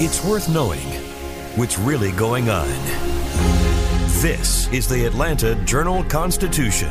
It's 0.00 0.24
worth 0.24 0.48
knowing 0.48 0.82
what's 1.54 1.78
really 1.78 2.10
going 2.10 2.50
on. 2.50 2.66
This 4.20 4.66
is 4.72 4.88
the 4.88 5.06
Atlanta 5.06 5.54
Journal 5.64 6.02
Constitution. 6.02 6.90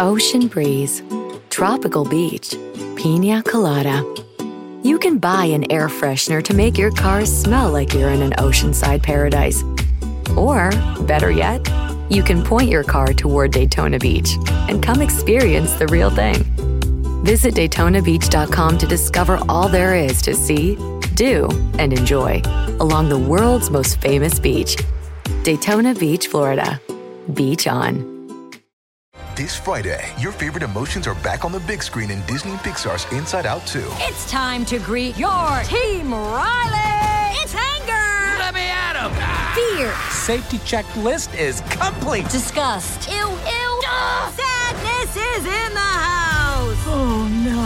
Ocean 0.00 0.48
breeze, 0.48 1.00
tropical 1.48 2.04
beach, 2.04 2.56
pina 2.96 3.40
colada. 3.44 4.02
You 4.82 4.98
can 4.98 5.18
buy 5.18 5.44
an 5.44 5.70
air 5.70 5.86
freshener 5.86 6.42
to 6.42 6.54
make 6.54 6.76
your 6.76 6.90
car 6.90 7.24
smell 7.26 7.70
like 7.70 7.94
you're 7.94 8.10
in 8.10 8.20
an 8.20 8.32
oceanside 8.32 9.04
paradise. 9.04 9.62
Or, 10.36 10.70
better 11.02 11.30
yet, 11.30 11.64
you 12.10 12.24
can 12.24 12.42
point 12.42 12.68
your 12.68 12.82
car 12.82 13.12
toward 13.12 13.52
Daytona 13.52 14.00
Beach 14.00 14.36
and 14.68 14.82
come 14.82 15.00
experience 15.00 15.74
the 15.74 15.86
real 15.86 16.10
thing. 16.10 16.53
Visit 17.24 17.54
DaytonaBeach.com 17.54 18.76
to 18.76 18.86
discover 18.86 19.40
all 19.48 19.66
there 19.66 19.94
is 19.94 20.20
to 20.20 20.34
see, 20.34 20.76
do, 21.14 21.48
and 21.78 21.90
enjoy 21.90 22.42
along 22.80 23.08
the 23.08 23.16
world's 23.16 23.70
most 23.70 23.98
famous 24.02 24.38
beach. 24.38 24.76
Daytona 25.42 25.94
Beach, 25.94 26.26
Florida. 26.26 26.78
Beach 27.32 27.66
on. 27.66 28.12
This 29.34 29.56
Friday, 29.56 30.06
your 30.18 30.32
favorite 30.32 30.64
emotions 30.64 31.06
are 31.06 31.14
back 31.14 31.46
on 31.46 31.52
the 31.52 31.60
big 31.60 31.82
screen 31.82 32.10
in 32.10 32.20
Disney 32.26 32.50
and 32.50 32.60
Pixar's 32.60 33.10
Inside 33.10 33.46
Out 33.46 33.66
2. 33.66 33.82
It's 34.00 34.30
time 34.30 34.66
to 34.66 34.78
greet 34.78 35.16
your 35.16 35.62
team, 35.64 36.12
Riley! 36.12 37.40
It's 37.40 37.54
anger! 37.54 38.38
Let 38.38 38.52
me 38.52 38.68
at 38.68 39.00
him! 39.00 39.12
Fear! 39.56 39.94
Safety 40.10 40.58
checklist 40.58 41.34
is 41.40 41.62
complete. 41.70 42.28
Disgust! 42.28 43.08
Ew, 43.08 43.16
ew! 43.16 43.82
Sadness 44.36 45.16
is 45.16 45.46
in 45.46 45.72
the 45.72 45.80
house! 45.80 46.33
Oh 46.96 47.28
no. 47.44 47.60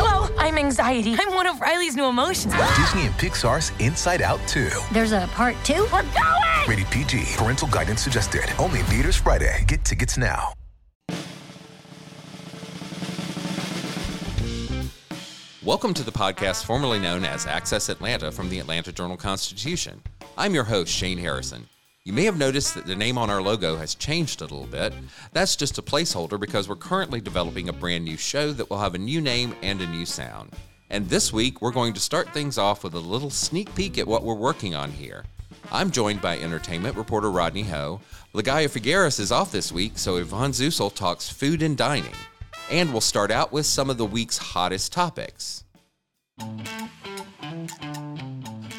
Hello, 0.00 0.32
I'm 0.38 0.56
anxiety. 0.56 1.16
I'm 1.18 1.34
one 1.34 1.48
of 1.48 1.60
Riley's 1.60 1.96
new 1.96 2.04
emotions. 2.06 2.54
Disney 2.76 3.06
and 3.06 3.14
Pixar's 3.14 3.72
Inside 3.80 4.22
Out 4.22 4.38
2. 4.46 4.70
There's 4.92 5.10
a 5.10 5.28
part 5.32 5.56
two? 5.64 5.84
We're 5.92 6.02
going! 6.02 6.68
Rated 6.68 6.86
PG. 6.92 7.24
Parental 7.36 7.66
guidance 7.66 8.00
suggested. 8.02 8.44
Only 8.56 8.78
in 8.78 8.84
theaters 8.86 9.16
Friday. 9.16 9.64
Get 9.66 9.84
tickets 9.84 10.16
now. 10.16 10.52
Welcome 15.64 15.92
to 15.94 16.04
the 16.04 16.12
podcast 16.12 16.64
formerly 16.64 17.00
known 17.00 17.24
as 17.24 17.46
Access 17.46 17.88
Atlanta 17.88 18.30
from 18.30 18.48
the 18.48 18.60
Atlanta 18.60 18.92
Journal 18.92 19.16
Constitution. 19.16 20.00
I'm 20.36 20.54
your 20.54 20.62
host, 20.62 20.92
Shane 20.92 21.18
Harrison. 21.18 21.66
You 22.08 22.14
may 22.14 22.24
have 22.24 22.38
noticed 22.38 22.74
that 22.74 22.86
the 22.86 22.96
name 22.96 23.18
on 23.18 23.28
our 23.28 23.42
logo 23.42 23.76
has 23.76 23.94
changed 23.94 24.40
a 24.40 24.44
little 24.44 24.64
bit. 24.64 24.94
That's 25.34 25.56
just 25.56 25.76
a 25.76 25.82
placeholder 25.82 26.40
because 26.40 26.66
we're 26.66 26.76
currently 26.76 27.20
developing 27.20 27.68
a 27.68 27.72
brand 27.74 28.06
new 28.06 28.16
show 28.16 28.50
that 28.52 28.70
will 28.70 28.78
have 28.78 28.94
a 28.94 28.98
new 28.98 29.20
name 29.20 29.54
and 29.60 29.78
a 29.82 29.86
new 29.86 30.06
sound. 30.06 30.54
And 30.88 31.06
this 31.06 31.34
week, 31.34 31.60
we're 31.60 31.70
going 31.70 31.92
to 31.92 32.00
start 32.00 32.32
things 32.32 32.56
off 32.56 32.82
with 32.82 32.94
a 32.94 32.98
little 32.98 33.28
sneak 33.28 33.74
peek 33.74 33.98
at 33.98 34.06
what 34.06 34.24
we're 34.24 34.32
working 34.32 34.74
on 34.74 34.90
here. 34.90 35.26
I'm 35.70 35.90
joined 35.90 36.22
by 36.22 36.38
entertainment 36.38 36.96
reporter 36.96 37.30
Rodney 37.30 37.64
Ho. 37.64 38.00
Ligaya 38.32 38.70
Figueras 38.70 39.20
is 39.20 39.30
off 39.30 39.52
this 39.52 39.70
week, 39.70 39.98
so 39.98 40.16
Yvonne 40.16 40.52
Zusel 40.52 40.94
talks 40.94 41.28
food 41.28 41.60
and 41.60 41.76
dining. 41.76 42.16
And 42.70 42.90
we'll 42.90 43.02
start 43.02 43.30
out 43.30 43.52
with 43.52 43.66
some 43.66 43.90
of 43.90 43.98
the 43.98 44.06
week's 44.06 44.38
hottest 44.38 44.94
topics. 44.94 45.64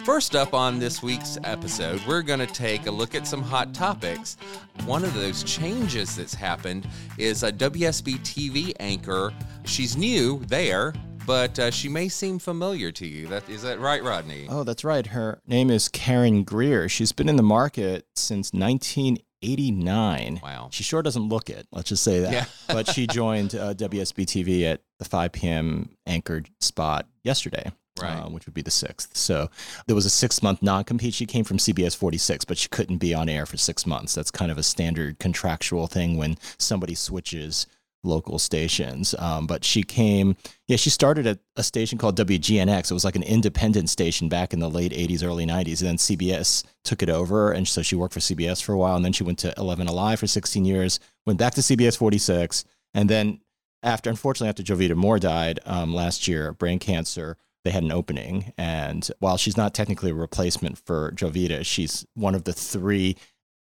First 0.05 0.35
up 0.35 0.53
on 0.53 0.79
this 0.79 1.03
week's 1.03 1.37
episode, 1.43 2.01
we're 2.07 2.21
going 2.21 2.39
to 2.39 2.47
take 2.47 2.87
a 2.87 2.91
look 2.91 3.15
at 3.15 3.27
some 3.27 3.41
hot 3.41 3.73
topics. 3.73 4.37
One 4.85 5.03
of 5.03 5.13
those 5.13 5.43
changes 5.43 6.15
that's 6.15 6.33
happened 6.33 6.87
is 7.17 7.43
a 7.43 7.51
WSB 7.51 8.19
TV 8.19 8.73
anchor. 8.79 9.33
She's 9.65 9.97
new 9.97 10.39
there, 10.47 10.93
but 11.27 11.59
uh, 11.59 11.69
she 11.69 11.89
may 11.89 12.07
seem 12.07 12.39
familiar 12.39 12.91
to 12.93 13.05
you. 13.05 13.27
That 13.27 13.47
is 13.49 13.61
that 13.63 13.79
right, 13.79 14.01
Rodney? 14.03 14.47
Oh, 14.49 14.63
that's 14.63 14.83
right. 14.83 15.05
Her 15.05 15.41
name 15.45 15.69
is 15.69 15.89
Karen 15.89 16.43
Greer. 16.43 16.89
She's 16.89 17.11
been 17.11 17.29
in 17.29 17.35
the 17.35 17.43
market 17.43 18.05
since 18.15 18.51
1989. 18.53 20.39
Wow. 20.41 20.69
She 20.71 20.83
sure 20.83 21.03
doesn't 21.03 21.29
look 21.29 21.49
it. 21.49 21.67
Let's 21.71 21.89
just 21.89 22.03
say 22.03 22.21
that. 22.21 22.31
Yeah. 22.31 22.45
but 22.67 22.87
she 22.87 23.05
joined 23.05 23.53
uh, 23.53 23.73
WSB 23.75 24.25
TV 24.25 24.63
at 24.63 24.81
the 24.97 25.05
5 25.05 25.31
p.m. 25.33 25.89
anchored 26.07 26.49
spot 26.61 27.05
yesterday. 27.23 27.71
Right. 28.01 28.19
Uh, 28.19 28.29
which 28.29 28.45
would 28.45 28.53
be 28.53 28.61
the 28.61 28.71
sixth. 28.71 29.15
So 29.15 29.49
there 29.87 29.95
was 29.95 30.05
a 30.05 30.09
six 30.09 30.41
month 30.43 30.61
non 30.61 30.83
compete. 30.83 31.13
She 31.13 31.25
came 31.25 31.43
from 31.43 31.57
CBS 31.57 31.95
46, 31.95 32.45
but 32.45 32.57
she 32.57 32.69
couldn't 32.69 32.97
be 32.97 33.13
on 33.13 33.29
air 33.29 33.45
for 33.45 33.57
six 33.57 33.85
months. 33.85 34.15
That's 34.15 34.31
kind 34.31 34.51
of 34.51 34.57
a 34.57 34.63
standard 34.63 35.19
contractual 35.19 35.87
thing 35.87 36.17
when 36.17 36.37
somebody 36.57 36.95
switches 36.95 37.67
local 38.03 38.39
stations. 38.39 39.13
Um, 39.19 39.45
but 39.45 39.63
she 39.63 39.83
came, 39.83 40.35
yeah, 40.67 40.77
she 40.77 40.89
started 40.89 41.27
at 41.27 41.39
a 41.55 41.63
station 41.63 41.97
called 41.97 42.17
WGNX. 42.17 42.89
It 42.89 42.93
was 42.93 43.05
like 43.05 43.15
an 43.15 43.23
independent 43.23 43.89
station 43.89 44.29
back 44.29 44.53
in 44.53 44.59
the 44.59 44.69
late 44.69 44.91
80s, 44.91 45.23
early 45.23 45.45
90s. 45.45 45.81
And 45.81 45.89
then 45.89 45.97
CBS 45.97 46.63
took 46.83 47.03
it 47.03 47.09
over. 47.09 47.51
And 47.51 47.67
so 47.67 47.81
she 47.81 47.95
worked 47.95 48.13
for 48.13 48.19
CBS 48.19 48.63
for 48.63 48.73
a 48.73 48.77
while. 48.77 48.95
And 48.95 49.03
then 49.03 49.13
she 49.13 49.23
went 49.23 49.39
to 49.39 49.53
11 49.57 49.87
Alive 49.87 50.19
for 50.19 50.27
16 50.27 50.65
years, 50.65 50.99
went 51.25 51.39
back 51.39 51.53
to 51.55 51.61
CBS 51.61 51.97
46. 51.97 52.63
And 52.93 53.09
then 53.09 53.41
after, 53.83 54.09
unfortunately, 54.09 54.49
after 54.49 54.63
Jovita 54.63 54.95
Moore 54.95 55.19
died 55.19 55.59
um, 55.65 55.93
last 55.93 56.27
year, 56.27 56.53
brain 56.53 56.79
cancer, 56.79 57.37
they 57.63 57.71
had 57.71 57.83
an 57.83 57.91
opening. 57.91 58.53
And 58.57 59.09
while 59.19 59.37
she's 59.37 59.57
not 59.57 59.73
technically 59.73 60.11
a 60.11 60.15
replacement 60.15 60.77
for 60.77 61.11
Jovita, 61.11 61.65
she's 61.65 62.05
one 62.13 62.35
of 62.35 62.43
the 62.45 62.53
three 62.53 63.15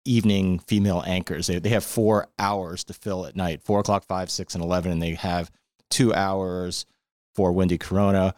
evening 0.05 0.59
female 0.59 1.03
anchors. 1.05 1.47
They, 1.47 1.59
they 1.59 1.69
have 1.69 1.83
four 1.83 2.27
hours 2.39 2.83
to 2.85 2.93
fill 2.93 3.25
at 3.25 3.35
night 3.35 3.61
four 3.63 3.79
o'clock, 3.79 4.05
five, 4.05 4.29
six, 4.29 4.55
and 4.55 4.63
11. 4.63 4.91
And 4.91 5.01
they 5.01 5.13
have 5.15 5.51
two 5.89 6.13
hours 6.13 6.85
for 7.35 7.51
Wendy 7.51 7.77
Corona. 7.77 8.33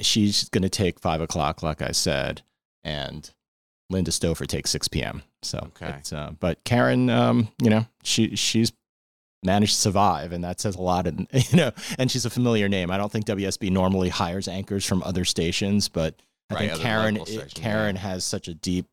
She's 0.00 0.48
going 0.48 0.62
to 0.62 0.68
take 0.68 1.00
five 1.00 1.20
o'clock, 1.20 1.62
like 1.62 1.82
I 1.82 1.90
said. 1.92 2.42
And 2.84 3.30
Linda 3.90 4.10
Stouffer 4.10 4.46
takes 4.46 4.70
6 4.70 4.88
p.m. 4.88 5.22
So, 5.42 5.58
Okay. 5.76 5.94
it's, 5.98 6.12
uh, 6.12 6.32
but 6.38 6.62
Karen, 6.64 7.10
um, 7.10 7.48
you 7.62 7.70
know, 7.70 7.86
she 8.02 8.36
she's 8.36 8.72
managed 9.42 9.74
to 9.74 9.80
survive, 9.80 10.32
and 10.32 10.44
that 10.44 10.60
says 10.60 10.76
a 10.76 10.80
lot. 10.82 11.06
And 11.06 11.26
you 11.32 11.56
know, 11.56 11.72
and 11.98 12.10
she's 12.10 12.24
a 12.24 12.30
familiar 12.30 12.68
name. 12.68 12.90
I 12.90 12.98
don't 12.98 13.10
think 13.10 13.26
WSB 13.26 13.70
normally 13.70 14.08
hires 14.08 14.48
anchors 14.48 14.84
from 14.84 15.02
other 15.02 15.24
stations, 15.24 15.88
but 15.88 16.14
I 16.50 16.54
Right, 16.54 16.70
think 16.70 16.82
Karen 16.82 17.26
stations, 17.26 17.52
Karen 17.54 17.96
yeah. 17.96 18.02
has 18.02 18.24
such 18.24 18.48
a 18.48 18.54
deep 18.54 18.86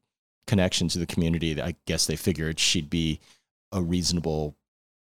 connection 0.45 0.87
to 0.89 0.99
the 0.99 1.05
community 1.05 1.53
that 1.53 1.65
I 1.65 1.75
guess 1.85 2.05
they 2.05 2.15
figured 2.15 2.59
she'd 2.59 2.89
be 2.89 3.19
a 3.71 3.81
reasonable, 3.81 4.55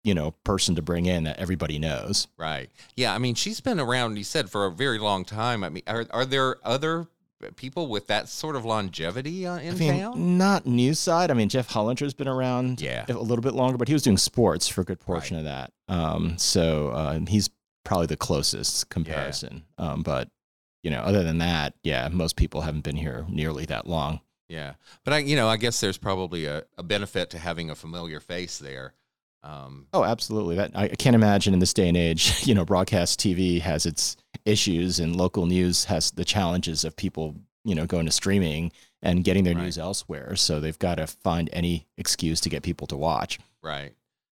you 0.03 0.15
know, 0.15 0.33
person 0.45 0.75
to 0.75 0.83
bring 0.83 1.07
in 1.07 1.25
that 1.25 1.39
everybody 1.39 1.79
knows. 1.79 2.27
Right. 2.37 2.69
Yeah. 2.97 3.15
I 3.15 3.19
mean, 3.19 3.35
she's 3.37 3.61
been 3.61 3.79
around, 3.79 4.17
you 4.17 4.25
said, 4.25 4.51
for 4.51 4.67
a 4.67 4.71
very 4.73 4.99
long 4.99 5.25
time. 5.25 5.63
I 5.63 5.69
mean, 5.69 5.85
are, 5.87 6.07
are 6.11 6.25
there 6.25 6.57
other 6.67 7.07
people 7.57 7.87
with 7.89 8.07
that 8.09 8.29
sort 8.29 8.57
of 8.57 8.65
longevity 8.65 9.47
uh, 9.47 9.59
in 9.59 9.75
I 9.75 9.79
mean, 9.79 10.01
town? 10.01 10.39
not 10.39 10.67
news 10.67 10.99
side. 10.99 11.31
I 11.31 11.35
mean, 11.35 11.49
Jeff 11.49 11.69
Hollinger's 11.69 12.15
been 12.15 12.29
around 12.29 12.81
Yeah. 12.81 13.05
a 13.09 13.15
little 13.15 13.43
bit 13.43 13.55
longer, 13.55 13.79
but 13.79 13.89
he 13.89 13.95
was 13.95 14.03
doing 14.03 14.19
sports 14.19 14.69
for 14.69 14.83
a 14.83 14.85
good 14.85 15.01
portion 15.01 15.37
of 15.37 15.45
that. 15.45 15.73
Um, 15.89 16.37
so 16.39 16.89
uh, 16.89 17.21
he's 17.27 17.51
probably 17.85 18.07
the 18.07 18.17
closest 18.17 18.89
comparison. 18.91 19.65
Um, 19.79 20.03
but 20.03 20.29
you 20.83 20.91
know, 20.91 21.01
other 21.01 21.23
than 21.23 21.39
that, 21.39 21.75
yeah, 21.83 22.09
most 22.09 22.37
people 22.37 22.61
haven't 22.63 22.85
been 22.85 22.97
here 22.97 23.27
nearly 23.29 23.65
that 23.67 23.87
long. 23.87 24.21
Yeah. 24.49 24.75
But 25.05 25.15
I, 25.15 25.19
you 25.19 25.37
know, 25.37 25.49
I 25.49 25.57
guess 25.57 25.81
there's 25.81 25.99
probably 25.99 26.47
a, 26.47 26.65
a 26.79 26.83
benefit 26.83 27.31
to 27.31 27.39
having 27.39 27.71
a 27.71 27.75
familiar 27.75 28.19
face 28.21 28.59
there. 28.59 28.95
Um, 29.43 29.87
Oh, 29.95 30.05
absolutely. 30.05 30.57
That 30.57 30.73
I 30.75 30.85
I 30.85 30.89
can't 30.89 31.15
imagine 31.15 31.55
in 31.55 31.61
this 31.61 31.73
day 31.75 31.89
and 31.89 31.97
age. 31.97 32.43
You 32.47 32.55
know, 32.55 32.65
broadcast 32.65 33.21
TV 33.21 33.61
has 33.61 33.87
its 33.87 34.17
issues, 34.45 34.99
and 35.01 35.17
local 35.17 35.47
news 35.47 35.85
has 35.85 36.11
the 36.13 36.25
challenges 36.25 36.85
of 36.85 36.97
people, 36.97 37.35
you 37.65 37.75
know, 37.75 37.87
going 37.87 38.07
to 38.07 38.13
streaming 38.13 38.73
and 39.03 39.25
getting 39.25 39.45
their 39.45 39.55
Right. 39.55 39.65
news 39.65 39.79
elsewhere. 39.79 40.37
So 40.37 40.61
they've 40.61 40.79
got 40.79 40.97
to 40.97 41.07
find 41.07 41.49
any 41.53 41.87
excuse 41.97 42.41
to 42.43 42.49
get 42.49 42.63
people 42.63 42.87
to 42.89 42.97
watch. 42.97 43.39
right. 43.63 43.93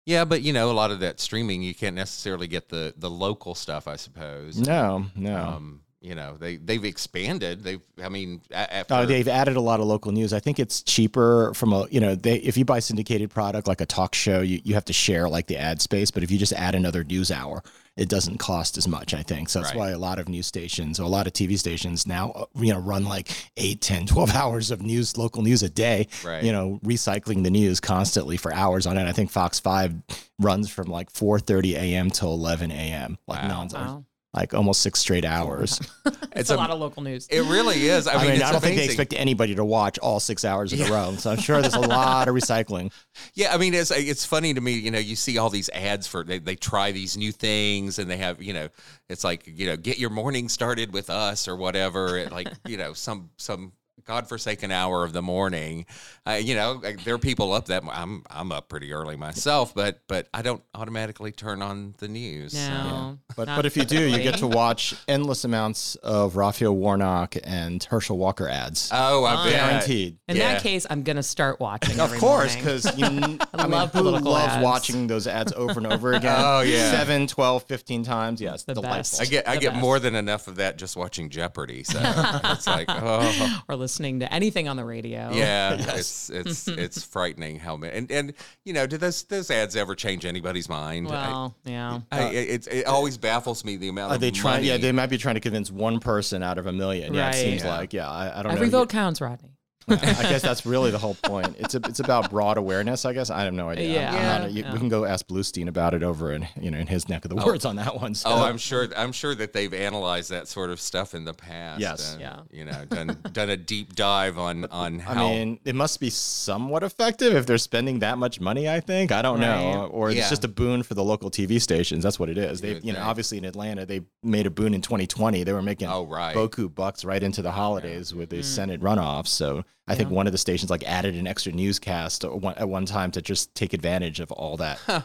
Yeah, 0.08 0.26
but 0.26 0.42
you 0.42 0.52
know, 0.52 0.72
a 0.72 0.74
lot 0.74 0.90
of 0.90 1.00
that 1.02 1.20
streaming, 1.20 1.62
you 1.62 1.76
can't 1.76 1.96
necessarily 1.96 2.48
get 2.48 2.70
the 2.70 2.92
the 2.98 3.10
local 3.10 3.54
stuff, 3.54 3.88
I 3.88 3.98
suppose. 3.98 4.58
No, 4.58 5.06
no. 5.16 5.38
Um, 5.38 5.82
you 6.02 6.16
know, 6.16 6.38
they 6.40 6.58
they've 6.58 6.84
expanded. 6.84 7.64
They've, 7.64 7.82
I 8.04 8.10
mean, 8.10 8.42
after 8.52 8.96
Oh, 8.96 9.06
they've 9.06 9.28
added 9.28 9.58
a 9.58 9.62
lot 9.62 9.80
of 9.80 9.86
local 9.86 10.12
news. 10.12 10.34
I 10.34 10.40
think 10.40 10.60
it's 10.60 10.82
cheaper 10.82 11.54
from 11.54 11.72
a, 11.72 11.88
you 11.92 12.00
know, 12.00 12.16
they 12.16 12.38
if 12.38 12.58
you 12.58 12.66
buy 12.66 12.80
syndicated 12.80 13.30
product 13.30 13.68
like 13.68 13.80
a 13.80 13.86
talk 13.86 14.16
show, 14.16 14.42
you, 14.42 14.60
you 14.64 14.74
have 14.74 14.86
to 14.86 14.94
share 14.94 15.30
like 15.30 15.46
the 15.46 15.58
ad 15.58 15.80
space. 15.84 16.10
But 16.10 16.24
if 16.24 16.32
you 16.32 16.40
just 16.40 16.54
add 16.54 16.74
another 16.74 17.04
news 17.04 17.30
hour, 17.30 17.62
it 17.98 18.08
doesn't 18.10 18.38
cost 18.38 18.78
as 18.78 18.88
much, 18.88 19.14
I 19.14 19.22
think. 19.22 19.50
So 19.50 19.60
that's 19.60 19.72
Right. 19.74 19.78
why 19.78 19.90
a 19.90 19.98
lot 19.98 20.18
of 20.20 20.30
news 20.30 20.48
stations, 20.48 21.00
or 21.00 21.04
a 21.04 21.08
lot 21.10 21.28
of 21.28 21.34
TV 21.34 21.58
stations 21.58 22.08
now, 22.08 22.32
uh, 22.32 22.46
you 22.56 22.72
know, 22.74 22.80
run 22.80 23.04
like 23.06 23.30
8, 23.58 23.82
10, 23.82 24.06
12 24.08 24.34
hours 24.36 24.72
of 24.72 24.82
news, 24.82 25.18
local 25.18 25.42
news 25.42 25.62
a 25.64 25.70
day, 25.70 26.08
Right. 26.26 26.44
you 26.44 26.52
know, 26.52 26.80
recycling 26.86 27.44
the 27.44 27.52
news 27.52 27.80
constantly 27.80 28.38
for 28.38 28.54
hours 28.54 28.86
on 28.86 28.98
end. 28.98 29.10
I 29.10 29.12
think 29.12 29.30
Fox 29.30 29.60
5 29.60 29.94
runs 30.40 30.70
from 30.70 30.88
like 30.88 31.12
4.30 31.12 31.76
a.m. 31.76 32.10
till 32.10 32.34
11 32.34 32.72
a.m. 32.72 33.18
like 33.28 33.42
Wow. 33.44 33.48
non 33.48 33.68
Wow. 33.70 34.06
Like 34.34 34.54
almost 34.54 34.82
six 34.82 35.00
straight 35.00 35.26
hours. 35.26 35.80
It's, 36.34 36.50
a, 36.50 36.56
lot 36.56 36.70
of 36.70 36.80
local 36.80 37.04
news. 37.04 37.28
It 37.28 37.42
really 37.42 37.90
is. 37.90 38.08
I, 38.08 38.14
I, 38.14 38.22
mean, 38.22 38.32
mean, 38.32 38.42
I 38.42 38.54
don't 38.54 38.62
think 38.62 38.78
they 38.78 38.86
expect 38.86 39.14
anybody 39.14 39.54
to 39.56 39.66
watch 39.66 40.00
all 40.00 40.22
six 40.22 40.46
hours 40.46 40.72
in 40.72 40.82
a 40.82 40.90
row. 40.90 41.14
So 41.18 41.30
I'm 41.30 41.38
sure 41.38 41.62
there's 41.62 41.74
a 41.74 41.80
lot 41.82 42.30
of 42.30 42.34
recycling. 42.34 42.92
Yeah, 43.34 43.54
I 43.54 43.58
mean, 43.58 43.74
it's 43.74 43.92
it's 43.92 44.26
funny 44.26 44.54
to 44.54 44.62
me. 44.62 44.74
You 44.74 44.92
know, 44.92 44.98
you 44.98 45.18
see 45.18 45.38
all 45.38 45.50
these 45.50 45.70
ads 45.70 46.08
for 46.08 46.24
they, 46.24 46.40
they 46.40 46.56
try 46.56 46.92
these 46.92 47.18
new 47.18 47.32
things, 47.32 48.00
and 48.00 48.10
they 48.10 48.18
have 48.18 48.42
you 48.42 48.54
know, 48.54 48.70
it's 49.10 49.24
like 49.24 49.44
you 49.46 49.68
know, 49.68 49.76
get 49.76 50.00
your 50.00 50.10
morning 50.10 50.48
started 50.48 50.94
with 50.94 51.10
us 51.10 51.48
or 51.48 51.56
whatever. 51.58 52.18
At 52.18 52.32
like 52.32 52.48
you 52.66 52.78
know, 52.78 52.94
some 52.94 53.30
some 53.38 53.74
godforsaken 54.04 54.72
hour 54.72 55.04
of 55.04 55.14
the 55.14 55.22
morning. 55.22 55.86
Uh, 56.28 56.32
you 56.34 56.56
know, 56.56 56.80
like, 56.84 57.04
there 57.04 57.14
are 57.16 57.20
people 57.20 57.54
up 57.54 57.66
that 57.68 57.84
I'm 57.92 58.24
I'm 58.30 58.52
up 58.52 58.68
pretty 58.68 58.94
early 58.94 59.16
myself, 59.16 59.74
but 59.76 60.02
but 60.08 60.28
I 60.34 60.42
don't 60.42 60.62
automatically 60.74 61.32
turn 61.32 61.62
on 61.62 61.94
the 62.00 62.08
news. 62.08 62.54
so- 62.54 62.68
No, 62.70 63.20
But 63.36 63.46
but 63.48 63.66
if 63.66 63.78
you 63.78 63.86
do, 63.86 64.08
you 64.08 64.18
get 64.20 64.38
to 64.40 64.48
watch 64.48 64.96
endless 65.08 65.44
amounts 65.44 65.96
of 65.96 66.36
Raphael 66.36 66.76
Warnock 66.76 67.36
and 67.44 67.84
Herschel 67.84 68.18
Walker 68.18 68.48
ads. 68.48 68.90
Oh, 68.92 69.24
I 69.24 69.44
bet. 69.46 69.54
Guaranteed. 69.54 70.18
In 70.28 70.36
Yeah. 70.38 70.54
that 70.54 70.64
case, 70.64 70.86
I'm 70.90 71.04
gonna 71.04 71.24
start 71.24 71.60
watching. 71.60 72.00
Of 72.00 72.06
every 72.08 72.20
course, 72.20 72.56
because 72.56 72.86
you 72.98 73.06
n- 73.06 73.40
I, 73.54 73.64
mean, 73.64 73.72
love 73.72 73.94
who 73.94 74.02
loves 74.02 74.54
ads. 74.54 74.64
watching 74.64 75.08
those 75.08 75.28
ads 75.28 75.54
over 75.54 75.80
and 75.80 75.88
over 75.92 76.14
again? 76.14 76.32
Oh, 76.44 76.62
yeah. 76.62 76.92
7, 76.92 77.28
12, 77.28 77.64
15 77.64 78.04
times. 78.04 78.42
Yes, 78.42 78.64
The 78.64 78.74
delightful. 78.74 78.98
best. 78.98 79.22
I 79.22 79.26
get 79.26 79.48
I 79.48 79.56
The 79.56 79.62
get 79.62 79.70
best. 79.74 79.82
more 79.82 80.00
than 80.00 80.16
enough 80.16 80.48
of 80.48 80.56
that 80.56 80.78
just 80.78 80.96
watching 80.98 81.30
Jeopardy. 81.30 81.84
So 81.84 82.00
it's 82.04 82.68
like, 82.68 82.88
oh. 82.90 83.62
or 83.68 83.76
listening 83.82 84.22
to 84.22 84.34
anything 84.34 84.70
on 84.70 84.78
the 84.78 84.86
radio. 84.86 85.32
Yeah, 85.34 85.74
it's 85.98 86.30
it's 86.34 86.68
it's 86.70 87.04
frightening 87.14 87.60
how 87.60 87.76
many 87.76 87.94
and 87.98 88.10
and 88.12 88.34
you 88.64 88.72
know, 88.72 88.88
do 88.88 88.98
those 88.98 89.24
those 89.24 89.52
ads 89.52 89.76
ever 89.76 89.94
change 89.96 90.26
anybody's 90.26 90.70
mind? 90.70 91.08
I- 91.10 91.12
Well, 91.12 91.56
yeah. 91.66 92.00
I, 92.12 92.24
uh, 92.24 92.32
it, 92.32 92.68
it 92.68 92.88
uh, 92.88 92.92
always 92.92 93.18
baffles 93.18 93.66
me 93.66 93.76
the 93.76 93.90
amount 93.90 94.12
Are 94.14 94.16
of 94.16 94.22
they 94.22 94.32
trying? 94.32 94.64
Yeah, 94.64 94.78
they 94.78 94.94
might 94.94 95.08
be 95.10 95.18
trying 95.18 95.36
to 95.36 95.42
convince 95.42 95.70
one 95.70 96.00
person 96.00 96.42
out 96.44 96.58
of 96.58 96.68
a 96.68 96.72
million. 96.72 97.14
Yeah, 97.14 97.26
Right. 97.26 97.36
it 97.36 97.44
seems 97.44 97.64
Yeah. 97.64 97.76
like. 97.78 97.92
Yeah, 97.94 98.10
I, 98.10 98.40
I 98.40 98.44
don't 98.44 98.52
Every 98.52 98.52
know. 98.52 98.52
Every 98.54 98.70
vote 98.70 98.90
counts, 98.90 99.20
Rodney. 99.20 99.51
I 99.88 99.96
guess 99.96 100.42
that's 100.42 100.66
really 100.66 100.92
the 100.92 100.98
whole 100.98 101.16
point. 101.16 101.56
It's 101.60 101.76
a, 101.76 101.82
it's 101.86 102.00
about 102.00 102.30
broad 102.30 102.58
awareness. 102.58 103.06
I 103.06 103.14
guess 103.14 103.30
I 103.30 103.44
have 103.44 103.54
no 103.54 103.70
idea. 103.70 104.02
I'm- 104.02 104.16
I'm 104.16 104.22
Yeah. 104.22 104.38
not 104.38 104.48
a- 104.48 104.52
you- 104.52 104.64
Yeah. 104.64 104.74
We 104.74 104.80
can 104.80 104.90
go 104.90 105.06
ask 105.06 105.28
Bluestein 105.28 105.68
about 105.68 105.94
it 105.94 106.04
over 106.04 106.32
in 106.32 106.48
you 106.60 106.70
know 106.72 106.78
in 106.78 106.88
his 106.88 107.10
neck 107.10 107.26
of 107.26 107.30
the 107.30 107.42
oh. 107.42 107.46
woods 107.46 107.66
on 107.66 107.76
that 107.78 108.00
one. 108.00 108.14
So. 108.16 108.30
Oh, 108.30 108.44
I'm 108.44 108.58
sure. 108.58 108.88
I'm 108.96 109.12
sure 109.12 109.34
that 109.36 109.54
they've 109.54 109.74
analyzed 109.74 110.30
that 110.30 110.48
sort 110.48 110.70
of 110.70 110.80
stuff 110.80 111.14
in 111.14 111.26
the 111.26 111.34
past. 111.34 111.82
Yes. 111.82 112.14
and, 112.14 112.22
Yeah. 112.22 112.40
You 112.52 112.66
know, 112.66 112.86
done 112.86 113.18
done 113.32 113.50
a 113.50 113.58
deep 113.58 113.96
dive 113.96 114.38
on 114.38 114.66
on 114.66 115.00
How... 115.00 115.14
I 115.28 115.30
mean, 115.30 115.60
it 115.66 115.76
must 115.76 116.00
be 116.00 116.10
somewhat 116.10 116.84
effective 116.84 117.36
if 117.36 117.46
they're 117.46 117.58
spending 117.58 118.00
that 118.00 118.18
much 118.18 118.40
money. 118.40 118.70
I 118.70 118.80
think 118.80 119.12
I 119.12 119.22
don't 119.22 119.40
know, 119.40 119.82
Right. 119.82 119.90
or 119.92 120.12
it's 120.12 120.30
just 120.30 120.44
a 120.44 120.48
boon 120.48 120.84
for 120.84 120.94
the 120.94 121.04
local 121.04 121.32
TV 121.32 121.60
stations. 121.62 122.04
That's 122.04 122.20
what 122.20 122.30
it 122.30 122.38
is. 122.38 122.62
They, 122.62 122.76
would 122.76 122.84
you 122.86 122.94
know, 122.94 123.00
think. 123.00 123.08
obviously 123.08 123.38
in 123.38 123.46
Atlanta, 123.46 123.86
they 123.86 124.02
made 124.24 124.46
a 124.46 124.52
boon 124.52 124.74
in 124.74 124.82
2020. 124.82 125.44
They 125.44 125.54
were 125.54 125.62
making 125.62 125.88
Oh, 125.90 126.06
right. 126.06 126.36
boku 126.36 126.74
bucks 126.74 127.04
right 127.04 127.22
into 127.22 127.42
the 127.42 127.52
holidays 127.52 128.14
with 128.14 128.30
the 128.30 128.40
mm. 128.40 128.44
Senate 128.44 128.82
runoffs. 128.82 129.28
So 129.28 129.64
I 129.88 129.96
think 129.96 130.10
one 130.10 130.28
of 130.28 130.32
the 130.32 130.38
stations 130.38 130.70
like 130.70 130.84
added 130.84 131.16
an 131.16 131.28
extra 131.28 131.52
newscast 131.52 132.24
at 132.24 132.32
one, 132.34 132.86
time 132.86 133.12
to 133.12 133.22
just 133.22 133.54
take 133.56 133.74
advantage 133.74 134.20
of 134.20 134.32
all 134.32 134.58
that, 134.58 134.80
wow, 134.88 135.04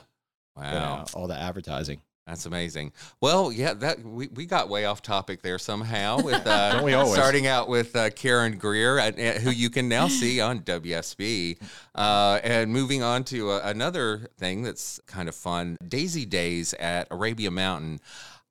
you 0.57 0.63
know, 0.63 1.05
all 1.15 1.27
the 1.27 1.37
advertising. 1.37 2.01
that's 2.27 2.47
amazing. 2.47 2.93
Well, 3.21 3.51
yeah, 3.51 3.75
that 3.75 4.03
we, 4.05 4.29
we 4.29 4.47
got 4.47 4.69
way 4.69 4.85
off 4.85 5.03
topic 5.03 5.43
there 5.43 5.59
somehow 5.59 6.21
with 6.23 6.47
uh, 6.47 6.73
Don't 6.73 6.85
we 6.85 6.95
always? 6.95 7.15
starting 7.15 7.47
out 7.47 7.69
with 7.69 7.97
uh, 7.97 8.11
Karen 8.11 8.59
Greer, 8.59 8.99
uh, 8.99 9.11
uh, 9.11 9.33
who 9.41 9.51
you 9.51 9.71
can 9.71 9.89
now 9.89 10.09
see 10.09 10.41
on 10.41 10.61
WSB, 10.61 11.59
uh, 11.95 12.41
and 12.45 12.73
moving 12.73 13.03
on 13.03 13.25
to 13.25 13.51
uh, 13.51 13.61
another 13.65 14.29
thing 14.39 14.63
that's 14.63 15.01
kind 15.07 15.29
of 15.29 15.35
fun: 15.35 15.77
Daisy 15.87 16.27
Days 16.27 16.75
at 16.75 17.09
Arabia 17.11 17.51
Mountain. 17.51 18.01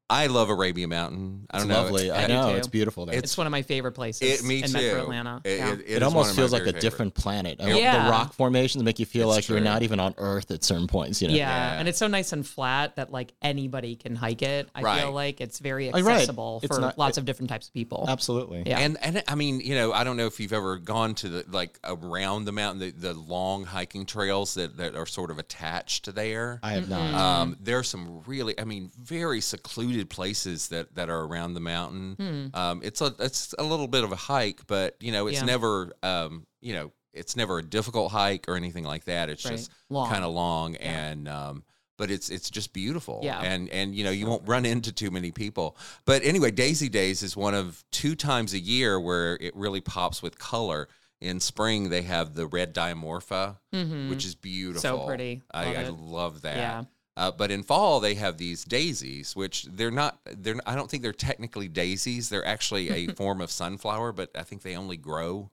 I 0.07 0.27
love 0.27 0.49
Arabia 0.51 0.87
Mountain. 0.87 1.47
I 1.49 1.57
don't 1.57 1.67
know. 1.67 1.81
lovely. 1.81 2.11
I 2.11 2.25
Uh, 2.25 2.27
know 2.27 2.51
too. 2.51 2.57
it's 2.57 2.67
beautiful 2.67 3.07
there. 3.07 3.17
It's 3.17 3.35
one 3.39 3.47
of 3.47 3.51
my 3.51 3.63
favorite 3.63 3.93
places 3.93 4.41
It, 4.41 4.45
me 4.45 4.57
in 4.61 4.67
too. 4.67 4.73
Metro 4.73 5.01
Atlanta. 5.01 5.41
It, 5.43 5.57
yeah. 5.57 5.71
it- 5.73 5.79
It, 5.79 5.85
is 5.87 5.93
one 5.95 6.03
almost 6.03 6.35
feels 6.35 6.51
like 6.51 6.61
a 6.61 6.65
favorite 6.65 6.81
different 6.81 7.15
planet. 7.15 7.59
I 7.59 7.71
Yeah. 7.73 8.03
The 8.05 8.11
rock 8.11 8.33
formations 8.33 8.83
make 8.83 8.99
you 8.99 9.07
feel 9.07 9.29
It's 9.31 9.37
like 9.37 9.49
you're 9.49 9.61
not 9.61 9.81
even 9.81 9.99
on 9.99 10.13
Earth 10.19 10.51
at 10.51 10.63
certain 10.63 10.85
points. 10.85 11.23
You 11.23 11.29
know. 11.29 11.33
yeah. 11.33 11.45
Yeah. 11.73 11.79
and 11.79 11.87
it's 11.87 11.97
so 11.97 12.05
nice 12.05 12.33
and 12.33 12.45
flat 12.45 12.97
that 12.97 13.11
like 13.11 13.33
anybody 13.41 13.95
can 13.95 14.15
hike 14.15 14.43
it. 14.43 14.69
I 14.75 14.81
Right. 14.83 15.01
feel 15.01 15.11
like 15.11 15.41
it's 15.41 15.57
very 15.57 15.89
Oh, 15.91 15.99
right. 16.01 16.13
accessible 16.17 16.61
for 16.67 16.79
not- 16.81 16.99
lots 16.99 17.17
of 17.17 17.25
different 17.25 17.49
types 17.49 17.67
of 17.67 17.73
people. 17.73 18.05
Absolutely. 18.07 18.61
Yeah. 18.67 18.77
And 18.81 18.97
and 19.01 19.23
I 19.27 19.33
mean, 19.33 19.59
you 19.59 19.73
know, 19.73 19.91
I 19.91 20.03
don't 20.03 20.17
know 20.17 20.27
if 20.27 20.39
you've 20.39 20.53
ever 20.53 20.77
gone 20.77 21.15
to 21.15 21.29
the 21.29 21.45
like 21.49 21.79
around 21.83 22.45
the 22.45 22.51
mountain, 22.51 22.79
the, 22.79 22.91
the 22.91 23.13
long 23.15 23.63
hiking 23.65 24.05
trails 24.05 24.53
that, 24.53 24.77
that 24.77 24.95
are 24.95 25.07
sort 25.07 25.31
of 25.31 25.39
attached 25.39 26.13
there. 26.13 26.59
I 26.61 26.73
have 26.73 26.89
not. 26.89 27.13
Um, 27.15 27.57
there 27.59 27.79
are 27.79 27.83
some 27.83 28.21
really, 28.27 28.59
I 28.59 28.65
mean, 28.65 28.91
very 29.01 29.41
secluded 29.41 29.94
places 30.03 30.67
that, 30.67 30.95
that 30.95 31.09
are 31.09 31.21
around 31.23 31.53
the 31.53 31.61
mountain. 31.61 32.51
Um, 32.53 32.81
it's 32.83 32.99
a 32.99 33.13
it's 33.19 33.55
a 33.57 33.63
little 33.63 33.87
bit 33.87 34.03
of 34.03 34.11
a 34.11 34.17
hike, 34.17 34.67
but 34.67 34.95
you 34.99 35.13
know, 35.13 35.27
it's 35.27 35.39
Yeah. 35.39 35.45
never 35.45 35.93
um, 36.03 36.45
you 36.61 36.73
know, 36.73 36.91
it's 37.13 37.37
never 37.37 37.59
a 37.59 37.63
difficult 37.63 38.11
hike 38.11 38.49
or 38.49 38.57
anything 38.57 38.83
like 38.83 39.05
that. 39.05 39.29
It's 39.29 39.45
Right. 39.45 39.51
just 39.57 39.71
kind 39.89 40.25
of 40.25 40.33
long 40.33 40.75
and 40.75 41.29
um, 41.29 41.63
but 41.97 42.11
it's 42.11 42.29
it's 42.29 42.49
just 42.49 42.73
beautiful. 42.73 43.21
Yeah. 43.23 43.39
And 43.41 43.69
and 43.69 43.95
you 43.95 44.03
know, 44.03 44.11
you 44.11 44.25
won't 44.27 44.45
run 44.47 44.65
into 44.65 44.91
too 44.91 45.11
many 45.11 45.31
people. 45.31 45.77
But 46.03 46.23
anyway, 46.25 46.51
Daisy 46.51 46.89
Days 46.89 47.23
is 47.23 47.37
one 47.37 47.53
of 47.53 47.85
two 47.91 48.15
times 48.15 48.53
a 48.53 48.59
year 48.59 48.99
where 48.99 49.37
it 49.39 49.55
really 49.55 49.79
pops 49.81 50.21
with 50.21 50.37
color. 50.37 50.89
In 51.21 51.39
spring, 51.39 51.89
they 51.89 52.01
have 52.01 52.33
the 52.35 52.45
red 52.45 52.75
diamorpha, 52.75 53.55
which 53.71 54.25
is 54.25 54.35
beautiful. 54.35 54.81
So 54.81 55.05
pretty. 55.05 55.41
I, 55.49 55.65
Love 55.65 55.75
I 55.77 55.81
it. 55.83 55.91
love 55.97 56.41
that. 56.41 56.57
Yeah. 56.57 56.83
Uh, 57.17 57.31
but 57.31 57.49
in 57.49 57.63
fall, 57.63 57.99
they 58.01 58.15
have 58.15 58.37
these 58.37 58.65
daisies, 58.65 59.35
which 59.35 59.63
they're 59.63 59.89
not. 59.91 60.19
They're. 60.25 60.55
I 60.65 60.75
don't 60.75 60.89
think 60.91 61.01
they're 61.01 61.13
technically 61.13 61.67
daisies. 61.69 62.27
They're 62.29 62.45
actually 62.45 62.89
a 62.89 63.13
form 63.15 63.39
of 63.41 63.49
sunflower, 63.51 64.11
but 64.11 64.31
I 64.35 64.43
think 64.43 64.63
they 64.63 64.75
only 64.75 64.97
grow 64.97 65.49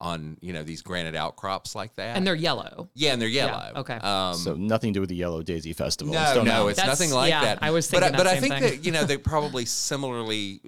on 0.00 0.36
you 0.40 0.52
know 0.52 0.62
these 0.62 0.80
granite 0.82 1.16
outcrops 1.16 1.74
like 1.74 1.94
that. 1.96 2.16
And 2.16 2.26
they're 2.26 2.34
yellow. 2.34 2.88
yeah, 2.94 3.12
and 3.14 3.20
they're 3.22 3.28
Yeah, 3.28 3.46
yellow. 3.46 3.80
okay. 3.80 3.94
Um, 3.94 4.34
so 4.34 4.54
nothing 4.54 4.92
to 4.92 4.98
do 4.98 5.00
with 5.00 5.08
the 5.08 5.16
Yellow 5.16 5.42
Daisy 5.42 5.72
Festival. 5.72 6.12
no, 6.14 6.34
no, 6.34 6.44
Mountain. 6.44 6.68
it's 6.70 6.76
That's- 6.78 7.00
nothing 7.00 7.14
like 7.14 7.30
yeah, 7.30 7.40
that. 7.44 7.58
I 7.62 7.70
was 7.72 7.90
but 7.90 8.00
thinking 8.00 8.16
but 8.16 8.24
that 8.24 8.26
I 8.30 8.38
same 8.38 8.42
think 8.42 8.54
thing. 8.54 8.62
that 8.80 8.84
you 8.86 8.92
know 8.92 9.04
they 9.06 9.16
probably 9.16 9.64
similarly 9.64 10.60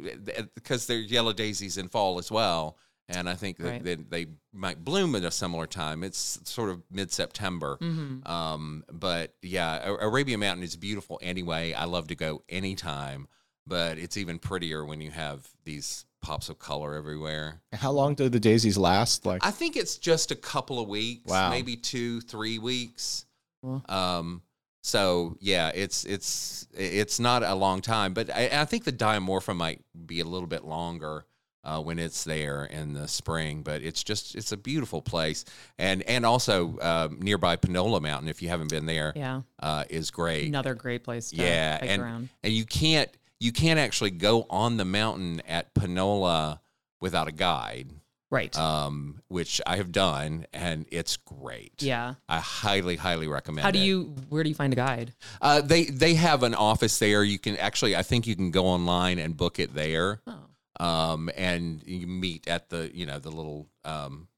because 0.54 0.86
they're 0.86 0.98
yellow 0.98 1.32
daisies 1.32 1.76
in 1.78 1.88
fall 1.88 2.18
as 2.18 2.30
well, 2.30 2.76
and 3.10 3.28
I 3.28 3.34
think 3.34 3.58
that, 3.58 3.64
Right. 3.68 3.84
that 3.84 4.10
they 4.10 4.26
might 4.52 4.84
bloom 4.84 5.14
at 5.14 5.24
a 5.24 5.30
similar 5.30 5.66
time. 5.66 6.02
It's 6.04 6.40
sort 6.44 6.70
of 6.70 6.82
mid 6.90 7.12
September. 7.12 7.76
Mm-hmm. 7.80 8.26
Um, 8.30 8.84
but 8.92 9.34
yeah, 9.42 9.86
Arabia 10.00 10.38
Mountain 10.38 10.64
is 10.64 10.76
beautiful 10.76 11.18
anyway. 11.22 11.72
I 11.72 11.84
love 11.84 12.08
to 12.08 12.14
go 12.14 12.42
anytime, 12.48 13.28
but 13.66 13.98
it's 13.98 14.16
even 14.16 14.38
prettier 14.38 14.84
when 14.84 15.00
you 15.00 15.10
have 15.10 15.48
these 15.64 16.04
pops 16.22 16.48
of 16.48 16.58
color 16.58 16.94
everywhere. 16.94 17.62
How 17.72 17.90
long 17.92 18.14
do 18.14 18.28
the 18.28 18.40
daisies 18.40 18.76
last? 18.76 19.24
Like 19.26 19.44
I 19.44 19.50
think 19.50 19.76
it's 19.76 19.96
just 19.98 20.30
a 20.30 20.36
couple 20.36 20.78
of 20.80 20.88
weeks, 20.88 21.30
Wow. 21.30 21.50
maybe 21.50 21.76
two, 21.76 22.20
three 22.20 22.58
weeks. 22.58 23.24
Well. 23.62 23.82
Um, 23.88 24.42
so 24.82 25.36
yeah, 25.40 25.70
it's 25.74 26.04
it's 26.04 26.66
it's 26.74 27.20
not 27.20 27.42
a 27.42 27.54
long 27.54 27.80
time, 27.82 28.14
but 28.14 28.30
I, 28.34 28.48
I 28.62 28.64
think 28.64 28.84
the 28.84 28.92
diamorpha 28.92 29.54
might 29.54 29.82
be 30.06 30.20
a 30.20 30.24
little 30.24 30.46
bit 30.46 30.64
longer 30.64 31.26
uh, 31.64 31.80
when 31.80 31.98
it's 31.98 32.24
there 32.24 32.64
in 32.64 32.92
the 32.92 33.06
spring. 33.08 33.62
But 33.62 33.82
it's 33.82 34.02
just 34.02 34.34
it's 34.34 34.52
a 34.52 34.56
beautiful 34.56 35.02
place, 35.02 35.44
and 35.78 36.02
and 36.02 36.24
also 36.26 36.78
um, 36.80 37.18
nearby 37.20 37.56
Panola 37.56 38.00
Mountain, 38.00 38.28
if 38.28 38.42
you 38.42 38.48
haven't 38.48 38.70
been 38.70 38.86
there, 38.86 39.12
Yeah. 39.16 39.42
uh, 39.60 39.84
is 39.90 40.10
great. 40.10 40.48
Another 40.48 40.74
great 40.74 41.04
place 41.04 41.30
to 41.30 41.36
yeah, 41.36 41.78
and 41.80 42.02
around. 42.02 42.28
and 42.42 42.52
you 42.52 42.64
can't 42.64 43.10
you 43.38 43.52
can't 43.52 43.78
actually 43.80 44.10
go 44.10 44.46
on 44.50 44.76
the 44.76 44.84
mountain 44.84 45.40
at 45.48 45.72
Panola 45.74 46.60
without 47.00 47.26
a 47.28 47.32
guide 47.32 47.88
Right. 48.30 48.56
um, 48.56 49.22
which 49.28 49.60
I 49.66 49.76
have 49.76 49.90
done, 49.90 50.46
and 50.52 50.86
it's 50.92 51.16
great. 51.16 51.82
yeah. 51.82 52.14
I 52.28 52.38
highly, 52.38 52.94
highly 52.94 53.26
recommend. 53.26 53.64
How 53.64 53.70
do 53.72 53.78
it. 53.80 53.82
you? 53.84 54.14
Where 54.28 54.44
do 54.44 54.48
you 54.48 54.54
find 54.54 54.72
a 54.72 54.76
guide? 54.76 55.12
Uh, 55.40 55.60
they 55.62 55.84
they 55.86 56.14
have 56.14 56.42
an 56.44 56.54
office 56.54 56.98
there. 57.00 57.24
You 57.24 57.40
can 57.40 57.56
actually, 57.56 57.96
I 57.96 58.02
think 58.04 58.28
you 58.28 58.36
can 58.36 58.50
go 58.52 58.66
online 58.66 59.18
and 59.18 59.36
book 59.36 59.58
it 59.58 59.74
there. 59.74 60.20
Oh. 60.28 60.34
Um, 60.80 61.30
and 61.36 61.82
you 61.86 62.06
meet 62.06 62.48
at 62.48 62.70
the 62.70 62.90
you 62.94 63.06
know 63.06 63.18
the 63.18 63.30
little 63.30 63.68
um, 63.84 64.28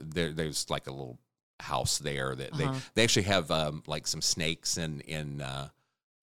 there 0.00 0.32
there's 0.32 0.70
like 0.70 0.86
a 0.86 0.90
little 0.90 1.18
house 1.60 1.98
there 1.98 2.34
that 2.34 2.52
Uh-huh. 2.52 2.72
they 2.72 2.80
they 2.94 3.04
actually 3.04 3.24
have 3.24 3.50
um, 3.50 3.82
like 3.86 4.06
some 4.06 4.22
snakes 4.22 4.76
and 4.78 5.00
in 5.02 5.40
uh, 5.42 5.68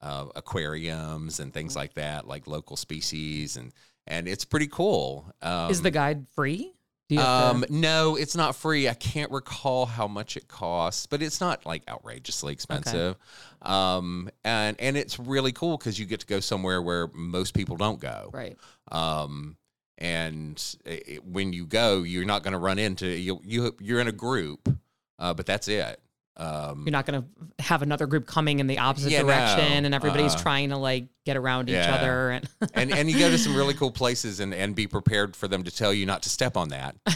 uh, 0.02 0.26
aquariums 0.36 1.40
and 1.40 1.54
things 1.54 1.76
like 1.76 1.94
that, 1.94 2.28
like 2.28 2.48
local 2.48 2.78
species 2.78 3.58
and 3.58 3.72
and 4.08 4.28
it's 4.28 4.44
pretty 4.46 4.68
cool. 4.68 5.32
Um, 5.42 5.70
Is 5.70 5.82
the 5.84 5.92
guide 5.92 6.28
free? 6.34 6.74
Do 7.10 7.16
you 7.16 7.22
have 7.22 7.56
um, 7.56 7.62
to- 7.64 7.74
no, 7.74 8.16
it's 8.16 8.36
not 8.36 8.56
free. 8.56 8.88
I 8.88 8.94
can't 8.94 9.32
recall 9.32 9.86
how 9.88 10.08
much 10.08 10.38
it 10.38 10.48
costs, 10.48 11.06
but 11.08 11.22
it's 11.24 11.42
not 11.42 11.66
like 11.66 11.82
outrageously 11.90 12.54
expensive. 12.54 13.18
Um, 13.62 14.30
and 14.44 14.76
and 14.80 14.96
it's 14.98 15.20
really 15.20 15.52
cool 15.52 15.78
because 15.78 16.00
you 16.00 16.06
get 16.06 16.20
to 16.22 16.28
go 16.28 16.40
somewhere 16.40 16.82
where 16.82 17.08
most 17.14 17.54
people 17.54 17.78
don't 17.78 18.00
go. 18.00 18.30
right. 18.34 18.58
Um, 18.92 19.58
and 20.00 20.76
it, 20.86 21.24
when 21.24 21.54
you 21.54 21.68
go, 21.68 22.02
you're 22.02 22.26
not 22.26 22.42
going 22.42 22.54
to 22.54 22.58
run 22.60 22.80
into 22.80 23.06
you. 23.08 23.40
You 23.44 23.76
you're 23.80 24.00
in 24.00 24.08
a 24.08 24.12
group, 24.12 24.68
uh, 25.20 25.34
but 25.36 25.46
that's 25.46 25.68
it. 25.68 26.02
Um, 26.38 26.84
You're 26.86 26.94
not 26.94 27.06
going 27.06 27.22
to 27.22 27.62
have 27.64 27.82
another 27.82 28.08
group 28.08 28.26
coming 28.26 28.60
in 28.62 28.68
the 28.68 28.78
opposite 28.78 29.12
Yeah, 29.12 29.24
no. 29.24 29.28
direction, 29.28 29.84
and 29.84 29.94
everybody's 29.94 30.36
Uh-uh. 30.36 30.42
trying 30.42 30.70
to 30.70 30.78
like 30.78 31.08
get 31.26 31.36
around 31.36 31.68
each 31.70 31.76
other. 31.76 32.30
And 32.32 32.48
and 32.76 32.94
and 32.94 33.12
you 33.12 33.20
go 33.20 33.30
to 33.30 33.38
some 33.38 33.54
really 33.58 33.74
cool 33.74 33.92
places 33.92 34.40
and 34.40 34.54
and 34.54 34.74
be 34.74 34.88
prepared 34.88 35.36
for 35.36 35.50
them 35.50 35.64
to 35.66 35.72
tell 35.72 35.94
you 35.94 36.06
not 36.06 36.24
to 36.24 36.30
step 36.30 36.56
on 36.56 36.70
that. 36.70 36.96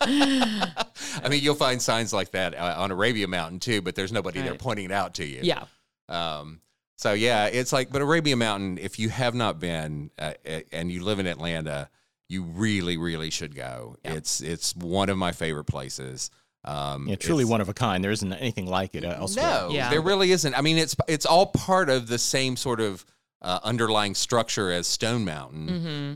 I 0.00 1.28
mean, 1.28 1.42
you'll 1.42 1.54
find 1.54 1.80
signs 1.82 2.12
like 2.12 2.30
that 2.32 2.54
uh, 2.54 2.74
on 2.78 2.90
Arabia 2.90 3.26
Mountain 3.28 3.60
too, 3.60 3.82
but 3.82 3.94
there's 3.94 4.12
nobody 4.12 4.40
there 4.40 4.54
pointing 4.54 4.84
it 4.86 4.92
out 4.92 5.14
to 5.14 5.24
you. 5.24 5.40
yeah, 5.42 5.64
Um, 6.08 6.60
so 6.96 7.12
yeah, 7.12 7.46
it's 7.46 7.72
like, 7.72 7.90
but 7.90 8.02
Arabia 8.02 8.36
Mountain, 8.36 8.78
if 8.78 8.98
you 8.98 9.08
have 9.08 9.34
not 9.34 9.58
been 9.60 10.10
uh, 10.18 10.34
uh, 10.48 10.60
and 10.72 10.90
you 10.90 11.02
live 11.04 11.18
in 11.18 11.26
Atlanta, 11.26 11.88
you 12.28 12.42
really, 12.44 12.96
really 12.96 13.30
should 13.30 13.54
go. 13.54 13.96
Yeah. 14.04 14.14
It's 14.14 14.40
it's 14.40 14.74
one 14.76 15.08
of 15.08 15.18
my 15.18 15.32
favorite 15.32 15.64
places. 15.64 16.30
Um, 16.64 17.06
Yeah, 17.08 17.16
truly 17.16 17.44
one 17.44 17.60
of 17.60 17.68
a 17.68 17.74
kind. 17.74 18.02
There 18.02 18.10
isn't 18.10 18.32
anything 18.32 18.66
like 18.66 18.94
it 18.94 19.04
elsewhere. 19.04 19.44
No, 19.44 19.68
Yeah. 19.70 19.90
there 19.90 20.00
really 20.00 20.30
isn't. 20.32 20.54
I 20.56 20.62
mean, 20.62 20.78
it's 20.78 20.96
it's 21.08 21.26
all 21.26 21.46
part 21.46 21.90
of 21.90 22.06
the 22.06 22.18
same 22.18 22.56
sort 22.56 22.80
of 22.80 23.04
uh, 23.42 23.60
underlying 23.62 24.14
structure 24.14 24.72
as 24.72 24.86
Stone 24.86 25.26
Mountain. 25.26 25.68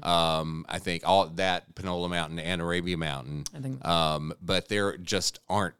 Mm-hmm. 0.03 0.09
Um, 0.09 0.65
I 0.67 0.79
think 0.79 1.03
all 1.07 1.27
that 1.27 1.75
Panola 1.75 2.09
Mountain 2.09 2.39
and 2.39 2.63
Arabia 2.63 2.97
Mountain. 2.97 3.45
I 3.55 3.61
think 3.61 3.85
Um, 3.87 4.33
but 4.41 4.69
there 4.69 4.97
just 4.97 5.39
aren't 5.47 5.75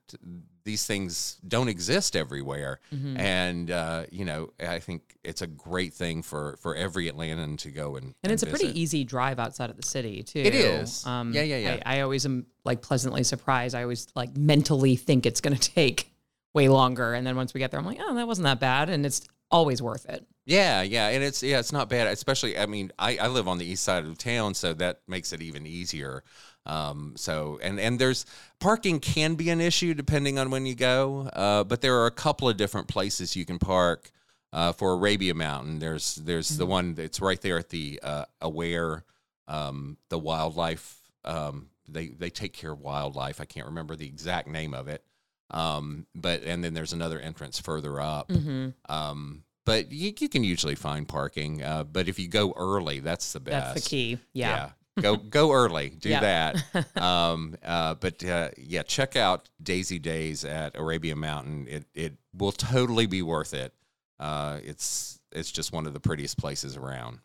these 0.69 0.85
things 0.87 1.39
don't 1.49 1.69
exist 1.69 2.15
everywhere, 2.15 2.79
Mm-hmm. 2.95 3.17
and 3.17 3.71
uh, 3.71 4.05
you 4.11 4.25
know 4.25 4.53
I 4.61 4.79
think 4.81 5.01
it's 5.25 5.43
a 5.43 5.47
great 5.47 5.95
thing 5.95 6.23
for 6.23 6.57
for 6.63 6.77
every 6.77 7.11
Atlantan 7.11 7.57
to 7.65 7.71
go 7.71 7.97
and 7.97 8.15
and 8.23 8.31
it's 8.33 8.43
a 8.43 8.47
pretty 8.47 8.71
easy 8.81 9.03
drive 9.05 9.39
outside 9.39 9.71
of 9.71 9.77
the 9.77 9.83
city 9.95 10.23
too. 10.23 10.41
It 10.41 10.55
is. 10.55 11.05
Um, 11.07 11.33
Yeah, 11.33 11.43
yeah, 11.43 11.57
yeah. 11.57 11.83
I, 11.87 11.99
I 11.99 12.01
always 12.03 12.25
am 12.27 12.47
like 12.65 12.83
pleasantly 12.83 13.25
surprised. 13.25 13.75
I 13.75 13.83
always 13.83 14.07
like 14.15 14.37
mentally 14.37 14.97
think 14.97 15.25
it's 15.27 15.41
going 15.41 15.57
to 15.61 15.71
take 15.75 16.13
way 16.55 16.69
longer, 16.69 17.15
and 17.15 17.27
then 17.27 17.35
once 17.37 17.55
we 17.55 17.59
get 17.61 17.71
there, 17.71 17.81
I'm 17.81 17.87
like, 17.87 17.99
oh, 18.01 18.15
that 18.15 18.27
wasn't 18.27 18.45
that 18.45 18.61
bad, 18.61 18.89
and 18.91 19.05
it's 19.07 19.21
always 19.51 19.81
worth 19.81 20.05
it. 20.09 20.27
Yeah, 20.45 20.81
yeah, 20.83 21.09
and 21.09 21.23
it's 21.23 21.43
yeah, 21.43 21.59
it's 21.59 21.73
not 21.73 21.89
bad. 21.91 22.07
Especially, 22.09 22.57
I 22.59 22.67
mean, 22.67 22.91
I, 22.99 23.19
I 23.19 23.27
live 23.29 23.47
on 23.49 23.59
the 23.59 23.67
east 23.67 23.83
side 23.85 24.05
of 24.07 24.17
town, 24.17 24.55
so 24.55 24.73
that 24.75 25.01
makes 25.07 25.33
it 25.33 25.41
even 25.43 25.67
easier. 25.67 26.23
Um, 26.69 27.15
so 27.17 27.59
and 27.63 27.81
and 27.81 27.99
there's 27.99 28.27
parking 28.61 29.01
can 29.01 29.35
be 29.35 29.51
an 29.51 29.61
issue 29.61 29.95
depending 29.95 30.39
on 30.39 30.51
when 30.51 30.67
you 30.67 30.75
go, 30.75 31.31
uh, 31.33 31.65
but 31.65 31.81
there 31.81 31.99
are 31.99 32.07
a 32.07 32.13
couple 32.13 32.49
of 32.49 32.57
different 32.57 32.89
places 32.89 33.35
you 33.35 33.45
can 33.45 33.59
park 33.59 34.11
uh, 34.53 34.73
for 34.73 34.93
Arabia 34.93 35.35
Mountain. 35.35 35.79
There's 35.79 36.17
there's 36.17 36.57
the 36.57 36.67
one 36.67 36.95
that's 36.95 37.21
right 37.21 37.41
there 37.41 37.59
at 37.59 37.71
the 37.71 38.01
uh, 38.03 38.25
Aware, 38.41 39.05
um, 39.47 39.97
the 40.11 40.19
wildlife. 40.19 40.97
Um, 41.25 41.71
they 41.89 42.09
they 42.09 42.31
take 42.31 42.53
care 42.53 42.73
of 42.73 42.81
wildlife. 42.81 43.41
I 43.41 43.45
can't 43.47 43.67
remember 43.67 43.97
the 43.97 44.07
exact 44.07 44.49
name 44.49 44.75
of 44.75 44.89
it. 44.89 45.03
Um, 45.51 46.07
but 46.15 46.43
and 46.43 46.63
then 46.63 46.75
there's 46.75 46.93
another 46.93 47.19
entrance 47.19 47.59
further 47.59 48.01
up. 48.01 48.29
Mm-hmm. 48.29 48.71
Um, 48.93 49.45
but 49.65 49.93
you, 49.93 50.13
you 50.19 50.29
can 50.29 50.45
usually 50.45 50.75
find 50.75 51.07
parking. 51.07 51.63
Uh, 51.63 51.85
but 51.85 52.09
if 52.09 52.19
you 52.19 52.29
go 52.29 52.53
early, 52.57 53.01
that's 53.01 53.33
the 53.33 53.41
best. 53.41 53.75
That's 53.75 53.85
the 53.85 53.91
key. 53.91 54.19
Yeah. 54.33 54.71
Go 55.01 55.17
go 55.17 55.53
early. 55.53 55.91
Do 55.91 56.09
Yeah. 56.09 56.21
that. 56.21 56.87
Um, 57.01 57.57
uh, 57.65 57.95
but 57.95 58.25
uh, 58.25 58.51
yeah, 58.57 58.83
check 58.83 59.17
out 59.17 59.49
Daisy 59.63 59.99
Days 59.99 60.45
at 60.45 60.77
Arabia 60.77 61.17
Mountain. 61.17 61.67
It 61.69 61.85
it 61.95 62.15
will 62.37 62.53
totally 62.53 63.07
be 63.07 63.23
worth 63.23 63.55
it. 63.55 63.73
Uh, 64.19 64.59
it's 64.65 65.21
it's 65.33 65.51
just 65.51 65.73
one 65.73 65.87
of 65.87 65.93
the 65.95 66.01
prettiest 66.01 66.39
places 66.39 66.77
around. 66.77 67.21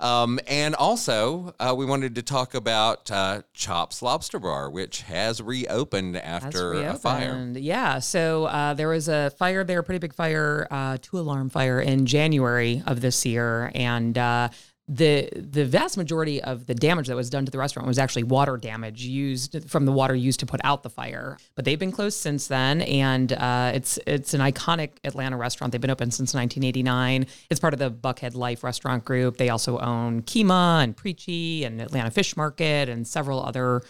Um, 0.00 0.40
and 0.48 0.74
also, 0.74 1.54
uh, 1.60 1.72
we 1.76 1.86
wanted 1.86 2.16
to 2.16 2.22
talk 2.22 2.54
about 2.54 3.08
uh, 3.12 3.42
Chops 3.54 4.02
Lobster 4.02 4.40
Bar, 4.40 4.68
which 4.68 5.02
has 5.02 5.40
reopened 5.40 6.16
after 6.16 6.72
a 6.74 6.94
fire. 6.94 7.52
Yeah. 7.54 8.00
So 8.00 8.46
uh, 8.46 8.74
there 8.74 8.88
was 8.88 9.06
a 9.08 9.30
fire 9.38 9.62
there, 9.62 9.78
a 9.78 9.82
pretty 9.84 10.00
big 10.00 10.12
fire, 10.12 10.66
uh, 10.68 10.98
two 11.00 11.18
alarm 11.20 11.48
fire 11.48 11.80
in 11.80 12.06
January 12.06 12.82
of 12.86 13.02
this 13.02 13.24
year, 13.24 13.70
and 13.72 14.18
uh, 14.18 14.48
the 14.86 15.30
the 15.34 15.64
vast 15.64 15.96
majority 15.96 16.42
of 16.42 16.66
the 16.66 16.74
damage 16.74 17.06
that 17.06 17.16
was 17.16 17.30
done 17.30 17.46
to 17.46 17.50
the 17.50 17.56
restaurant 17.56 17.86
was 17.86 17.98
actually 17.98 18.22
water 18.22 18.58
damage 18.58 19.02
used 19.02 19.68
from 19.70 19.86
the 19.86 19.92
water 19.92 20.14
used 20.14 20.40
to 20.40 20.46
put 20.46 20.60
out 20.62 20.82
the 20.82 20.90
fire. 20.90 21.38
But 21.54 21.64
they've 21.64 21.78
been 21.78 21.92
closed 21.92 22.18
since 22.18 22.48
then, 22.48 22.82
and 22.82 23.32
uh, 23.32 23.72
it's 23.74 23.98
it's 24.06 24.34
an 24.34 24.42
iconic 24.42 24.90
Atlanta 25.02 25.38
restaurant. 25.38 25.72
They've 25.72 25.80
been 25.80 25.90
open 25.90 26.10
since 26.10 26.34
1989. 26.34 27.26
It's 27.48 27.60
part 27.60 27.72
of 27.72 27.78
the 27.78 27.90
Buckhead 27.90 28.34
Life 28.34 28.62
Restaurant 28.62 29.04
Group. 29.04 29.38
They 29.38 29.48
also 29.48 29.78
own 29.78 30.22
Kyma 30.22 30.84
and 30.84 30.94
Pricci 30.94 31.64
and 31.64 31.80
Atlanta 31.80 32.10
Fish 32.10 32.36
Market 32.36 32.90
and 32.90 33.06
several 33.06 33.42
other 33.42 33.82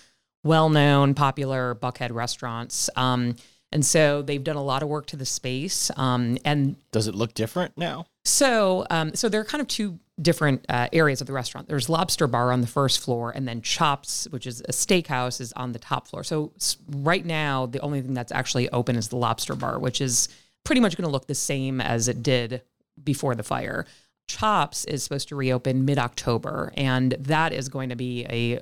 well-known, 0.45 1.15
popular 1.15 1.75
Buckhead 1.75 2.13
restaurants. 2.13 2.89
Um, 2.97 3.35
and 3.73 3.85
so 3.85 4.23
they've 4.23 4.45
done 4.45 4.57
a 4.57 4.63
lot 4.63 4.83
of 4.85 4.89
work 4.89 5.07
to 5.07 5.17
the 5.17 5.27
space. 5.27 5.91
Um, 5.97 6.39
and 6.45 6.77
Does 6.93 7.09
it 7.09 7.15
look 7.17 7.35
different 7.35 7.77
now? 7.77 8.07
so, 8.25 8.87
um, 8.91 9.15
so 9.15 9.29
there 9.29 9.41
are 9.41 9.45
kind 9.45 9.61
of 9.61 9.67
two 9.67 9.99
different 10.21 10.65
uh, 10.69 10.89
areas 10.93 11.21
of 11.21 11.27
the 11.27 11.33
restaurant. 11.33 11.69
There's 11.69 11.89
Lobster 11.89 12.27
Bar 12.27 12.53
on 12.53 12.61
the 12.61 12.67
first 12.67 13.01
floor, 13.01 13.33
and 13.35 13.49
then 13.49 13.63
Chops, 13.63 14.29
which 14.31 14.47
is 14.47 14.61
a 14.61 14.73
steakhouse, 14.73 15.41
is 15.41 15.53
on 15.55 15.73
the 15.73 15.79
top 15.79 16.07
floor. 16.07 16.23
So 16.23 16.53
right 16.89 17.25
now, 17.25 17.67
the 17.67 17.81
only 17.81 18.01
thing 18.01 18.15
that's 18.15 18.33
actually 18.33 18.69
open 18.71 18.97
is 18.97 19.09
the 19.09 19.17
Lobster 19.17 19.55
Bar, 19.57 19.79
which 19.79 20.01
is 20.01 20.29
pretty 20.65 20.81
much 20.81 20.97
going 20.97 21.07
to 21.07 21.11
look 21.11 21.27
the 21.27 21.35
same 21.35 21.81
as 21.81 22.09
it 22.09 22.23
did 22.23 22.63
before 23.03 23.35
the 23.35 23.43
fire. 23.43 23.87
Chops 24.29 24.85
is 24.85 25.03
supposed 25.03 25.29
to 25.29 25.37
reopen 25.37 25.85
mid 25.85 25.99
October, 25.99 26.73
and 26.77 27.13
that 27.19 27.53
is 27.53 27.69
going 27.69 27.89
to 27.89 27.97
be 27.97 28.25
a 28.27 28.61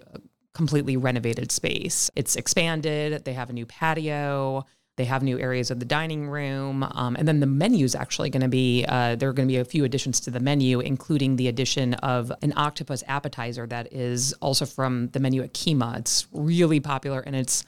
completely 0.54 0.96
renovated 0.96 1.52
space. 1.52 2.10
It's 2.16 2.36
expanded. 2.36 3.24
They 3.24 3.32
have 3.34 3.50
a 3.50 3.52
new 3.52 3.66
patio. 3.66 4.66
They 4.96 5.06
have 5.06 5.22
new 5.22 5.38
areas 5.38 5.70
of 5.70 5.78
the 5.78 5.86
dining 5.86 6.28
room. 6.28 6.82
Um, 6.82 7.16
and 7.16 7.26
then 7.26 7.40
the 7.40 7.46
menu 7.46 7.84
is 7.84 7.94
actually 7.94 8.28
going 8.30 8.42
to 8.42 8.48
be, 8.48 8.84
uh, 8.86 9.16
there 9.16 9.28
are 9.28 9.32
going 9.32 9.48
to 9.48 9.52
be 9.52 9.58
a 9.58 9.64
few 9.64 9.84
additions 9.84 10.20
to 10.20 10.30
the 10.30 10.40
menu, 10.40 10.80
including 10.80 11.36
the 11.36 11.48
addition 11.48 11.94
of 11.94 12.30
an 12.42 12.52
octopus 12.56 13.02
appetizer 13.08 13.66
that 13.68 13.92
is 13.92 14.34
also 14.34 14.66
from 14.66 15.08
the 15.08 15.20
menu 15.20 15.42
at 15.42 15.54
Kyma. 15.54 15.98
It's 15.98 16.26
really 16.32 16.78
popular 16.80 17.20
and 17.20 17.34
it's 17.34 17.64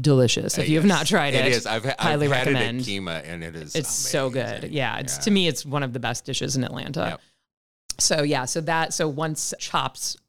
delicious. 0.00 0.56
If 0.56 0.70
you 0.70 0.78
have 0.78 0.86
not 0.86 1.06
tried 1.06 1.34
it, 1.34 1.44
it 1.46 1.52
is. 1.52 1.66
I've, 1.66 1.84
highly 1.84 2.26
I've 2.26 2.32
had 2.32 2.46
recommend. 2.46 2.80
it 2.80 2.88
at 2.88 2.88
Kyma, 2.88 3.22
and 3.28 3.44
it 3.44 3.54
is. 3.54 3.74
It's 3.74 3.92
so 3.92 4.30
good. 4.30 4.64
Yeah, 4.70 4.98
it's 4.98 5.18
to 5.18 5.30
me, 5.30 5.48
it's 5.48 5.66
one 5.66 5.82
of 5.82 5.92
the 5.92 6.00
best 6.00 6.24
dishes 6.24 6.56
in 6.56 6.64
Atlanta. 6.64 7.00
Yep. 7.10 7.20
So 7.98 8.22
yeah, 8.22 8.46
so 8.46 8.62
that 8.62 8.94
so 8.94 9.06
once 9.06 9.52
Chops 9.58 10.16
op- 10.16 10.21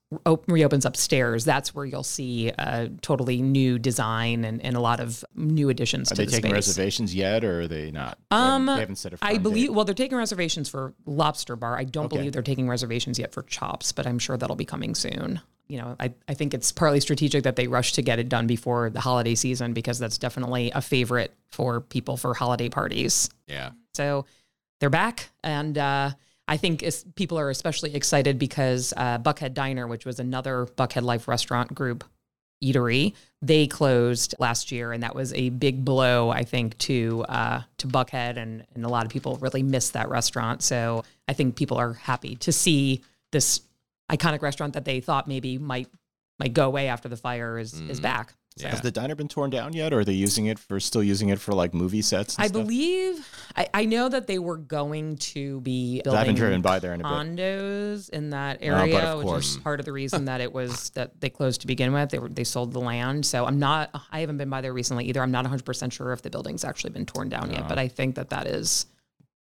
reopens 0.47 0.85
upstairs, 0.85 1.45
that's 1.45 1.73
where 1.75 1.85
you'll 1.85 2.03
see 2.03 2.49
a 2.57 2.89
totally 3.01 3.41
new 3.41 3.79
design 3.79 4.43
and, 4.45 4.63
and 4.63 4.75
a 4.75 4.79
lot 4.79 4.99
of 4.99 5.23
new 5.35 5.69
additions 5.69 6.11
Are 6.11 6.15
to 6.15 6.21
they 6.21 6.25
the 6.25 6.31
taking 6.31 6.51
space. 6.51 6.67
reservations 6.67 7.15
yet, 7.15 7.43
or 7.43 7.61
are 7.61 7.67
they 7.67 7.91
not? 7.91 8.17
They 8.31 8.35
Um, 8.37 8.67
haven't, 8.67 8.75
they 8.75 8.79
haven't 8.81 8.95
set 8.97 9.13
a 9.13 9.17
I 9.21 9.37
believe. 9.37 9.67
date. 9.69 9.73
Well, 9.73 9.85
they're 9.85 9.93
taking 9.95 10.17
reservations 10.17 10.69
for 10.69 10.93
Lobster 11.05 11.55
Bar. 11.55 11.77
I 11.77 11.83
don't 11.83 12.05
Okay. 12.05 12.17
believe 12.17 12.33
they're 12.33 12.41
taking 12.41 12.67
reservations 12.69 13.17
yet 13.19 13.31
for 13.33 13.43
Chops, 13.43 13.91
but 13.91 14.05
I'm 14.07 14.19
sure 14.19 14.37
that'll 14.37 14.55
be 14.55 14.65
coming 14.65 14.95
soon. 14.95 15.39
You 15.67 15.77
know, 15.77 15.95
I, 15.99 16.13
I 16.27 16.33
think 16.33 16.53
it's 16.53 16.71
partly 16.71 16.99
strategic 16.99 17.43
that 17.45 17.55
they 17.55 17.67
rush 17.67 17.93
to 17.93 18.01
get 18.01 18.19
it 18.19 18.27
done 18.29 18.47
before 18.47 18.89
the 18.89 18.99
holiday 18.99 19.33
season 19.33 19.73
because 19.73 19.97
that's 19.97 20.17
definitely 20.17 20.71
a 20.75 20.81
favorite 20.81 21.33
for 21.51 21.79
people 21.81 22.17
for 22.17 22.33
holiday 22.33 22.67
parties. 22.69 23.29
Yeah. 23.47 23.71
So 23.93 24.25
they're 24.79 24.89
back, 24.89 25.29
and 25.43 25.77
uh, 25.77 26.11
I 26.47 26.57
think 26.57 26.83
people 27.15 27.39
are 27.39 27.49
especially 27.49 27.95
excited 27.95 28.37
because 28.37 28.93
uh, 28.97 29.17
Buckhead 29.19 29.53
Diner, 29.53 29.87
which 29.87 30.05
was 30.05 30.19
another 30.19 30.67
Buckhead 30.77 31.03
Life 31.03 31.27
restaurant 31.27 31.73
group 31.73 32.03
eatery, 32.63 33.13
they 33.41 33.67
closed 33.67 34.35
last 34.39 34.71
year, 34.71 34.91
and 34.91 35.03
that 35.03 35.15
was 35.15 35.33
a 35.33 35.49
big 35.49 35.83
blow, 35.83 36.29
I 36.29 36.43
think, 36.43 36.77
to 36.79 37.25
uh, 37.29 37.61
to 37.77 37.87
Buckhead, 37.87 38.37
and 38.37 38.65
and 38.75 38.85
a 38.85 38.89
lot 38.89 39.05
of 39.05 39.11
people 39.11 39.37
really 39.37 39.63
missed 39.63 39.93
that 39.93 40.09
restaurant. 40.09 40.61
So 40.61 41.03
I 41.27 41.33
think 41.33 41.55
people 41.55 41.77
are 41.77 41.93
happy 41.93 42.35
to 42.37 42.51
see 42.51 43.01
this 43.31 43.61
iconic 44.11 44.41
restaurant 44.41 44.73
that 44.73 44.85
they 44.85 44.99
thought 44.99 45.27
maybe 45.27 45.57
might 45.57 45.87
might 46.39 46.53
go 46.53 46.65
away 46.67 46.87
after 46.87 47.09
the 47.09 47.17
fire 47.17 47.57
is 47.57 47.73
is 47.81 47.99
back. 47.99 48.33
So. 48.55 48.65
Yeah. 48.65 48.71
Has 48.71 48.81
the 48.81 48.91
diner 48.91 49.15
been 49.15 49.27
torn 49.27 49.49
down 49.49 49.73
yet, 49.73 49.93
or 49.93 49.99
are 49.99 50.05
they 50.05 50.13
using 50.13 50.45
it 50.45 50.59
for 50.59 50.79
still 50.79 51.01
using 51.01 51.29
it 51.29 51.39
for 51.39 51.53
like 51.53 51.73
movie 51.73 52.03
sets? 52.03 52.37
I 52.37 52.47
stuff? 52.47 52.61
believe 52.61 53.27
I, 53.55 53.67
I 53.73 53.85
know 53.85 54.09
that 54.09 54.27
they 54.27 54.37
were 54.37 54.57
going 54.57 55.17
to 55.17 55.59
be 55.61 56.01
I 56.05 56.09
haven't 56.09 56.13
building 56.13 56.35
driven 56.35 56.61
by 56.61 56.77
there 56.77 56.93
in 56.93 57.01
a 57.01 57.03
bit. 57.03 57.11
condos 57.11 58.09
in 58.09 58.29
that 58.29 58.59
oh, 58.61 58.65
area, 58.65 58.99
of 58.99 59.23
which 59.23 59.39
is 59.43 59.57
part 59.57 59.79
of 59.79 59.87
the 59.87 59.91
reason 59.91 60.25
that 60.25 60.39
it 60.39 60.53
was 60.53 60.91
that 60.91 61.19
they 61.19 61.31
closed 61.31 61.61
to 61.61 61.67
begin 61.67 61.93
with. 61.93 62.11
They 62.11 62.19
were 62.19 62.29
they 62.29 62.43
sold 62.43 62.73
the 62.73 62.79
land, 62.79 63.25
so 63.25 63.45
I'm 63.45 63.57
not. 63.57 63.89
I 64.11 64.19
haven't 64.19 64.37
been 64.37 64.49
by 64.49 64.61
there 64.61 64.73
recently 64.73 65.05
either. 65.05 65.21
I'm 65.23 65.31
not 65.31 65.45
100 65.45 65.65
percent 65.65 65.91
sure 65.91 66.13
if 66.13 66.21
the 66.21 66.29
building's 66.29 66.63
actually 66.63 66.91
been 66.91 67.07
torn 67.07 67.29
down 67.29 67.49
yet, 67.49 67.61
uh-huh. 67.61 67.69
but 67.69 67.79
I 67.79 67.87
think 67.87 68.15
that 68.15 68.29
that 68.29 68.45
is 68.45 68.85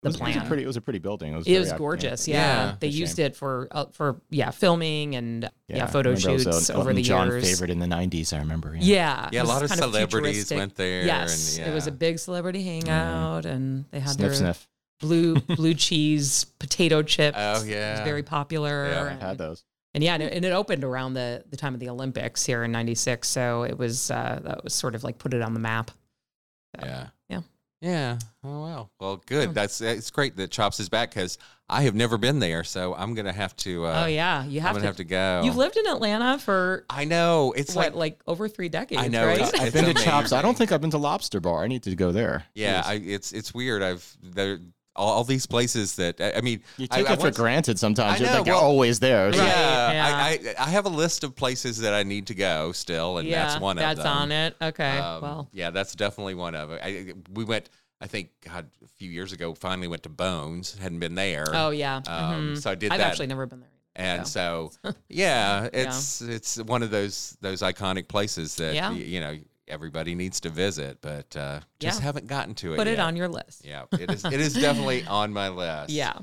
the 0.03 0.09
It 0.09 0.11
was, 0.11 0.15
it 0.15 0.21
was 0.23 0.31
plan. 0.33 0.45
a 0.45 0.47
pretty. 0.47 0.63
It 0.63 0.67
was 0.67 0.77
a 0.77 0.81
pretty 0.81 0.99
building. 0.99 1.33
It 1.33 1.37
was. 1.37 1.47
it 1.47 1.59
was 1.59 1.71
gorgeous. 1.73 2.27
yeah. 2.27 2.35
Yeah, 2.35 2.65
Yeah, 2.69 2.75
they 2.79 2.87
it's 2.87 2.95
used 2.95 3.17
shame. 3.17 3.25
it 3.27 3.35
for 3.35 3.67
uh, 3.71 3.85
for 3.93 4.21
yeah 4.29 4.51
filming 4.51 5.15
and 5.15 5.49
yeah, 5.67 5.85
photo 5.87 6.09
I 6.09 6.13
was 6.13 6.21
shoots 6.21 6.69
over 6.69 6.93
the 6.93 7.01
John 7.01 7.27
years. 7.27 7.49
favorite 7.49 7.69
in 7.71 7.79
the 7.79 7.87
'90s. 7.87 8.31
I 8.33 8.39
remember. 8.39 8.75
Yeah, 8.79 9.29
Yeah, 9.31 9.41
a 9.41 9.45
lot 9.45 9.63
of 9.63 9.71
celebrities 9.71 10.09
futuristic. 10.49 10.57
went 10.57 10.75
there 10.75 11.03
Yes, 11.05 11.57
and, 11.57 11.67
it 11.67 11.73
was 11.73 11.87
a 11.87 11.91
big 11.91 12.19
celebrity 12.19 12.63
hangout, 12.63 13.45
and 13.45 13.85
they 13.91 13.99
had 13.99 14.11
Sniff 14.11 14.17
their 14.29 14.33
sniff. 14.35 14.67
blue 14.99 15.35
blue 15.55 15.73
cheese 15.73 16.45
potato 16.59 17.01
chips. 17.01 17.37
Oh, 17.39 17.51
it 17.51 17.53
was 17.53 17.67
yeah. 17.67 18.03
very 18.03 18.23
popular. 18.23 18.87
Yeah, 18.89 19.01
I 19.01 19.05
I 19.05 19.09
and, 19.13 19.21
had 19.21 19.37
those. 19.39 19.63
and 19.95 20.03
yeah, 20.03 20.13
and 20.13 20.23
it, 20.23 20.33
and 20.33 20.45
it 20.45 20.51
opened 20.53 20.83
around 20.83 21.13
the 21.15 21.43
the 21.49 21.57
time 21.57 21.73
of 21.73 21.79
the 21.79 21.89
Olympics 21.89 22.45
here 22.45 22.63
in 22.63 22.71
'96, 22.71 23.27
so 23.27 23.63
it 23.63 23.77
was 23.77 24.11
uh, 24.11 24.39
that 24.43 24.63
was 24.63 24.73
sort 24.75 24.93
of 24.95 25.03
like 25.03 25.17
put 25.17 25.33
it 25.33 25.41
on 25.41 25.53
the 25.55 25.59
map. 25.59 25.89
Yeah. 26.79 26.85
Yeah. 26.85 27.07
Yeah. 27.87 28.19
Oh 28.43 28.63
well. 28.63 28.91
Well, 28.99 29.23
good. 29.25 29.53
That's 29.53 29.79
it's 29.81 30.11
great 30.11 30.35
that 30.37 30.51
Chops 30.51 30.79
is 30.79 30.89
back 30.89 31.09
because 31.11 31.37
I 31.69 31.83
have 31.83 31.95
never 31.95 32.17
been 32.17 32.39
there, 32.39 32.63
so 32.63 32.93
I'm 32.93 33.13
gonna 33.13 33.31
have 33.33 33.55
to. 33.57 33.85
Uh, 33.85 34.03
oh 34.03 34.07
yeah, 34.07 34.43
you 34.45 34.59
have 34.61 34.69
I'm 34.69 34.73
gonna 34.75 34.81
to 34.81 34.87
have 34.87 34.95
to 34.97 35.03
go. 35.05 35.41
You've 35.45 35.55
lived 35.55 35.77
in 35.77 35.87
Atlanta 35.87 36.37
for 36.37 36.85
I 36.89 37.05
know. 37.05 37.53
It's 37.55 37.75
what, 37.75 37.93
like, 37.93 37.95
like 37.95 38.19
over 38.27 38.47
three 38.49 38.69
decades, 38.69 39.01
I 39.01 39.07
know, 39.07 39.25
right? 39.25 39.39
it's- 39.39 39.53
I've 39.59 39.73
been 39.73 39.85
to 39.85 39.93
Chops. 39.93 40.33
I 40.33 40.41
don't 40.41 40.57
think 40.57 40.71
I've 40.71 40.81
been 40.81 40.91
to 40.91 40.97
Lobster 40.97 41.39
Bar. 41.39 41.63
I 41.63 41.67
need 41.67 41.83
to 41.83 41.95
go 41.95 42.11
there. 42.11 42.43
yeah. 42.55 42.83
I, 42.85 42.95
it's 42.95 43.31
it's 43.31 43.53
weird. 43.53 43.81
I've 43.81 44.17
there 44.21 44.59
all, 44.97 45.13
all 45.13 45.23
these 45.23 45.45
places 45.45 45.95
that 45.97 46.19
I, 46.19 46.33
I 46.37 46.41
mean. 46.41 46.61
You 46.77 46.87
take 46.87 47.09
I 47.09 47.13
it 47.13 47.17
for 47.17 47.23
once- 47.25 47.37
granted 47.37 47.79
sometimes. 47.79 48.19
I 48.19 48.23
You're 48.23 48.33
know, 48.33 48.37
like, 48.39 48.47
you're 48.47 48.55
well- 48.55 48.63
always 48.65 48.99
there. 48.99 49.29
It's 49.29 49.37
like- 49.37 49.47
Yeah, 49.47 49.91
yeah. 49.91 50.05
I, 50.15 50.29
I 50.61 50.65
I 50.67 50.69
have 50.71 50.85
a 50.85 50.89
list 50.89 51.23
of 51.23 51.35
places 51.35 51.79
that 51.79 51.93
I 51.93 52.03
need 52.03 52.27
to 52.27 52.35
go 52.35 52.71
still, 52.71 53.17
and 53.19 53.31
that's 53.31 53.59
one 53.61 53.77
of 53.77 53.81
them. 53.83 53.95
that's 53.95 54.07
on 54.07 54.31
it. 54.31 54.55
Okay, 54.61 54.97
Um, 54.97 55.21
well, 55.21 55.49
yeah, 55.53 55.69
that's 55.69 55.95
definitely 55.95 56.35
one 56.35 56.55
of 56.55 56.71
it. 56.71 56.81
I, 56.83 57.13
we 57.33 57.43
went, 57.43 57.69
I 58.01 58.07
think, 58.07 58.29
God, 58.45 58.69
a 58.83 58.87
few 58.87 59.09
years 59.09 59.31
ago, 59.33 59.53
finally 59.53 59.87
went 59.87 60.03
to 60.03 60.09
Bones. 60.09 60.77
Hadn't 60.81 60.99
been 60.99 61.15
there. 61.15 61.45
oh 61.53 61.69
yeah. 61.69 61.97
Um, 62.07 62.53
mhm. 62.55 62.61
So 62.61 62.71
I 62.71 62.75
did 62.75 62.91
I've 62.91 62.99
that. 62.99 63.07
actually 63.07 63.27
never 63.27 63.45
been 63.45 63.59
there. 63.61 63.69
and 63.95 64.27
so. 64.27 64.71
so, 64.83 64.93
yeah, 65.09 65.69
it's 65.73 66.21
it's 66.21 66.57
one 66.61 66.83
of 66.83 66.91
those 66.91 67.35
those 67.41 67.61
iconic 67.61 68.07
places 68.07 68.55
that 68.55 68.75
Yeah. 68.75 68.89
y- 68.91 68.97
you 68.97 69.19
know 69.21 69.37
everybody 69.67 70.15
needs 70.15 70.39
to 70.41 70.49
visit, 70.49 70.99
but 71.01 71.35
uh, 71.35 71.59
just 71.79 71.99
Yeah. 71.99 72.05
haven't 72.05 72.27
gotten 72.27 72.55
to 72.55 72.73
it. 72.73 72.77
Put 72.77 72.87
it 72.87 72.99
on 72.99 73.15
your 73.15 73.27
list. 73.27 73.65
Yeah, 73.65 73.83
it 73.99 74.11
is. 74.11 74.25
It 74.25 74.39
is 74.39 74.53
definitely 74.67 75.05
on 75.07 75.31
my 75.33 75.49
list. 75.49 75.89
Yeah. 75.91 76.13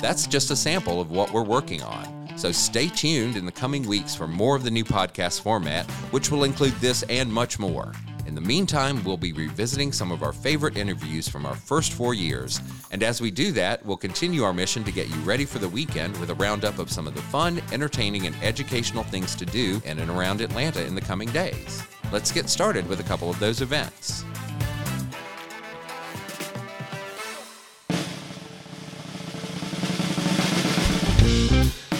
That's 0.00 0.26
just 0.26 0.50
a 0.50 0.56
sample 0.56 1.00
of 1.00 1.10
what 1.10 1.32
we're 1.32 1.44
working 1.44 1.82
on. 1.82 2.30
So 2.36 2.52
stay 2.52 2.88
tuned 2.88 3.36
in 3.36 3.44
the 3.44 3.52
coming 3.52 3.86
weeks 3.86 4.14
for 4.14 4.26
more 4.26 4.56
of 4.56 4.64
the 4.64 4.70
new 4.70 4.84
podcast 4.84 5.42
format, 5.42 5.90
which 6.12 6.30
will 6.30 6.44
include 6.44 6.72
this 6.74 7.02
and 7.04 7.30
much 7.32 7.58
more. 7.58 7.92
In 8.30 8.36
the 8.36 8.40
meantime, 8.40 9.02
we'll 9.02 9.16
be 9.16 9.32
revisiting 9.32 9.90
some 9.90 10.12
of 10.12 10.22
our 10.22 10.32
favorite 10.32 10.76
interviews 10.76 11.28
from 11.28 11.44
our 11.44 11.56
first 11.56 11.92
four 11.92 12.14
years. 12.14 12.60
And 12.92 13.02
as 13.02 13.20
we 13.20 13.28
do 13.28 13.50
that, 13.50 13.84
we'll 13.84 13.96
continue 13.96 14.44
our 14.44 14.52
mission 14.52 14.84
to 14.84 14.92
get 14.92 15.08
you 15.08 15.16
ready 15.22 15.44
for 15.44 15.58
the 15.58 15.68
weekend 15.68 16.16
with 16.18 16.30
a 16.30 16.34
roundup 16.36 16.78
of 16.78 16.92
some 16.92 17.08
of 17.08 17.16
the 17.16 17.22
fun, 17.22 17.60
entertaining, 17.72 18.28
and 18.28 18.36
educational 18.40 19.02
things 19.02 19.34
to 19.34 19.44
do 19.44 19.82
in 19.84 19.98
and 19.98 20.08
around 20.12 20.42
Atlanta 20.42 20.86
in 20.86 20.94
the 20.94 21.00
coming 21.00 21.28
days. 21.32 21.82
Let's 22.12 22.30
get 22.30 22.48
started 22.48 22.86
with 22.86 23.00
a 23.00 23.02
couple 23.02 23.28
of 23.28 23.40
those 23.40 23.62
events. 23.62 24.24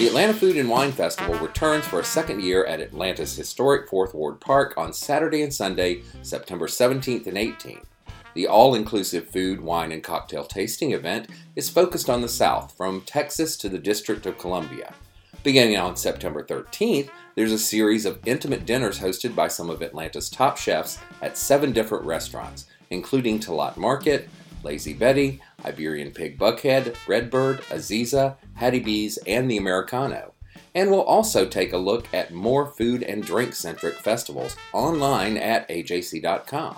The 0.01 0.07
Atlanta 0.07 0.33
Food 0.33 0.57
and 0.57 0.71
Wine 0.71 0.93
Festival 0.93 1.35
returns 1.41 1.85
for 1.85 2.01
a 2.01 2.05
second 2.05 2.43
year 2.43 2.65
at 2.65 2.81
Atlanta's 2.81 3.37
historic 3.37 3.87
Fourth 3.87 4.15
Ward 4.15 4.41
Park 4.41 4.73
on 4.79 4.95
Saturday 4.95 5.43
and 5.43 5.53
Sunday, 5.53 6.01
September 6.23 6.69
17th 6.69 7.27
and 7.27 7.37
18th. 7.37 7.85
The 8.33 8.47
all 8.47 8.75
inclusive 8.75 9.29
food, 9.29 9.61
wine, 9.61 9.93
and 9.93 10.03
cocktail 10.03 10.45
tasting 10.45 10.93
event 10.93 11.29
is 11.55 11.69
focused 11.69 12.09
on 12.09 12.23
the 12.23 12.31
South, 12.31 12.75
from 12.79 13.03
Texas 13.03 13.59
to 13.59 13.69
the 13.69 13.79
District 13.79 14.25
of 14.25 14.39
Columbia. 14.39 14.95
Beginning 15.43 15.77
on 15.77 15.97
September 15.97 16.43
13th, 16.43 17.11
there's 17.35 17.53
a 17.53 17.59
series 17.59 18.07
of 18.07 18.21
intimate 18.25 18.65
dinners 18.65 19.01
hosted 19.01 19.35
by 19.35 19.49
some 19.49 19.69
of 19.69 19.83
Atlanta's 19.83 20.31
top 20.31 20.57
chefs 20.57 20.99
at 21.21 21.37
seven 21.37 21.73
different 21.73 22.07
restaurants, 22.07 22.65
including 22.89 23.39
Talat 23.39 23.77
Market, 23.77 24.31
Lazy 24.63 24.93
Betty, 24.93 25.41
Iberian 25.65 26.11
Pig 26.11 26.39
Buckhead, 26.39 26.97
Redbird, 27.07 27.61
Aziza, 27.63 28.37
Hattie 28.55 28.81
B's, 28.81 29.19
and 29.27 29.51
the 29.51 29.57
Americano. 29.57 30.35
And 30.75 30.91
we'll 30.91 31.03
also 31.03 31.47
take 31.47 31.73
a 31.73 31.79
look 31.79 32.07
at 32.15 32.33
more 32.33 32.67
food 32.67 33.03
and 33.03 33.25
drink 33.25 33.55
centric 33.55 33.95
festivals 33.95 34.57
online 34.73 35.37
at 35.37 35.69
ajc.com. 35.69 36.77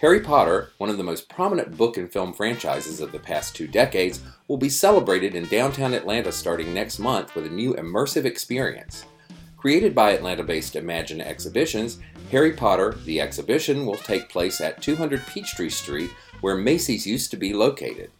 Harry 0.00 0.20
Potter, 0.20 0.70
one 0.76 0.90
of 0.90 0.98
the 0.98 1.04
most 1.04 1.30
prominent 1.30 1.78
book 1.78 1.96
and 1.96 2.12
film 2.12 2.34
franchises 2.34 3.00
of 3.00 3.10
the 3.10 3.18
past 3.18 3.56
two 3.56 3.66
decades, 3.66 4.20
will 4.48 4.58
be 4.58 4.68
celebrated 4.68 5.34
in 5.34 5.46
downtown 5.46 5.94
Atlanta 5.94 6.30
starting 6.30 6.74
next 6.74 6.98
month 6.98 7.34
with 7.34 7.46
a 7.46 7.50
new 7.50 7.72
immersive 7.74 8.26
experience. 8.26 9.06
Created 9.56 9.94
by 9.94 10.10
Atlanta 10.10 10.42
based 10.42 10.76
Imagine 10.76 11.22
Exhibitions, 11.22 12.00
Harry 12.30 12.52
Potter, 12.52 12.98
the 13.06 13.18
exhibition, 13.18 13.86
will 13.86 13.96
take 13.96 14.28
place 14.28 14.60
at 14.60 14.82
200 14.82 15.24
Peachtree 15.26 15.70
Street, 15.70 16.10
where 16.44 16.56
Macy's 16.58 17.06
used 17.06 17.30
to 17.30 17.38
be 17.38 17.54
located. 17.54 18.10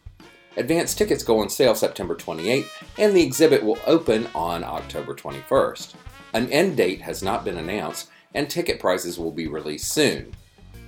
Advance 0.57 0.95
tickets 0.95 1.23
go 1.23 1.41
on 1.41 1.51
sale 1.51 1.75
September 1.75 2.15
28th, 2.15 2.71
and 2.97 3.15
the 3.15 3.23
exhibit 3.23 3.63
will 3.63 3.79
open 3.87 4.27
on 4.35 4.65
October 4.65 5.15
21st. 5.15 5.93
An 6.33 6.51
end 6.51 6.75
date 6.75 7.03
has 7.03 7.23
not 7.23 7.45
been 7.45 7.59
announced, 7.59 8.09
and 8.33 8.49
ticket 8.49 8.81
prices 8.81 9.19
will 9.19 9.31
be 9.31 9.47
released 9.47 9.93
soon. 9.93 10.33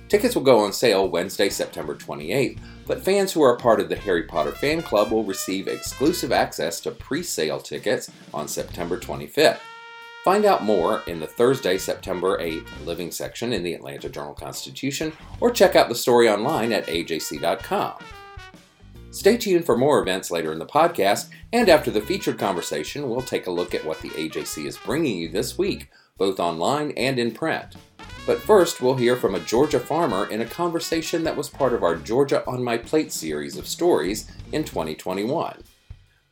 Tickets 0.09 0.33
will 0.33 0.41
go 0.41 0.57
on 0.57 0.73
sale 0.73 1.07
Wednesday, 1.07 1.47
September 1.47 1.93
28th, 1.93 2.57
but 2.87 3.05
fans 3.05 3.31
who 3.31 3.43
are 3.43 3.55
part 3.55 3.79
of 3.79 3.87
the 3.87 3.95
Harry 3.97 4.23
Potter 4.23 4.53
fan 4.53 4.81
club 4.81 5.11
will 5.11 5.23
receive 5.23 5.67
exclusive 5.67 6.31
access 6.31 6.79
to 6.79 6.89
pre 6.89 7.21
sale 7.21 7.59
tickets 7.59 8.09
on 8.33 8.47
September 8.47 8.97
25th. 8.99 9.59
Find 10.27 10.43
out 10.43 10.61
more 10.61 11.03
in 11.07 11.21
the 11.21 11.25
Thursday, 11.25 11.77
September 11.77 12.37
8th 12.37 12.85
living 12.85 13.11
section 13.11 13.53
in 13.53 13.63
the 13.63 13.73
Atlanta 13.73 14.09
Journal 14.09 14.33
Constitution 14.33 15.13
or 15.39 15.51
check 15.51 15.77
out 15.77 15.87
the 15.87 15.95
story 15.95 16.27
online 16.27 16.73
at 16.73 16.85
ajc.com. 16.87 17.93
Stay 19.11 19.37
tuned 19.37 19.65
for 19.65 19.77
more 19.77 20.01
events 20.01 20.29
later 20.29 20.51
in 20.51 20.59
the 20.59 20.65
podcast, 20.65 21.29
and 21.53 21.69
after 21.69 21.91
the 21.91 22.01
featured 22.01 22.37
conversation, 22.37 23.09
we'll 23.09 23.21
take 23.21 23.47
a 23.47 23.51
look 23.51 23.73
at 23.73 23.85
what 23.85 24.01
the 24.01 24.09
AJC 24.09 24.65
is 24.65 24.75
bringing 24.75 25.17
you 25.17 25.29
this 25.29 25.57
week, 25.57 25.89
both 26.17 26.41
online 26.41 26.91
and 26.97 27.17
in 27.17 27.31
print. 27.31 27.77
But 28.25 28.41
first, 28.41 28.81
we'll 28.81 28.95
hear 28.95 29.15
from 29.15 29.33
a 29.33 29.39
Georgia 29.39 29.79
farmer 29.79 30.29
in 30.29 30.41
a 30.41 30.45
conversation 30.45 31.23
that 31.23 31.37
was 31.37 31.49
part 31.49 31.71
of 31.71 31.83
our 31.83 31.95
Georgia 31.95 32.45
on 32.45 32.61
My 32.61 32.77
Plate 32.77 33.13
series 33.13 33.55
of 33.55 33.65
stories 33.65 34.29
in 34.51 34.65
2021. 34.65 35.63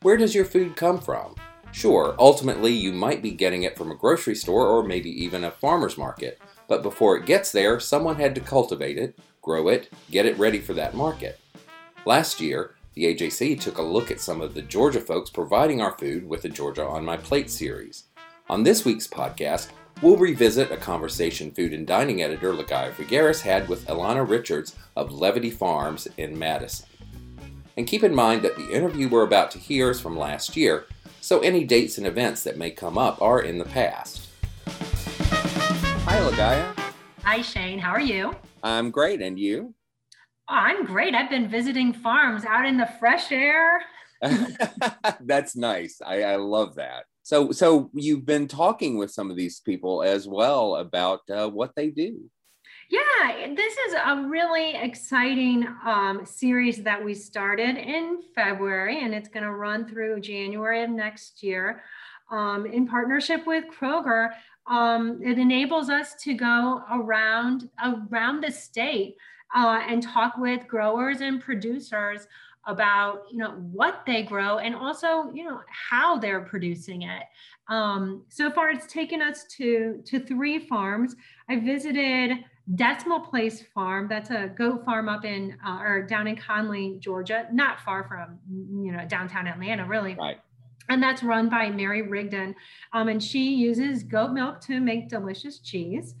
Where 0.02 0.18
does 0.18 0.34
your 0.34 0.44
food 0.44 0.76
come 0.76 1.00
from? 1.00 1.35
Sure, 1.76 2.16
ultimately 2.18 2.72
you 2.72 2.90
might 2.90 3.20
be 3.20 3.30
getting 3.30 3.64
it 3.64 3.76
from 3.76 3.90
a 3.90 3.94
grocery 3.94 4.34
store 4.34 4.66
or 4.66 4.82
maybe 4.82 5.10
even 5.10 5.44
a 5.44 5.50
farmer's 5.50 5.98
market, 5.98 6.40
but 6.68 6.82
before 6.82 7.18
it 7.18 7.26
gets 7.26 7.52
there, 7.52 7.78
someone 7.78 8.16
had 8.16 8.34
to 8.34 8.40
cultivate 8.40 8.96
it, 8.96 9.18
grow 9.42 9.68
it, 9.68 9.92
get 10.10 10.24
it 10.24 10.38
ready 10.38 10.58
for 10.58 10.72
that 10.72 10.94
market. 10.94 11.38
Last 12.06 12.40
year, 12.40 12.76
the 12.94 13.14
AJC 13.14 13.60
took 13.60 13.76
a 13.76 13.82
look 13.82 14.10
at 14.10 14.22
some 14.22 14.40
of 14.40 14.54
the 14.54 14.62
Georgia 14.62 15.02
folks 15.02 15.28
providing 15.28 15.82
our 15.82 15.92
food 15.98 16.26
with 16.26 16.40
the 16.40 16.48
Georgia 16.48 16.86
on 16.86 17.04
My 17.04 17.18
Plate 17.18 17.50
series. 17.50 18.04
On 18.48 18.62
this 18.62 18.86
week's 18.86 19.06
podcast, 19.06 19.68
we'll 20.00 20.16
revisit 20.16 20.72
a 20.72 20.78
conversation 20.78 21.50
food 21.50 21.74
and 21.74 21.86
dining 21.86 22.22
editor 22.22 22.54
Ligaya 22.54 22.90
Figueras 22.92 23.42
had 23.42 23.68
with 23.68 23.86
Ilana 23.86 24.26
Richards 24.26 24.74
of 24.96 25.12
Levity 25.12 25.50
Farms 25.50 26.08
in 26.16 26.38
Madison. 26.38 26.86
And 27.76 27.86
keep 27.86 28.02
in 28.02 28.14
mind 28.14 28.40
that 28.40 28.56
the 28.56 28.70
interview 28.70 29.10
we're 29.10 29.24
about 29.24 29.50
to 29.50 29.58
hear 29.58 29.90
is 29.90 30.00
from 30.00 30.16
last 30.16 30.56
year, 30.56 30.86
so 31.26 31.40
any 31.40 31.64
dates 31.64 31.98
and 31.98 32.06
events 32.06 32.44
that 32.44 32.56
may 32.56 32.70
come 32.70 32.96
up 32.96 33.20
are 33.20 33.42
in 33.42 33.58
the 33.58 33.64
past. 33.64 34.28
Hi, 34.68 36.20
Ligaya. 36.20 36.72
Hi, 37.24 37.42
Shane. 37.42 37.80
How 37.80 37.90
are 37.90 38.00
you? 38.00 38.36
I'm 38.62 38.92
great, 38.92 39.20
and 39.20 39.36
you? 39.36 39.74
Oh, 40.48 40.54
I'm 40.54 40.84
great. 40.84 41.16
I've 41.16 41.28
been 41.28 41.48
visiting 41.48 41.92
farms 41.92 42.44
out 42.44 42.64
in 42.64 42.76
the 42.76 42.88
fresh 43.00 43.32
air. 43.32 43.82
That's 45.20 45.56
nice. 45.56 46.00
I, 46.00 46.22
I 46.22 46.36
love 46.36 46.76
that. 46.76 47.06
So, 47.24 47.50
so 47.50 47.90
you've 47.92 48.24
been 48.24 48.46
talking 48.46 48.96
with 48.96 49.10
some 49.10 49.28
of 49.28 49.36
these 49.36 49.58
people 49.58 50.04
as 50.04 50.28
well 50.28 50.76
about 50.76 51.22
uh, 51.28 51.48
what 51.48 51.72
they 51.74 51.90
do. 51.90 52.30
Yeah, 52.88 53.52
this 53.54 53.76
is 53.88 53.94
a 53.94 54.28
really 54.28 54.76
exciting 54.76 55.66
um, 55.84 56.24
series 56.24 56.84
that 56.84 57.04
we 57.04 57.14
started 57.14 57.76
in 57.76 58.20
February, 58.34 59.02
and 59.02 59.12
it's 59.12 59.28
going 59.28 59.42
to 59.42 59.52
run 59.52 59.88
through 59.88 60.20
January 60.20 60.84
of 60.84 60.90
next 60.90 61.42
year 61.42 61.82
um, 62.30 62.64
in 62.64 62.86
partnership 62.86 63.44
with 63.44 63.64
Kroger. 63.66 64.30
Um, 64.68 65.20
it 65.22 65.38
enables 65.38 65.90
us 65.90 66.14
to 66.22 66.34
go 66.34 66.82
around 66.92 67.68
around 67.84 68.42
the 68.42 68.52
state 68.52 69.16
uh, 69.54 69.80
and 69.88 70.00
talk 70.00 70.36
with 70.38 70.68
growers 70.68 71.20
and 71.20 71.40
producers 71.40 72.28
about 72.68 73.22
you 73.30 73.38
know 73.38 73.52
what 73.72 74.02
they 74.06 74.22
grow 74.22 74.58
and 74.58 74.74
also 74.74 75.30
you 75.32 75.44
know 75.44 75.60
how 75.68 76.18
they're 76.18 76.40
producing 76.40 77.02
it 77.02 77.22
um, 77.68 78.24
so 78.28 78.50
far 78.50 78.70
it's 78.70 78.92
taken 78.92 79.22
us 79.22 79.44
to 79.44 80.02
to 80.04 80.18
three 80.18 80.58
farms 80.58 81.14
i 81.48 81.54
visited 81.54 82.38
decimal 82.74 83.20
place 83.20 83.62
farm 83.74 84.08
that's 84.08 84.30
a 84.30 84.48
goat 84.56 84.84
farm 84.84 85.08
up 85.08 85.24
in 85.24 85.56
uh, 85.64 85.78
or 85.78 86.02
down 86.02 86.26
in 86.26 86.36
conley 86.36 86.96
georgia 86.98 87.46
not 87.52 87.80
far 87.80 88.04
from 88.08 88.38
you 88.82 88.90
know 88.90 89.06
downtown 89.06 89.46
atlanta 89.46 89.86
really 89.86 90.14
right 90.14 90.40
and 90.88 91.00
that's 91.00 91.22
run 91.22 91.48
by 91.48 91.70
mary 91.70 92.02
rigdon 92.02 92.54
um, 92.92 93.08
and 93.08 93.22
she 93.22 93.54
uses 93.54 94.02
goat 94.02 94.32
milk 94.32 94.60
to 94.60 94.80
make 94.80 95.08
delicious 95.08 95.60
cheese 95.60 96.14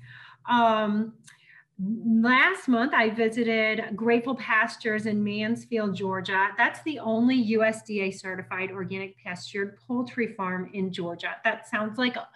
um, 0.48 1.12
Last 1.78 2.68
month, 2.68 2.94
I 2.94 3.10
visited 3.10 3.94
Grateful 3.94 4.34
Pastures 4.34 5.04
in 5.04 5.22
Mansfield, 5.22 5.94
Georgia. 5.94 6.48
That's 6.56 6.82
the 6.84 6.98
only 7.00 7.50
USDA 7.50 8.18
certified 8.18 8.70
organic 8.70 9.18
pastured 9.22 9.76
poultry 9.86 10.32
farm 10.32 10.70
in 10.72 10.90
Georgia. 10.90 11.36
That 11.44 11.68
sounds 11.68 11.98
like 11.98 12.16
a, 12.16 12.26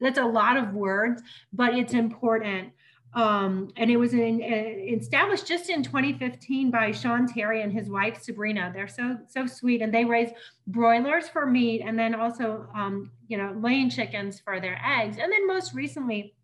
that's 0.00 0.18
a 0.18 0.24
lot 0.24 0.56
of 0.56 0.74
words, 0.74 1.22
but 1.52 1.74
it's 1.74 1.94
important. 1.94 2.72
Um, 3.14 3.72
and 3.76 3.90
it 3.90 3.96
was 3.96 4.12
in, 4.12 4.42
uh, 4.42 4.96
established 4.96 5.46
just 5.46 5.70
in 5.70 5.82
2015 5.82 6.70
by 6.70 6.92
Sean 6.92 7.26
Terry 7.26 7.62
and 7.62 7.72
his 7.72 7.88
wife 7.88 8.22
Sabrina. 8.22 8.70
They're 8.74 8.88
so 8.88 9.16
so 9.28 9.46
sweet, 9.46 9.80
and 9.80 9.92
they 9.92 10.04
raise 10.04 10.30
broilers 10.66 11.28
for 11.28 11.46
meat, 11.46 11.82
and 11.84 11.98
then 11.98 12.14
also 12.14 12.68
um, 12.74 13.10
you 13.26 13.38
know 13.38 13.56
laying 13.60 13.88
chickens 13.88 14.40
for 14.40 14.60
their 14.60 14.80
eggs. 14.84 15.16
And 15.18 15.32
then 15.32 15.46
most 15.46 15.74
recently, 15.74 16.34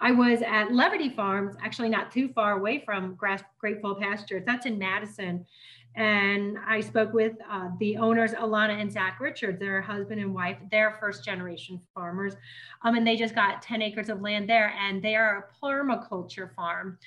I 0.00 0.12
was 0.12 0.40
at 0.42 0.72
Levity 0.72 1.10
Farms, 1.10 1.56
actually 1.62 1.90
not 1.90 2.10
too 2.10 2.28
far 2.28 2.58
away 2.58 2.82
from 2.84 3.18
Grateful 3.58 3.96
Pastures. 3.96 4.44
That's 4.46 4.66
in 4.66 4.78
Madison, 4.78 5.44
and 5.96 6.58
I 6.66 6.80
spoke 6.80 7.14
with 7.14 7.32
uh, 7.50 7.70
the 7.80 7.96
owners, 7.96 8.32
Alana 8.32 8.78
and 8.80 8.92
Zach 8.92 9.18
Richards, 9.18 9.58
their 9.58 9.80
husband 9.80 10.20
and 10.20 10.34
wife. 10.34 10.58
They're 10.70 10.98
first 11.00 11.24
generation 11.24 11.80
farmers. 11.94 12.34
Um, 12.82 12.96
and 12.96 13.06
they 13.06 13.16
just 13.16 13.34
got 13.34 13.62
10 13.62 13.80
acres 13.80 14.10
of 14.10 14.20
land 14.20 14.48
there, 14.48 14.74
and 14.78 15.02
they 15.02 15.16
are 15.16 15.48
a 15.48 15.64
permaculture 15.64 16.54
farm. 16.54 16.98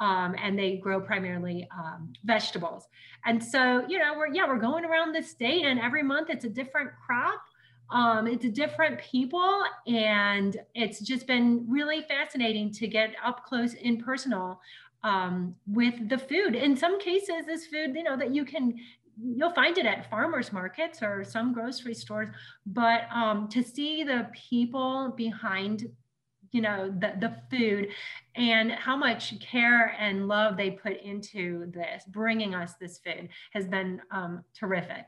Um, 0.00 0.34
and 0.42 0.58
they 0.58 0.78
grow 0.78 1.00
primarily 1.00 1.68
um, 1.72 2.12
vegetables. 2.24 2.88
And 3.24 3.42
so, 3.42 3.84
you 3.86 4.00
know, 4.00 4.14
we're, 4.16 4.34
yeah, 4.34 4.48
we're 4.48 4.58
going 4.58 4.84
around 4.84 5.14
the 5.14 5.22
state, 5.22 5.64
and 5.64 5.78
every 5.78 6.02
month 6.02 6.28
it's 6.28 6.44
a 6.44 6.48
different 6.48 6.90
crop. 7.06 7.40
Um, 7.90 8.26
it's 8.26 8.44
a 8.44 8.50
different 8.50 8.98
people, 8.98 9.62
and 9.86 10.56
it's 10.74 10.98
just 10.98 11.28
been 11.28 11.64
really 11.68 12.02
fascinating 12.08 12.72
to 12.72 12.88
get 12.88 13.14
up 13.24 13.44
close 13.44 13.74
and 13.84 14.04
personal 14.04 14.60
um, 15.04 15.54
with 15.66 16.08
the 16.08 16.18
food. 16.18 16.54
In 16.54 16.76
some 16.76 17.00
cases, 17.00 17.46
this 17.46 17.66
food, 17.66 17.94
you 17.94 18.02
know, 18.02 18.16
that 18.16 18.34
you 18.34 18.44
can 18.44 18.74
you'll 19.20 19.52
find 19.52 19.76
it 19.78 19.86
at 19.86 20.08
farmers 20.08 20.52
markets 20.52 21.02
or 21.02 21.22
some 21.22 21.52
grocery 21.52 21.94
stores 21.94 22.28
but 22.64 23.02
um, 23.14 23.46
to 23.48 23.62
see 23.62 24.02
the 24.02 24.26
people 24.32 25.12
behind 25.16 25.86
you 26.50 26.60
know 26.60 26.90
the, 26.98 27.12
the 27.20 27.36
food 27.50 27.88
and 28.36 28.72
how 28.72 28.96
much 28.96 29.38
care 29.40 29.94
and 29.98 30.28
love 30.28 30.56
they 30.56 30.70
put 30.70 31.00
into 31.02 31.70
this 31.72 32.04
bringing 32.08 32.54
us 32.54 32.74
this 32.80 32.98
food 32.98 33.28
has 33.52 33.66
been 33.66 34.00
um, 34.10 34.42
terrific 34.58 35.06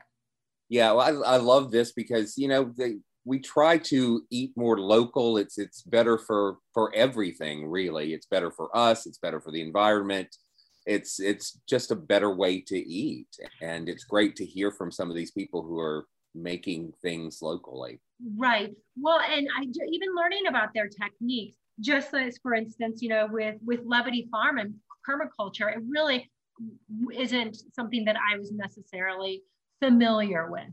yeah 0.69 0.91
well, 0.91 1.23
I, 1.25 1.35
I 1.35 1.37
love 1.37 1.71
this 1.71 1.91
because 1.91 2.37
you 2.37 2.47
know 2.47 2.71
the 2.75 2.99
we 3.25 3.39
try 3.39 3.77
to 3.79 4.21
eat 4.29 4.53
more 4.55 4.79
local. 4.79 5.37
It's 5.37 5.57
it's 5.57 5.81
better 5.81 6.17
for 6.17 6.57
for 6.73 6.93
everything 6.95 7.67
really. 7.67 8.13
It's 8.13 8.27
better 8.27 8.51
for 8.51 8.75
us. 8.75 9.05
It's 9.05 9.17
better 9.17 9.41
for 9.41 9.51
the 9.51 9.61
environment. 9.61 10.35
It's 10.85 11.19
it's 11.19 11.59
just 11.67 11.91
a 11.91 11.95
better 11.95 12.33
way 12.33 12.61
to 12.61 12.77
eat. 12.77 13.27
And 13.61 13.89
it's 13.89 14.03
great 14.03 14.35
to 14.37 14.45
hear 14.45 14.71
from 14.71 14.91
some 14.91 15.09
of 15.09 15.15
these 15.15 15.31
people 15.31 15.63
who 15.63 15.79
are 15.79 16.05
making 16.35 16.93
things 17.01 17.41
locally. 17.41 17.99
Right. 18.37 18.71
Well 18.99 19.19
and 19.19 19.47
i 19.57 19.63
even 19.63 20.15
learning 20.15 20.47
about 20.47 20.69
their 20.73 20.87
techniques 20.87 21.57
just 21.79 22.13
as 22.13 22.37
for 22.41 22.53
instance 22.53 23.01
you 23.01 23.09
know 23.09 23.27
with 23.29 23.55
with 23.65 23.81
levity 23.85 24.27
farm 24.31 24.57
and 24.57 24.75
permaculture 25.07 25.75
it 25.75 25.81
really 25.87 26.29
isn't 27.13 27.57
something 27.73 28.05
that 28.05 28.15
i 28.31 28.37
was 28.37 28.51
necessarily 28.51 29.43
familiar 29.81 30.49
with 30.49 30.69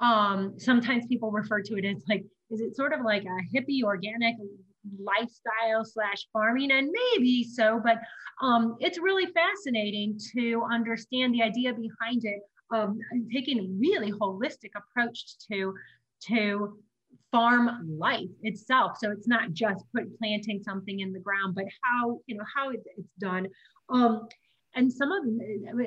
um, 0.00 0.54
sometimes 0.58 1.06
people 1.06 1.30
refer 1.30 1.60
to 1.62 1.76
it 1.76 1.84
as 1.84 2.02
like, 2.08 2.24
is 2.50 2.60
it 2.60 2.76
sort 2.76 2.92
of 2.92 3.00
like 3.04 3.24
a 3.24 3.56
hippie 3.56 3.82
organic 3.82 4.36
lifestyle 5.00 5.84
slash 5.84 6.26
farming? 6.32 6.70
And 6.70 6.90
maybe 6.90 7.44
so, 7.44 7.80
but 7.82 7.98
um, 8.40 8.76
it's 8.80 8.98
really 8.98 9.26
fascinating 9.32 10.18
to 10.36 10.62
understand 10.70 11.34
the 11.34 11.42
idea 11.42 11.72
behind 11.72 12.24
it 12.24 12.40
of 12.72 12.96
taking 13.32 13.58
a 13.60 13.68
really 13.78 14.12
holistic 14.12 14.70
approach 14.76 15.24
to 15.50 15.74
to 16.28 16.78
farm 17.30 17.96
life 17.98 18.28
itself. 18.42 18.92
So 18.98 19.10
it's 19.10 19.28
not 19.28 19.52
just 19.52 19.84
put 19.94 20.18
planting 20.18 20.62
something 20.62 21.00
in 21.00 21.12
the 21.12 21.20
ground, 21.20 21.54
but 21.54 21.64
how 21.82 22.20
you 22.26 22.36
know 22.36 22.44
how 22.54 22.70
it's 22.70 22.86
done. 23.18 23.48
Um, 23.88 24.28
and 24.76 24.92
some 24.92 25.10
of 25.10 25.24
them 25.24 25.40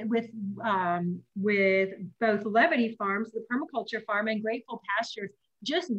with 0.10 0.30
um, 0.64 1.22
with 1.36 1.90
both 2.20 2.44
Levity 2.44 2.96
Farms, 2.98 3.32
the 3.32 3.46
permaculture 3.52 4.04
farm, 4.06 4.28
and 4.28 4.42
Grateful 4.42 4.82
Pastures, 4.98 5.30
just 5.64 5.92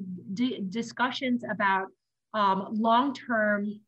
discussions 0.70 1.42
about 1.50 1.86
um, 2.34 2.68
long-term 2.70 3.80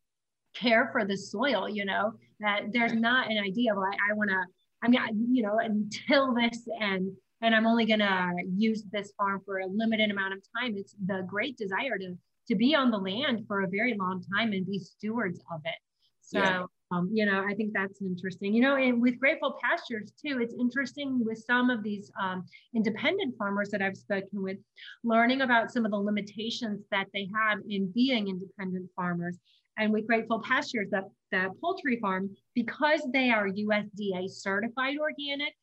care 0.54 0.88
for 0.92 1.04
the 1.04 1.16
soil. 1.16 1.68
You 1.68 1.84
know 1.84 2.12
that 2.40 2.72
there's 2.72 2.94
not 2.94 3.30
an 3.30 3.38
idea 3.38 3.72
of 3.72 3.78
like 3.78 3.98
I 4.08 4.14
want 4.14 4.30
to. 4.30 4.40
I 4.84 4.88
mean, 4.88 5.28
you 5.32 5.42
know, 5.42 5.58
until 5.58 6.34
this 6.34 6.66
and 6.80 7.10
and 7.42 7.54
I'm 7.56 7.66
only 7.66 7.86
gonna 7.86 8.30
use 8.56 8.84
this 8.92 9.12
farm 9.18 9.40
for 9.44 9.58
a 9.58 9.66
limited 9.66 10.10
amount 10.10 10.34
of 10.34 10.40
time. 10.56 10.76
It's 10.76 10.94
the 11.04 11.26
great 11.28 11.56
desire 11.58 11.98
to 11.98 12.16
to 12.48 12.54
be 12.54 12.74
on 12.74 12.90
the 12.90 12.98
land 12.98 13.44
for 13.48 13.62
a 13.62 13.68
very 13.68 13.96
long 13.98 14.24
time 14.34 14.52
and 14.52 14.64
be 14.64 14.78
stewards 14.78 15.40
of 15.52 15.60
it. 15.64 15.74
So. 16.22 16.38
Yeah 16.38 16.64
um, 16.92 17.08
you 17.11 17.24
know, 17.24 17.42
I 17.48 17.54
think 17.54 17.72
that's 17.72 18.02
interesting. 18.02 18.52
You 18.54 18.61
know, 18.61 18.76
and 18.76 19.00
with 19.00 19.18
Grateful 19.18 19.58
Pastures 19.62 20.12
too, 20.12 20.40
it's 20.40 20.54
interesting 20.58 21.24
with 21.24 21.42
some 21.46 21.70
of 21.70 21.82
these 21.82 22.11
um, 22.20 22.44
independent 22.74 23.35
farmers 23.38 23.70
that 23.70 23.80
I've 23.80 23.96
spoken 23.96 24.42
with, 24.42 24.58
learning 25.02 25.40
about 25.40 25.72
some 25.72 25.87
of 25.87 25.90
the 25.90 25.96
limitations 25.96 26.82
that 26.90 27.06
they 27.14 27.28
have 27.35 27.61
in 27.66 27.90
being 27.92 28.28
independent 28.28 28.90
farmers. 28.94 29.38
And 29.78 29.90
with 29.90 30.06
Grateful 30.06 30.42
Pastures, 30.42 30.88
that 30.90 31.04
the 31.30 31.48
poultry 31.62 31.98
farm, 31.98 32.37
because 32.54 33.00
they 33.11 33.30
are 33.30 33.48
USDA 33.48 34.28
certified 34.28 34.98
organic, 35.00 35.54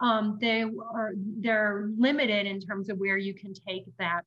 um, 0.00 0.38
they 0.40 0.62
are 0.62 1.12
they're 1.40 1.90
limited 1.98 2.46
in 2.46 2.60
terms 2.60 2.88
of 2.88 2.96
where 2.96 3.18
you 3.18 3.34
can 3.34 3.52
take 3.52 3.84
that 3.98 4.22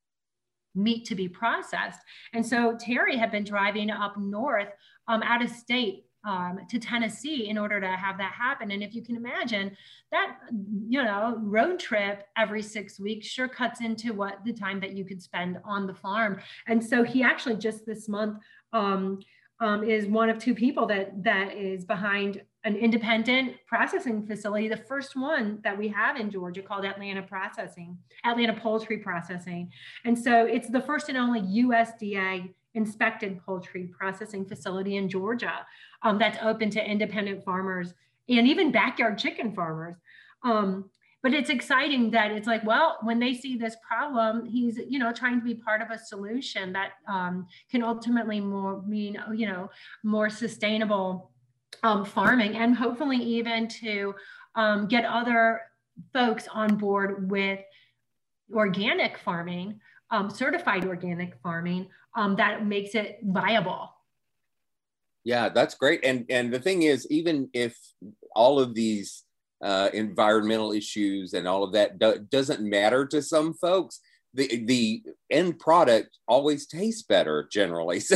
meat 0.75 1.05
to 1.05 1.15
be 1.15 1.27
processed. 1.27 1.99
And 2.33 2.45
so 2.45 2.77
Terry 2.79 3.17
had 3.17 3.31
been 3.31 3.43
driving 3.43 3.89
up 3.89 4.17
north 4.17 4.69
um, 5.07 5.23
out 5.23 5.43
of 5.43 5.49
state 5.49 6.05
um, 6.23 6.59
to 6.69 6.79
Tennessee 6.79 7.49
in 7.49 7.57
order 7.57 7.81
to 7.81 7.87
have 7.87 8.17
that 8.19 8.33
happen. 8.33 8.71
And 8.71 8.83
if 8.83 8.93
you 8.93 9.01
can 9.01 9.15
imagine 9.15 9.75
that, 10.11 10.37
you 10.87 11.03
know, 11.03 11.35
road 11.39 11.79
trip 11.79 12.27
every 12.37 12.61
six 12.61 12.99
weeks 12.99 13.27
sure 13.27 13.47
cuts 13.47 13.81
into 13.81 14.13
what 14.13 14.43
the 14.45 14.53
time 14.53 14.79
that 14.81 14.91
you 14.91 15.03
could 15.03 15.21
spend 15.21 15.57
on 15.65 15.87
the 15.87 15.95
farm. 15.95 16.39
And 16.67 16.83
so 16.83 17.03
he 17.03 17.23
actually 17.23 17.55
just 17.55 17.85
this 17.85 18.07
month 18.07 18.37
um, 18.73 19.19
um, 19.59 19.83
is 19.83 20.07
one 20.07 20.29
of 20.29 20.39
two 20.39 20.55
people 20.55 20.85
that 20.87 21.23
that 21.23 21.53
is 21.55 21.85
behind 21.85 22.41
an 22.63 22.75
independent 22.75 23.55
processing 23.65 24.25
facility, 24.25 24.67
the 24.67 24.77
first 24.77 25.15
one 25.15 25.59
that 25.63 25.75
we 25.75 25.87
have 25.87 26.15
in 26.15 26.29
Georgia 26.29 26.61
called 26.61 26.85
Atlanta 26.85 27.21
Processing, 27.23 27.97
Atlanta 28.23 28.53
Poultry 28.53 28.99
Processing. 28.99 29.71
And 30.05 30.17
so 30.17 30.45
it's 30.45 30.69
the 30.69 30.81
first 30.81 31.09
and 31.09 31.17
only 31.17 31.41
USDA 31.41 32.53
inspected 32.73 33.39
poultry 33.45 33.87
processing 33.97 34.45
facility 34.45 34.97
in 34.97 35.09
Georgia 35.09 35.65
um, 36.03 36.17
that's 36.17 36.37
open 36.41 36.69
to 36.71 36.83
independent 36.83 37.43
farmers 37.43 37.93
and 38.29 38.47
even 38.47 38.71
backyard 38.71 39.17
chicken 39.17 39.53
farmers. 39.53 39.95
Um, 40.43 40.89
but 41.23 41.33
it's 41.33 41.51
exciting 41.51 42.09
that 42.11 42.31
it's 42.31 42.47
like, 42.47 42.65
well, 42.65 42.97
when 43.03 43.19
they 43.19 43.35
see 43.35 43.55
this 43.55 43.75
problem, 43.87 44.45
he's, 44.45 44.79
you 44.89 44.97
know, 44.97 45.11
trying 45.13 45.39
to 45.39 45.45
be 45.45 45.53
part 45.53 45.81
of 45.81 45.91
a 45.91 45.99
solution 45.99 46.73
that 46.73 46.93
um, 47.07 47.45
can 47.69 47.83
ultimately 47.83 48.39
more 48.39 48.81
mean, 48.81 49.21
you 49.35 49.47
know, 49.47 49.69
more 50.03 50.29
sustainable 50.29 51.31
um, 51.83 52.05
farming 52.05 52.55
and 52.57 52.75
hopefully 52.75 53.17
even 53.17 53.67
to 53.67 54.15
um, 54.55 54.87
get 54.87 55.05
other 55.05 55.61
folks 56.11 56.47
on 56.51 56.75
board 56.75 57.29
with 57.29 57.59
organic 58.51 59.17
farming, 59.19 59.79
um, 60.09 60.29
certified 60.29 60.85
organic 60.85 61.35
farming 61.43 61.87
um, 62.15 62.35
that 62.37 62.65
makes 62.65 62.95
it 62.95 63.19
viable. 63.23 63.89
Yeah, 65.23 65.49
that's 65.49 65.75
great. 65.75 66.03
And 66.03 66.25
and 66.29 66.51
the 66.51 66.59
thing 66.59 66.83
is, 66.83 67.07
even 67.11 67.49
if 67.53 67.77
all 68.35 68.59
of 68.59 68.73
these 68.73 69.23
uh, 69.63 69.89
environmental 69.93 70.71
issues 70.71 71.33
and 71.33 71.47
all 71.47 71.63
of 71.63 71.73
that 71.73 71.99
do- 71.99 72.25
doesn't 72.31 72.61
matter 72.61 73.05
to 73.05 73.21
some 73.21 73.53
folks, 73.53 73.99
the 74.33 74.63
the 74.65 75.03
end 75.29 75.59
product 75.59 76.17
always 76.27 76.67
tastes 76.67 77.03
better 77.03 77.47
generally. 77.51 78.01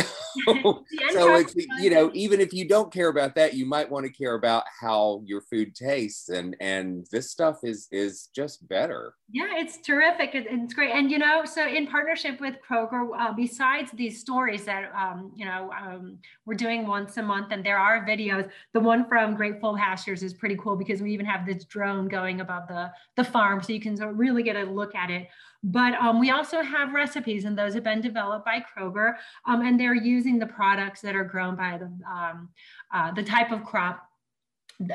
So 0.45 0.83
so 1.11 1.35
it's 1.35 1.55
you 1.79 1.89
know 1.89 2.11
even 2.13 2.41
if 2.41 2.51
you 2.51 2.67
don't 2.67 2.91
care 2.91 3.07
about 3.07 3.35
that, 3.35 3.53
you 3.53 3.65
might 3.65 3.89
want 3.89 4.05
to 4.05 4.11
care 4.11 4.35
about 4.35 4.63
how 4.81 5.21
your 5.25 5.39
food 5.39 5.73
tastes, 5.73 6.27
and 6.27 6.57
and 6.59 7.07
this 7.09 7.31
stuff 7.31 7.59
is 7.63 7.87
is 7.89 8.29
just 8.35 8.67
better. 8.67 9.13
Yeah, 9.31 9.57
it's 9.57 9.77
terrific. 9.77 10.31
It's 10.33 10.73
great, 10.73 10.91
and 10.91 11.09
you 11.09 11.19
know, 11.19 11.45
so 11.45 11.65
in 11.65 11.87
partnership 11.87 12.41
with 12.41 12.55
Kroger, 12.67 13.07
uh, 13.17 13.31
besides 13.31 13.91
these 13.91 14.19
stories 14.19 14.65
that 14.65 14.91
um, 14.93 15.31
you 15.35 15.45
know 15.45 15.71
um, 15.71 16.17
we're 16.45 16.55
doing 16.55 16.85
once 16.85 17.15
a 17.15 17.23
month, 17.23 17.47
and 17.51 17.65
there 17.65 17.79
are 17.79 18.05
videos. 18.05 18.49
The 18.73 18.81
one 18.81 19.07
from 19.07 19.35
Grateful 19.35 19.77
Pastures 19.77 20.21
is 20.21 20.33
pretty 20.33 20.57
cool 20.57 20.75
because 20.75 21.01
we 21.01 21.13
even 21.13 21.25
have 21.25 21.45
this 21.45 21.63
drone 21.63 22.09
going 22.09 22.41
above 22.41 22.67
the 22.67 22.91
the 23.15 23.23
farm, 23.23 23.63
so 23.63 23.71
you 23.71 23.79
can 23.79 23.95
really 24.17 24.43
get 24.43 24.57
a 24.57 24.63
look 24.63 24.95
at 24.95 25.09
it. 25.09 25.29
But 25.67 25.95
um, 25.95 26.19
we 26.19 26.29
also 26.29 26.61
have 26.61 26.93
recipes, 26.93 27.45
and 27.45 27.57
those 27.57 27.73
have 27.73 27.83
been 27.83 27.99
developed 27.99 28.45
by 28.45 28.63
Kroger, 28.63 29.15
um, 29.47 29.61
and 29.65 29.79
they're 29.79 29.95
using 29.95 30.37
the 30.37 30.45
products 30.45 31.01
that 31.01 31.15
are 31.15 31.23
grown 31.23 31.55
by 31.55 31.79
the 31.79 31.91
um, 32.07 32.49
uh, 32.93 33.11
the 33.13 33.23
type 33.23 33.51
of 33.51 33.63
crop 33.63 34.07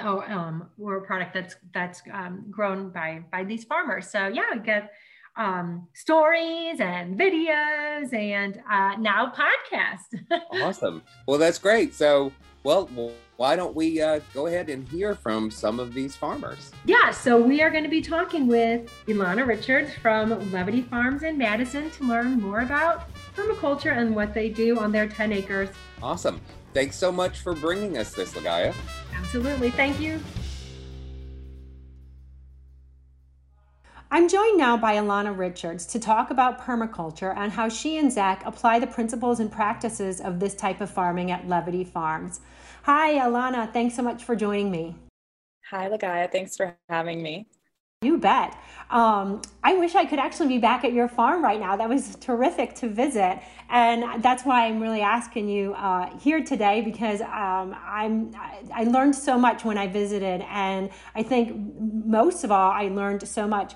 or, 0.05 0.31
um, 0.31 0.69
or 0.79 1.01
product 1.01 1.35
that's 1.35 1.57
that's 1.75 2.03
um, 2.13 2.47
grown 2.51 2.91
by 2.91 3.25
by 3.33 3.43
these 3.43 3.65
farmers. 3.65 4.09
So 4.09 4.29
yeah, 4.29 4.45
we 4.55 4.61
get 4.61 4.93
um, 5.37 5.89
stories 5.93 6.79
and 6.79 7.19
videos 7.19 8.13
and 8.13 8.63
uh, 8.71 8.95
now 8.97 9.33
podcast. 9.33 10.23
awesome. 10.63 11.03
Well, 11.27 11.39
that's 11.39 11.59
great. 11.59 11.95
So, 11.95 12.33
well, 12.63 12.89
why 13.41 13.57
don't 13.57 13.75
we 13.75 14.03
uh, 14.03 14.21
go 14.35 14.49
ahead 14.49 14.69
and 14.69 14.87
hear 14.87 15.15
from 15.15 15.51
some 15.51 15.81
of 15.81 15.95
these 15.95 16.15
farmers? 16.15 16.73
Yeah, 16.85 17.11
so 17.11 17.41
we 17.41 17.63
are 17.63 17.71
going 17.71 17.85
to 17.85 17.89
be 17.89 18.03
talking 18.03 18.47
with 18.47 18.93
Ilana 19.07 19.47
Richards 19.47 19.95
from 19.95 20.53
Levity 20.53 20.83
Farms 20.83 21.23
in 21.23 21.39
Madison 21.39 21.91
to 21.93 22.05
learn 22.05 22.39
more 22.39 22.61
about 22.61 23.09
permaculture 23.35 23.97
and 23.97 24.15
what 24.15 24.35
they 24.35 24.51
do 24.51 24.79
on 24.79 24.93
their 24.93 25.09
10 25.09 25.33
acres. 25.33 25.71
Awesome. 26.03 26.39
Thanks 26.75 26.97
so 26.97 27.11
much 27.11 27.39
for 27.39 27.55
bringing 27.55 27.97
us 27.97 28.13
this, 28.13 28.35
Ligaya. 28.35 28.75
Absolutely. 29.17 29.71
Thank 29.71 29.99
you. 30.01 30.21
I'm 34.11 34.29
joined 34.29 34.59
now 34.59 34.77
by 34.77 34.97
Ilana 34.97 35.35
Richards 35.35 35.87
to 35.87 35.99
talk 35.99 36.31
about 36.31 36.61
permaculture 36.61 37.35
and 37.35 37.51
how 37.51 37.71
she 37.71 37.97
and 37.97 38.13
Zach 38.13 38.45
apply 38.45 38.81
the 38.81 38.87
principles 38.87 39.41
and 39.41 39.51
practices 39.51 40.21
of 40.21 40.41
this 40.41 40.55
type 40.55 40.83
of 40.83 40.91
farming 40.91 41.31
at 41.31 41.49
Levity 41.49 41.85
Farms. 41.85 42.41
Hi, 42.85 43.15
Alana. 43.19 43.71
Thanks 43.71 43.95
so 43.95 44.03
much 44.03 44.25
for 44.25 44.35
joining 44.35 44.71
me. 44.71 44.97
Hi, 45.71 45.89
Ligaya. 45.91 46.33
Thanks 46.33 46.57
for 46.57 46.77
having 46.89 47.23
me. 47.23 47.47
You 48.01 48.17
bet. 48.17 48.57
Um, 48.89 49.43
I 49.63 49.75
wish 49.75 49.95
I 49.95 50.07
could 50.07 50.19
actually 50.19 50.49
be 50.49 50.57
back 50.57 50.85
at 50.85 50.95
your 50.95 51.07
farm 51.07 51.45
right 51.45 51.61
now. 51.61 51.77
That 51.77 51.91
was 51.91 52.17
terrific 52.17 52.75
to 52.77 52.89
visit, 52.89 53.43
and 53.69 54.23
that's 54.23 54.45
why 54.45 54.65
I'm 54.65 54.81
really 54.81 55.03
asking 55.03 55.51
you 55.51 55.75
uh, 55.75 56.17
here 56.19 56.43
today 56.43 56.81
because 56.81 57.21
um, 57.21 57.77
I'm 57.85 58.35
I 58.73 58.85
learned 58.85 59.15
so 59.15 59.39
much 59.39 59.67
when 59.67 59.77
I 59.77 59.87
visited, 59.87 60.41
and 60.49 60.89
I 61.15 61.23
think 61.23 61.55
most 61.79 62.43
of 62.43 62.51
all 62.51 62.71
I 62.71 62.85
learned 62.85 63.29
so 63.29 63.47
much 63.47 63.75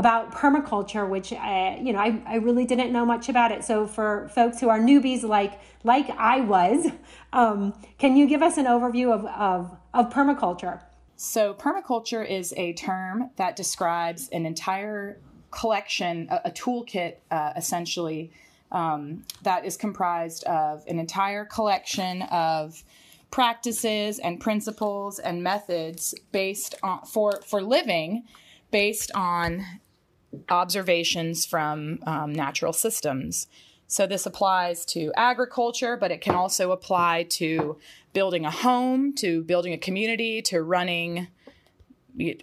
about 0.00 0.32
permaculture, 0.32 1.06
which 1.06 1.30
uh, 1.30 1.76
you 1.78 1.92
know 1.92 1.98
I, 1.98 2.22
I 2.26 2.36
really 2.36 2.64
didn't 2.64 2.90
know 2.90 3.04
much 3.04 3.28
about 3.28 3.52
it. 3.52 3.62
So 3.64 3.86
for 3.86 4.30
folks 4.34 4.58
who 4.58 4.70
are 4.70 4.78
newbies 4.78 5.22
like 5.22 5.60
like 5.84 6.08
I 6.08 6.40
was, 6.40 6.90
um, 7.34 7.74
can 7.98 8.16
you 8.16 8.26
give 8.26 8.42
us 8.42 8.56
an 8.56 8.64
overview 8.64 9.12
of, 9.12 9.26
of, 9.26 9.76
of 9.92 10.10
permaculture? 10.10 10.80
So 11.16 11.52
permaculture 11.52 12.26
is 12.26 12.54
a 12.56 12.72
term 12.72 13.28
that 13.36 13.56
describes 13.56 14.30
an 14.30 14.46
entire 14.46 15.20
collection, 15.50 16.28
a, 16.30 16.40
a 16.46 16.50
toolkit 16.50 17.16
uh, 17.30 17.52
essentially, 17.54 18.32
um, 18.72 19.24
that 19.42 19.66
is 19.66 19.76
comprised 19.76 20.44
of 20.44 20.82
an 20.88 20.98
entire 20.98 21.44
collection 21.44 22.22
of 22.22 22.82
practices 23.30 24.18
and 24.18 24.40
principles 24.40 25.18
and 25.18 25.42
methods 25.42 26.14
based 26.32 26.74
on 26.82 27.04
for 27.04 27.42
for 27.46 27.60
living 27.60 28.24
based 28.70 29.10
on 29.14 29.64
observations 30.48 31.46
from 31.46 31.98
um, 32.06 32.32
natural 32.32 32.72
systems. 32.72 33.46
So 33.86 34.06
this 34.06 34.24
applies 34.24 34.84
to 34.86 35.12
agriculture, 35.16 35.96
but 35.96 36.12
it 36.12 36.20
can 36.20 36.36
also 36.36 36.70
apply 36.70 37.24
to 37.30 37.76
building 38.12 38.44
a 38.44 38.50
home, 38.50 39.14
to 39.16 39.42
building 39.42 39.72
a 39.72 39.78
community, 39.78 40.40
to 40.42 40.62
running. 40.62 41.26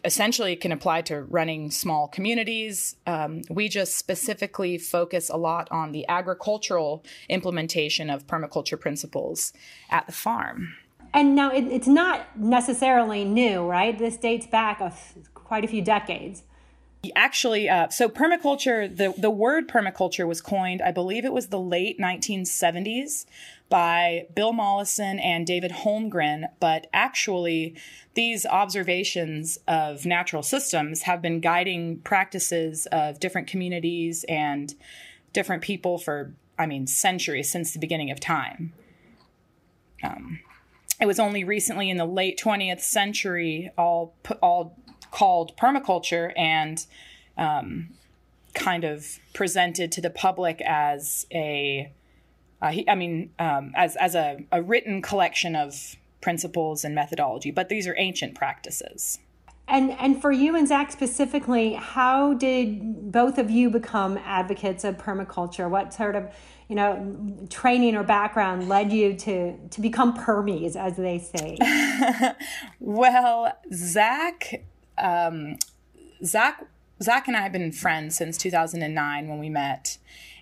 Essentially, 0.03 0.53
it 0.53 0.59
can 0.59 0.73
apply 0.73 1.03
to 1.03 1.21
running 1.21 1.71
small 1.71 2.09
communities. 2.09 2.97
Um, 3.05 3.43
we 3.49 3.69
just 3.69 3.97
specifically 3.97 4.77
focus 4.77 5.29
a 5.29 5.37
lot 5.37 5.69
on 5.71 5.93
the 5.93 6.05
agricultural 6.09 7.05
implementation 7.29 8.09
of 8.09 8.27
permaculture 8.27 8.79
principles 8.79 9.53
at 9.89 10.05
the 10.05 10.13
farm. 10.13 10.73
And 11.13 11.33
now 11.33 11.51
it, 11.51 11.63
it's 11.65 11.87
not 11.87 12.37
necessarily 12.37 13.23
new, 13.23 13.65
right? 13.65 13.97
This 13.97 14.17
dates 14.17 14.47
back 14.47 14.81
a, 14.81 14.93
quite 15.33 15.63
a 15.63 15.67
few 15.67 15.81
decades. 15.81 16.43
Actually, 17.15 17.69
uh, 17.69 17.89
so 17.89 18.09
permaculture, 18.09 18.93
the, 18.93 19.13
the 19.17 19.29
word 19.29 19.67
permaculture 19.67 20.27
was 20.27 20.41
coined, 20.41 20.81
I 20.81 20.91
believe 20.91 21.25
it 21.25 21.33
was 21.33 21.47
the 21.47 21.59
late 21.59 21.99
1970s 21.99 23.25
by 23.69 24.25
Bill 24.35 24.51
Mollison 24.51 25.19
and 25.19 25.45
David 25.45 25.71
Holmgren. 25.71 26.45
But 26.59 26.87
actually, 26.93 27.75
these 28.15 28.45
observations 28.45 29.59
of 29.67 30.05
natural 30.05 30.43
systems 30.43 31.03
have 31.03 31.21
been 31.21 31.39
guiding 31.39 31.99
practices 31.99 32.87
of 32.91 33.19
different 33.19 33.47
communities 33.47 34.25
and 34.27 34.73
different 35.33 35.61
people 35.61 35.97
for, 35.97 36.33
I 36.57 36.65
mean, 36.65 36.87
centuries 36.87 37.51
since 37.51 37.73
the 37.73 37.79
beginning 37.79 38.09
of 38.09 38.19
time. 38.19 38.73
Um, 40.03 40.39
it 40.99 41.05
was 41.05 41.19
only 41.19 41.43
recently 41.43 41.89
in 41.89 41.97
the 41.97 42.05
late 42.05 42.39
20th 42.39 42.81
century, 42.81 43.71
all 43.77 44.15
all 44.41 44.75
called 45.11 45.55
permaculture 45.57 46.31
and 46.37 46.85
um, 47.37 47.89
kind 48.53 48.83
of 48.83 49.19
presented 49.33 49.91
to 49.93 50.01
the 50.01 50.09
public 50.09 50.61
as 50.61 51.25
a, 51.31 51.91
uh, 52.61 52.73
I 52.87 52.95
mean, 52.95 53.31
um, 53.39 53.71
as, 53.75 53.95
as 53.95 54.15
a, 54.15 54.43
a 54.51 54.61
written 54.61 55.01
collection 55.01 55.55
of 55.55 55.95
principles 56.21 56.83
and 56.83 56.95
methodology, 56.95 57.51
but 57.51 57.69
these 57.69 57.87
are 57.87 57.95
ancient 57.97 58.35
practices. 58.35 59.19
And 59.69 59.91
and 59.99 60.21
for 60.21 60.31
you 60.31 60.55
and 60.55 60.65
Zach 60.65 60.93
specifically, 60.93 61.73
how 61.73 62.33
did 62.33 63.11
both 63.11 63.37
of 63.37 63.51
you 63.51 63.69
become 63.69 64.17
advocates 64.19 64.85
of 64.85 64.97
permaculture? 64.97 65.69
What 65.69 65.93
sort 65.93 66.15
of 66.15 66.33
you 66.69 66.75
know 66.75 67.45
training 67.49 67.97
or 67.97 68.03
background 68.03 68.69
led 68.69 68.93
you 68.93 69.13
to 69.15 69.57
to 69.57 69.81
become 69.81 70.17
permies, 70.17 70.77
as 70.77 70.95
they 70.95 71.19
say? 71.19 71.57
well, 72.79 73.57
Zach 73.73 74.63
um, 74.97 75.57
Zach 76.23 76.65
Zach 77.01 77.27
and 77.27 77.37
I 77.37 77.41
have 77.41 77.51
been 77.51 77.71
friends 77.71 78.17
since 78.17 78.37
2009 78.37 79.27
when 79.27 79.39
we 79.39 79.49
met, 79.49 79.97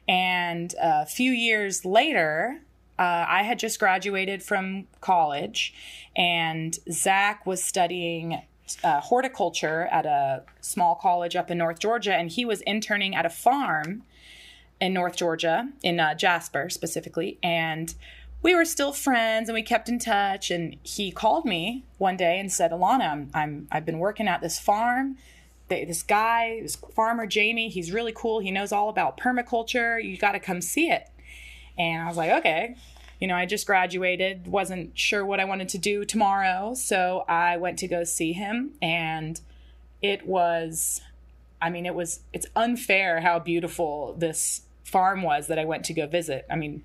and 0.07 0.73
a 0.81 1.05
few 1.05 1.31
years 1.31 1.83
later, 1.83 2.61
uh, 2.97 3.25
I 3.27 3.43
had 3.43 3.59
just 3.59 3.79
graduated 3.79 4.41
from 4.41 4.87
college, 5.01 5.73
and 6.15 6.77
Zach 6.89 7.45
was 7.45 7.63
studying 7.63 8.41
uh, 8.83 9.01
horticulture 9.01 9.87
at 9.91 10.05
a 10.05 10.43
small 10.61 10.95
college 10.95 11.35
up 11.35 11.51
in 11.51 11.57
North 11.57 11.79
Georgia, 11.79 12.15
and 12.15 12.31
he 12.31 12.45
was 12.45 12.61
interning 12.61 13.15
at 13.15 13.25
a 13.25 13.29
farm 13.29 14.03
in 14.79 14.93
North 14.93 15.15
Georgia, 15.15 15.69
in 15.83 15.99
uh, 15.99 16.15
Jasper 16.15 16.69
specifically, 16.69 17.37
and 17.43 17.95
we 18.45 18.53
were 18.53 18.63
still 18.63 18.93
friends 18.93 19.49
and 19.49 19.55
we 19.55 19.63
kept 19.63 19.89
in 19.89 19.97
touch. 19.97 20.51
And 20.51 20.77
he 20.83 21.09
called 21.09 21.45
me 21.45 21.83
one 21.97 22.15
day 22.15 22.39
and 22.39 22.51
said, 22.51 22.69
Ilana, 22.69 23.09
I'm, 23.09 23.31
I'm 23.33 23.67
I've 23.71 23.87
been 23.87 23.97
working 23.97 24.27
at 24.27 24.39
this 24.39 24.59
farm. 24.59 25.17
This 25.67 26.03
guy, 26.03 26.59
this 26.61 26.75
farmer 26.75 27.25
Jamie, 27.25 27.69
he's 27.69 27.91
really 27.91 28.13
cool. 28.15 28.41
He 28.41 28.51
knows 28.51 28.71
all 28.71 28.87
about 28.87 29.17
permaculture. 29.17 30.01
You 30.01 30.15
got 30.15 30.33
to 30.33 30.39
come 30.39 30.61
see 30.61 30.91
it. 30.91 31.09
And 31.75 32.03
I 32.03 32.07
was 32.07 32.17
like, 32.17 32.29
okay. 32.33 32.75
You 33.19 33.27
know, 33.27 33.33
I 33.33 33.47
just 33.47 33.65
graduated, 33.65 34.45
wasn't 34.45 34.95
sure 34.95 35.25
what 35.25 35.39
I 35.39 35.45
wanted 35.45 35.69
to 35.69 35.79
do 35.79 36.05
tomorrow. 36.05 36.75
So 36.75 37.25
I 37.27 37.57
went 37.57 37.79
to 37.79 37.87
go 37.87 38.03
see 38.03 38.33
him. 38.33 38.73
And 38.79 39.41
it 40.03 40.27
was, 40.27 41.01
I 41.59 41.71
mean, 41.71 41.87
it 41.87 41.95
was, 41.95 42.19
it's 42.31 42.45
unfair 42.55 43.21
how 43.21 43.39
beautiful 43.39 44.13
this 44.13 44.61
farm 44.83 45.23
was 45.23 45.47
that 45.47 45.57
I 45.57 45.65
went 45.65 45.83
to 45.85 45.93
go 45.95 46.05
visit. 46.05 46.45
I 46.47 46.57
mean, 46.57 46.83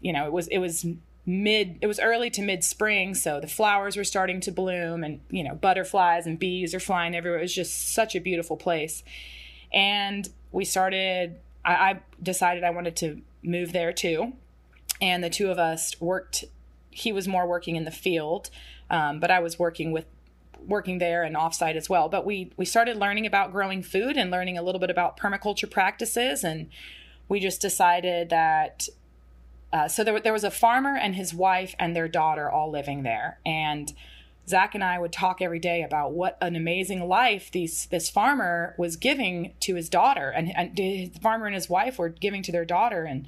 you 0.00 0.12
know, 0.12 0.26
it 0.26 0.32
was 0.32 0.48
it 0.48 0.58
was 0.58 0.86
mid 1.24 1.78
it 1.80 1.86
was 1.86 1.98
early 1.98 2.30
to 2.30 2.42
mid 2.42 2.62
spring, 2.64 3.14
so 3.14 3.40
the 3.40 3.46
flowers 3.46 3.96
were 3.96 4.04
starting 4.04 4.40
to 4.40 4.52
bloom 4.52 5.02
and, 5.02 5.20
you 5.30 5.42
know, 5.42 5.54
butterflies 5.54 6.26
and 6.26 6.38
bees 6.38 6.74
are 6.74 6.80
flying 6.80 7.14
everywhere. 7.14 7.38
It 7.38 7.42
was 7.42 7.54
just 7.54 7.92
such 7.92 8.14
a 8.14 8.20
beautiful 8.20 8.56
place. 8.56 9.02
And 9.72 10.28
we 10.52 10.64
started 10.64 11.40
I, 11.64 11.74
I 11.74 12.00
decided 12.22 12.64
I 12.64 12.70
wanted 12.70 12.96
to 12.96 13.20
move 13.42 13.72
there 13.72 13.92
too. 13.92 14.34
And 15.00 15.22
the 15.22 15.30
two 15.30 15.50
of 15.50 15.58
us 15.58 16.00
worked 16.00 16.44
he 16.90 17.12
was 17.12 17.28
more 17.28 17.46
working 17.46 17.76
in 17.76 17.84
the 17.84 17.90
field, 17.90 18.48
um, 18.88 19.20
but 19.20 19.30
I 19.30 19.40
was 19.40 19.58
working 19.58 19.92
with 19.92 20.06
working 20.66 20.98
there 20.98 21.22
and 21.22 21.36
offsite 21.36 21.76
as 21.76 21.90
well. 21.90 22.08
But 22.08 22.24
we 22.24 22.52
we 22.56 22.64
started 22.64 22.96
learning 22.96 23.26
about 23.26 23.52
growing 23.52 23.82
food 23.82 24.16
and 24.16 24.30
learning 24.30 24.56
a 24.56 24.62
little 24.62 24.80
bit 24.80 24.90
about 24.90 25.18
permaculture 25.18 25.70
practices, 25.70 26.42
and 26.42 26.68
we 27.28 27.40
just 27.40 27.60
decided 27.60 28.30
that 28.30 28.88
uh, 29.72 29.88
so 29.88 30.04
there, 30.04 30.18
there 30.20 30.32
was 30.32 30.44
a 30.44 30.50
farmer 30.50 30.96
and 30.96 31.14
his 31.14 31.34
wife 31.34 31.74
and 31.78 31.94
their 31.94 32.08
daughter 32.08 32.50
all 32.50 32.70
living 32.70 33.02
there. 33.02 33.38
And 33.44 33.92
Zach 34.48 34.74
and 34.74 34.84
I 34.84 34.98
would 34.98 35.12
talk 35.12 35.42
every 35.42 35.58
day 35.58 35.82
about 35.82 36.12
what 36.12 36.38
an 36.40 36.54
amazing 36.54 37.08
life 37.08 37.50
these 37.50 37.86
this 37.86 38.08
farmer 38.08 38.74
was 38.78 38.96
giving 38.96 39.54
to 39.60 39.74
his 39.74 39.88
daughter, 39.88 40.30
and, 40.30 40.56
and 40.56 40.76
the 40.76 41.10
farmer 41.20 41.46
and 41.46 41.54
his 41.54 41.68
wife 41.68 41.98
were 41.98 42.08
giving 42.08 42.42
to 42.42 42.52
their 42.52 42.64
daughter, 42.64 43.04
and 43.04 43.26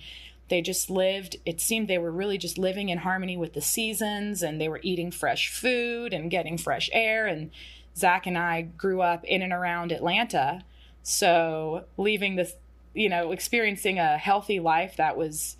they 0.48 0.62
just 0.62 0.88
lived. 0.88 1.36
It 1.44 1.60
seemed 1.60 1.88
they 1.88 1.98
were 1.98 2.12
really 2.12 2.38
just 2.38 2.56
living 2.56 2.88
in 2.88 2.98
harmony 2.98 3.36
with 3.36 3.54
the 3.54 3.60
seasons, 3.60 4.42
and 4.42 4.60
they 4.60 4.68
were 4.68 4.80
eating 4.84 5.10
fresh 5.10 5.50
food 5.50 6.12
and 6.12 6.30
getting 6.30 6.56
fresh 6.56 6.88
air. 6.92 7.26
And 7.26 7.50
Zach 7.96 8.26
and 8.26 8.38
I 8.38 8.62
grew 8.62 9.02
up 9.02 9.24
in 9.24 9.42
and 9.42 9.52
around 9.52 9.90
Atlanta, 9.90 10.62
so 11.02 11.84
leaving 11.96 12.36
this, 12.36 12.54
you 12.94 13.08
know, 13.08 13.32
experiencing 13.32 13.98
a 13.98 14.18
healthy 14.18 14.60
life 14.60 14.96
that 14.96 15.16
was 15.16 15.56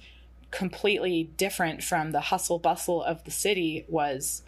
completely 0.51 1.25
different 1.37 1.83
from 1.83 2.13
the 2.13 2.21
hustle 2.21 2.59
bustle 2.59 3.03
of 3.03 3.25
the 3.25 3.31
city 3.31 3.85
was 3.89 4.43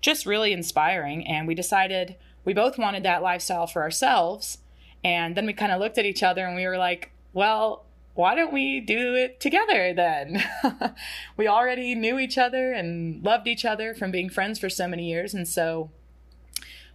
just 0.00 0.26
really 0.26 0.52
inspiring. 0.52 1.26
And 1.26 1.46
we 1.46 1.54
decided 1.54 2.16
we 2.44 2.54
both 2.54 2.78
wanted 2.78 3.02
that 3.02 3.22
lifestyle 3.22 3.66
for 3.66 3.82
ourselves. 3.82 4.58
And 5.04 5.36
then 5.36 5.46
we 5.46 5.52
kind 5.52 5.72
of 5.72 5.80
looked 5.80 5.98
at 5.98 6.04
each 6.04 6.22
other 6.22 6.46
and 6.46 6.56
we 6.56 6.66
were 6.66 6.78
like, 6.78 7.12
well, 7.32 7.84
why 8.14 8.34
don't 8.34 8.52
we 8.52 8.80
do 8.80 9.14
it 9.14 9.38
together 9.38 9.94
then? 9.94 10.42
we 11.36 11.46
already 11.46 11.94
knew 11.94 12.18
each 12.18 12.36
other 12.36 12.72
and 12.72 13.24
loved 13.24 13.46
each 13.46 13.64
other 13.64 13.94
from 13.94 14.10
being 14.10 14.28
friends 14.28 14.58
for 14.58 14.68
so 14.68 14.88
many 14.88 15.08
years. 15.08 15.34
And 15.34 15.46
so 15.46 15.90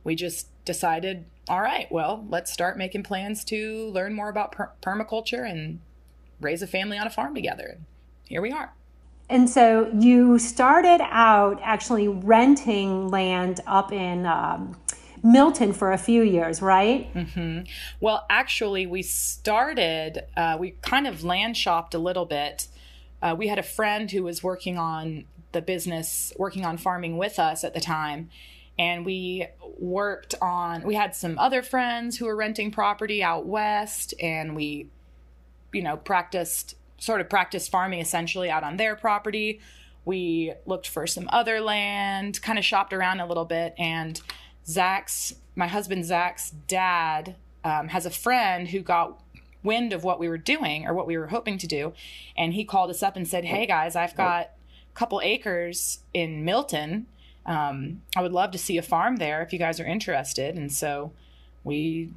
we 0.03 0.15
just 0.15 0.47
decided, 0.65 1.25
all 1.47 1.61
right, 1.61 1.89
well, 1.91 2.25
let's 2.29 2.51
start 2.51 2.77
making 2.77 3.03
plans 3.03 3.45
to 3.45 3.87
learn 3.89 4.13
more 4.13 4.27
about 4.27 4.51
per- 4.51 4.71
permaculture 4.81 5.49
and 5.49 5.79
raise 6.41 6.61
a 6.61 6.67
family 6.67 6.97
on 6.97 7.07
a 7.07 7.09
farm 7.09 7.33
together. 7.33 7.77
Here 8.25 8.41
we 8.41 8.51
are. 8.51 8.73
And 9.29 9.49
so 9.49 9.89
you 9.97 10.37
started 10.37 11.01
out 11.01 11.59
actually 11.63 12.07
renting 12.07 13.07
land 13.07 13.61
up 13.65 13.91
in 13.91 14.25
um, 14.25 14.77
Milton 15.23 15.71
for 15.71 15.91
a 15.91 15.97
few 15.97 16.21
years, 16.21 16.61
right? 16.61 17.11
Mm-hmm. 17.13 17.61
Well, 18.01 18.25
actually, 18.29 18.85
we 18.85 19.01
started, 19.01 20.23
uh, 20.35 20.57
we 20.59 20.71
kind 20.81 21.07
of 21.07 21.23
land 21.23 21.55
shopped 21.55 21.93
a 21.93 21.99
little 21.99 22.25
bit. 22.25 22.67
Uh, 23.21 23.33
we 23.37 23.47
had 23.47 23.57
a 23.57 23.63
friend 23.63 24.11
who 24.11 24.23
was 24.23 24.43
working 24.43 24.77
on 24.77 25.23
the 25.53 25.61
business, 25.61 26.33
working 26.37 26.65
on 26.65 26.77
farming 26.77 27.17
with 27.17 27.39
us 27.39 27.63
at 27.63 27.73
the 27.73 27.79
time. 27.79 28.29
And 28.77 29.05
we 29.05 29.47
worked 29.77 30.35
on, 30.41 30.81
we 30.83 30.95
had 30.95 31.15
some 31.15 31.39
other 31.39 31.61
friends 31.61 32.17
who 32.17 32.25
were 32.25 32.35
renting 32.35 32.71
property 32.71 33.23
out 33.23 33.45
west, 33.45 34.13
and 34.19 34.55
we, 34.55 34.89
you 35.71 35.83
know, 35.83 35.95
practiced, 35.95 36.75
sort 37.03 37.19
of 37.19 37.29
practiced 37.29 37.69
farming 37.69 37.99
essentially 37.99 38.49
out 38.49 38.63
on 38.63 38.77
their 38.77 38.95
property. 38.95 39.59
We 40.05 40.53
looked 40.65 40.87
for 40.87 41.05
some 41.05 41.27
other 41.31 41.59
land, 41.59 42.41
kind 42.41 42.57
of 42.57 42.63
shopped 42.63 42.93
around 42.93 43.19
a 43.19 43.25
little 43.25 43.45
bit, 43.45 43.73
and 43.77 44.21
Zach's, 44.65 45.35
my 45.55 45.67
husband 45.67 46.05
Zach's 46.05 46.51
dad, 46.51 47.35
um, 47.65 47.89
has 47.89 48.05
a 48.05 48.09
friend 48.09 48.69
who 48.69 48.79
got 48.79 49.21
wind 49.63 49.91
of 49.91 50.03
what 50.03 50.19
we 50.19 50.29
were 50.29 50.37
doing 50.37 50.85
or 50.85 50.93
what 50.93 51.07
we 51.07 51.17
were 51.17 51.27
hoping 51.27 51.57
to 51.57 51.67
do. 51.67 51.93
And 52.37 52.53
he 52.53 52.63
called 52.63 52.89
us 52.89 53.03
up 53.03 53.15
and 53.15 53.27
said, 53.27 53.45
Hey 53.45 53.65
guys, 53.65 53.95
I've 53.95 54.15
got 54.15 54.51
a 54.93 54.97
couple 54.97 55.21
acres 55.23 55.99
in 56.13 56.45
Milton. 56.45 57.07
Um, 57.45 58.01
I 58.15 58.21
would 58.21 58.33
love 58.33 58.51
to 58.51 58.57
see 58.57 58.77
a 58.77 58.81
farm 58.81 59.17
there 59.17 59.41
if 59.41 59.51
you 59.51 59.59
guys 59.59 59.79
are 59.79 59.85
interested. 59.85 60.55
And 60.55 60.71
so 60.71 61.11
we 61.63 62.11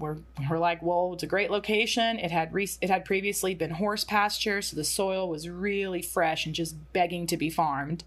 were, 0.00 0.18
were 0.48 0.58
like, 0.58 0.82
well, 0.82 1.12
it's 1.12 1.22
a 1.22 1.28
great 1.28 1.50
location. 1.50 2.18
It 2.18 2.30
had 2.30 2.52
re- 2.52 2.68
it 2.80 2.90
had 2.90 3.04
previously 3.04 3.54
been 3.54 3.72
horse 3.72 4.02
pasture, 4.04 4.62
so 4.62 4.74
the 4.74 4.84
soil 4.84 5.28
was 5.28 5.48
really 5.48 6.02
fresh 6.02 6.46
and 6.46 6.54
just 6.54 6.74
begging 6.92 7.26
to 7.28 7.36
be 7.36 7.50
farmed. 7.50 8.04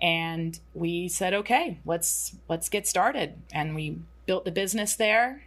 And 0.00 0.58
we 0.74 1.08
said 1.08 1.34
okay 1.34 1.78
let's 1.84 2.36
let's 2.48 2.68
get 2.68 2.86
started. 2.86 3.40
And 3.52 3.74
we 3.74 3.98
built 4.26 4.44
the 4.44 4.50
business 4.50 4.96
there. 4.96 5.44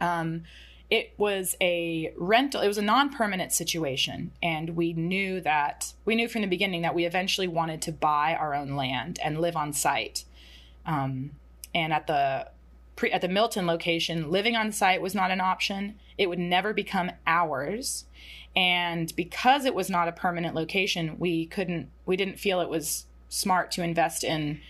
Um, 0.00 0.42
it 0.90 1.14
was 1.16 1.56
a 1.60 2.12
rental 2.18 2.60
it 2.60 2.68
was 2.68 2.78
a 2.78 2.82
non-permanent 2.82 3.52
situation. 3.52 4.32
And 4.42 4.76
we 4.76 4.92
knew 4.92 5.40
that 5.40 5.94
we 6.04 6.14
knew 6.14 6.28
from 6.28 6.42
the 6.42 6.48
beginning 6.48 6.82
that 6.82 6.94
we 6.94 7.04
eventually 7.04 7.48
wanted 7.48 7.80
to 7.82 7.92
buy 7.92 8.34
our 8.34 8.54
own 8.54 8.76
land 8.76 9.18
and 9.22 9.40
live 9.40 9.56
on 9.56 9.72
site. 9.72 10.24
Um, 10.84 11.32
and 11.74 11.92
at 11.92 12.06
the 12.06 12.48
pre, 12.96 13.10
at 13.10 13.20
the 13.20 13.28
milton 13.28 13.66
location 13.66 14.30
living 14.30 14.56
on 14.56 14.72
site 14.72 15.02
was 15.02 15.14
not 15.14 15.30
an 15.30 15.40
option. 15.40 15.96
It 16.18 16.28
would 16.28 16.38
never 16.38 16.72
become 16.72 17.10
ours. 17.26 18.04
And 18.54 19.14
because 19.16 19.64
it 19.64 19.74
was 19.74 19.88
not 19.88 20.08
a 20.08 20.12
permanent 20.12 20.54
location 20.54 21.16
we 21.18 21.46
couldn't 21.46 21.90
we 22.06 22.16
didn't 22.16 22.38
feel 22.38 22.60
it 22.60 22.68
was 22.68 23.06
smart 23.28 23.70
to 23.72 23.82
invest 23.82 24.24
in 24.24 24.60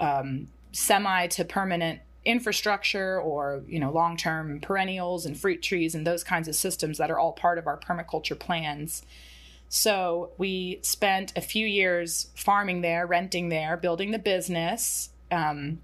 um, 0.00 0.48
semi 0.72 1.26
to 1.28 1.44
permanent 1.44 2.00
infrastructure 2.24 3.20
or 3.20 3.62
you 3.68 3.78
know 3.78 3.90
long-term 3.90 4.60
perennials 4.60 5.24
and 5.24 5.38
fruit 5.38 5.62
trees 5.62 5.94
and 5.94 6.06
those 6.06 6.24
kinds 6.24 6.48
of 6.48 6.56
systems 6.56 6.98
that 6.98 7.10
are 7.10 7.18
all 7.18 7.32
part 7.32 7.58
of 7.58 7.66
our 7.66 7.78
permaculture 7.78 8.38
plans. 8.38 9.02
So 9.68 10.30
we 10.36 10.80
spent 10.82 11.32
a 11.36 11.40
few 11.40 11.66
years 11.66 12.28
farming 12.34 12.82
there 12.82 13.06
renting 13.06 13.48
there 13.48 13.76
building 13.76 14.10
the 14.10 14.18
business 14.18 15.10
um, 15.30 15.80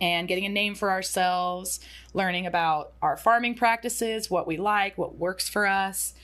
and 0.00 0.28
getting 0.28 0.44
a 0.44 0.50
name 0.50 0.74
for 0.74 0.90
ourselves 0.90 1.80
learning 2.14 2.46
about 2.46 2.92
our 3.02 3.16
farming 3.16 3.54
practices 3.54 4.30
what 4.30 4.46
we 4.46 4.56
like 4.56 4.96
what 4.98 5.16
works 5.16 5.48
for 5.48 5.66
us 5.66 6.14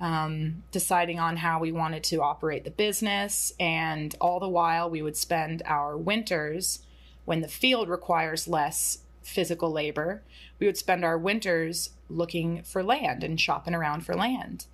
um, 0.00 0.62
deciding 0.72 1.18
on 1.18 1.36
how 1.36 1.60
we 1.60 1.72
wanted 1.72 2.02
to 2.04 2.22
operate 2.22 2.64
the 2.64 2.70
business. 2.70 3.52
And 3.60 4.16
all 4.18 4.40
the 4.40 4.48
while, 4.48 4.88
we 4.88 5.02
would 5.02 5.14
spend 5.14 5.62
our 5.66 5.94
winters 5.94 6.80
when 7.24 7.42
the 7.42 7.48
field 7.48 7.88
requires 7.88 8.48
less 8.48 8.98
physical 9.22 9.70
labor, 9.70 10.22
we 10.58 10.66
would 10.66 10.76
spend 10.76 11.04
our 11.04 11.18
winters 11.18 11.90
looking 12.08 12.62
for 12.62 12.82
land 12.82 13.22
and 13.22 13.40
shopping 13.40 13.74
around 13.74 14.04
for 14.04 14.14
land. 14.14 14.66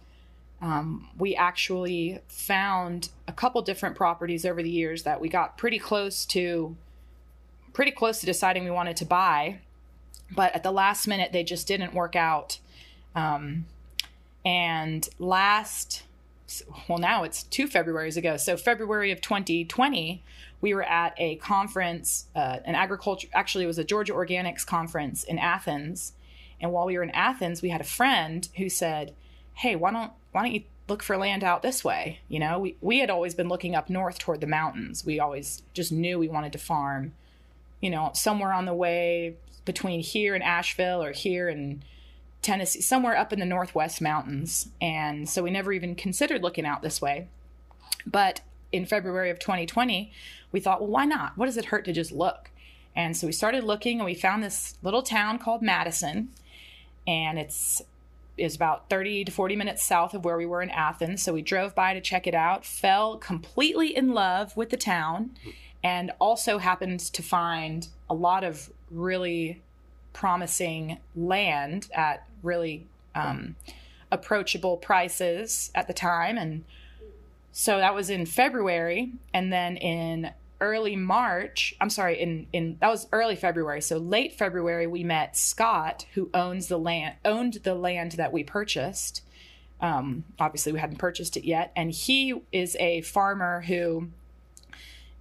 Um, 0.62 1.10
we 1.18 1.36
actually 1.36 2.20
found 2.28 3.10
a 3.28 3.32
couple 3.32 3.60
different 3.60 3.94
properties 3.94 4.46
over 4.46 4.62
the 4.62 4.70
years 4.70 5.02
that 5.02 5.20
we 5.20 5.28
got 5.28 5.58
pretty 5.58 5.78
close 5.78 6.24
to 6.26 6.76
pretty 7.76 7.90
close 7.90 8.20
to 8.20 8.26
deciding 8.26 8.64
we 8.64 8.70
wanted 8.70 8.96
to 8.96 9.04
buy 9.04 9.58
but 10.34 10.54
at 10.54 10.62
the 10.62 10.72
last 10.72 11.06
minute 11.06 11.30
they 11.32 11.44
just 11.44 11.68
didn't 11.68 11.94
work 11.94 12.16
out 12.16 12.58
um, 13.14 13.64
and 14.46 15.08
last, 15.18 16.04
well, 16.88 16.98
now 16.98 17.24
it's 17.24 17.42
two 17.42 17.66
Februarys 17.66 18.16
ago. 18.16 18.36
So, 18.36 18.56
February 18.56 19.10
of 19.10 19.20
2020, 19.20 20.22
we 20.60 20.72
were 20.72 20.84
at 20.84 21.14
a 21.16 21.34
conference, 21.36 22.26
uh, 22.36 22.58
an 22.64 22.76
agriculture, 22.76 23.26
actually, 23.32 23.64
it 23.64 23.66
was 23.66 23.78
a 23.78 23.84
Georgia 23.84 24.12
Organics 24.12 24.64
conference 24.64 25.24
in 25.24 25.40
Athens. 25.40 26.12
And 26.60 26.72
while 26.72 26.86
we 26.86 26.96
were 26.96 27.02
in 27.02 27.10
Athens, 27.10 27.60
we 27.60 27.70
had 27.70 27.80
a 27.80 27.84
friend 27.84 28.48
who 28.56 28.68
said, 28.68 29.14
Hey, 29.54 29.74
why 29.74 29.90
don't, 29.90 30.12
why 30.30 30.42
don't 30.42 30.52
you 30.52 30.62
look 30.88 31.02
for 31.02 31.16
land 31.16 31.42
out 31.42 31.62
this 31.62 31.82
way? 31.82 32.20
You 32.28 32.38
know, 32.38 32.60
we, 32.60 32.76
we 32.80 33.00
had 33.00 33.10
always 33.10 33.34
been 33.34 33.48
looking 33.48 33.74
up 33.74 33.90
north 33.90 34.18
toward 34.18 34.40
the 34.40 34.46
mountains. 34.46 35.04
We 35.04 35.18
always 35.18 35.62
just 35.74 35.90
knew 35.90 36.18
we 36.18 36.28
wanted 36.28 36.52
to 36.52 36.58
farm, 36.58 37.14
you 37.80 37.90
know, 37.90 38.10
somewhere 38.14 38.52
on 38.52 38.64
the 38.64 38.74
way 38.74 39.36
between 39.64 40.00
here 40.00 40.34
and 40.34 40.42
Asheville 40.42 41.02
or 41.02 41.12
here 41.12 41.48
and 41.48 41.84
Tennessee, 42.42 42.80
somewhere 42.80 43.16
up 43.16 43.32
in 43.32 43.40
the 43.40 43.46
Northwest 43.46 44.00
Mountains. 44.00 44.68
And 44.80 45.28
so 45.28 45.42
we 45.42 45.50
never 45.50 45.72
even 45.72 45.94
considered 45.94 46.42
looking 46.42 46.64
out 46.64 46.82
this 46.82 47.02
way. 47.02 47.28
But 48.06 48.40
in 48.72 48.86
February 48.86 49.30
of 49.30 49.38
2020, 49.38 50.12
we 50.52 50.60
thought, 50.60 50.80
well, 50.80 50.90
why 50.90 51.04
not? 51.04 51.36
What 51.36 51.46
does 51.46 51.56
it 51.56 51.66
hurt 51.66 51.84
to 51.86 51.92
just 51.92 52.12
look? 52.12 52.50
And 52.94 53.16
so 53.16 53.26
we 53.26 53.32
started 53.32 53.64
looking 53.64 53.98
and 53.98 54.06
we 54.06 54.14
found 54.14 54.42
this 54.42 54.76
little 54.82 55.02
town 55.02 55.38
called 55.38 55.62
Madison. 55.62 56.30
And 57.06 57.38
it's 57.38 57.82
is 58.36 58.54
about 58.54 58.90
30 58.90 59.24
to 59.24 59.32
40 59.32 59.56
minutes 59.56 59.82
south 59.82 60.14
of 60.14 60.24
where 60.24 60.36
we 60.36 60.46
were 60.46 60.62
in 60.62 60.70
Athens. 60.70 61.22
So 61.22 61.32
we 61.32 61.42
drove 61.42 61.74
by 61.74 61.94
to 61.94 62.00
check 62.00 62.26
it 62.26 62.34
out, 62.34 62.64
fell 62.64 63.16
completely 63.16 63.96
in 63.96 64.12
love 64.12 64.56
with 64.56 64.70
the 64.70 64.76
town, 64.76 65.30
and 65.86 66.10
also 66.18 66.58
happened 66.58 66.98
to 66.98 67.22
find 67.22 67.86
a 68.10 68.14
lot 68.14 68.42
of 68.42 68.72
really 68.90 69.62
promising 70.12 70.98
land 71.14 71.88
at 71.94 72.26
really 72.42 72.88
um, 73.14 73.54
approachable 74.10 74.78
prices 74.78 75.70
at 75.76 75.86
the 75.86 75.92
time. 75.94 76.36
And 76.36 76.64
so 77.52 77.78
that 77.78 77.94
was 77.94 78.10
in 78.10 78.26
February. 78.26 79.12
And 79.32 79.52
then 79.52 79.76
in 79.76 80.32
early 80.60 80.96
March, 80.96 81.76
I'm 81.80 81.90
sorry, 81.90 82.20
in, 82.20 82.48
in 82.52 82.78
that 82.80 82.88
was 82.88 83.06
early 83.12 83.36
February. 83.36 83.80
So 83.80 83.96
late 83.96 84.32
February, 84.32 84.88
we 84.88 85.04
met 85.04 85.36
Scott, 85.36 86.04
who 86.14 86.30
owns 86.34 86.66
the 86.66 86.80
land, 86.80 87.14
owned 87.24 87.60
the 87.62 87.76
land 87.76 88.12
that 88.12 88.32
we 88.32 88.42
purchased. 88.42 89.22
Um, 89.80 90.24
obviously, 90.40 90.72
we 90.72 90.80
hadn't 90.80 90.98
purchased 90.98 91.36
it 91.36 91.44
yet. 91.44 91.70
And 91.76 91.92
he 91.92 92.42
is 92.50 92.76
a 92.80 93.02
farmer 93.02 93.60
who 93.60 94.08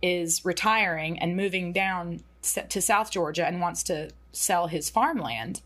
is 0.01 0.43
retiring 0.45 1.19
and 1.19 1.35
moving 1.35 1.71
down 1.73 2.21
to 2.41 2.81
South 2.81 3.11
Georgia 3.11 3.45
and 3.45 3.59
wants 3.59 3.83
to 3.83 4.09
sell 4.31 4.67
his 4.67 4.89
farmland. 4.89 5.61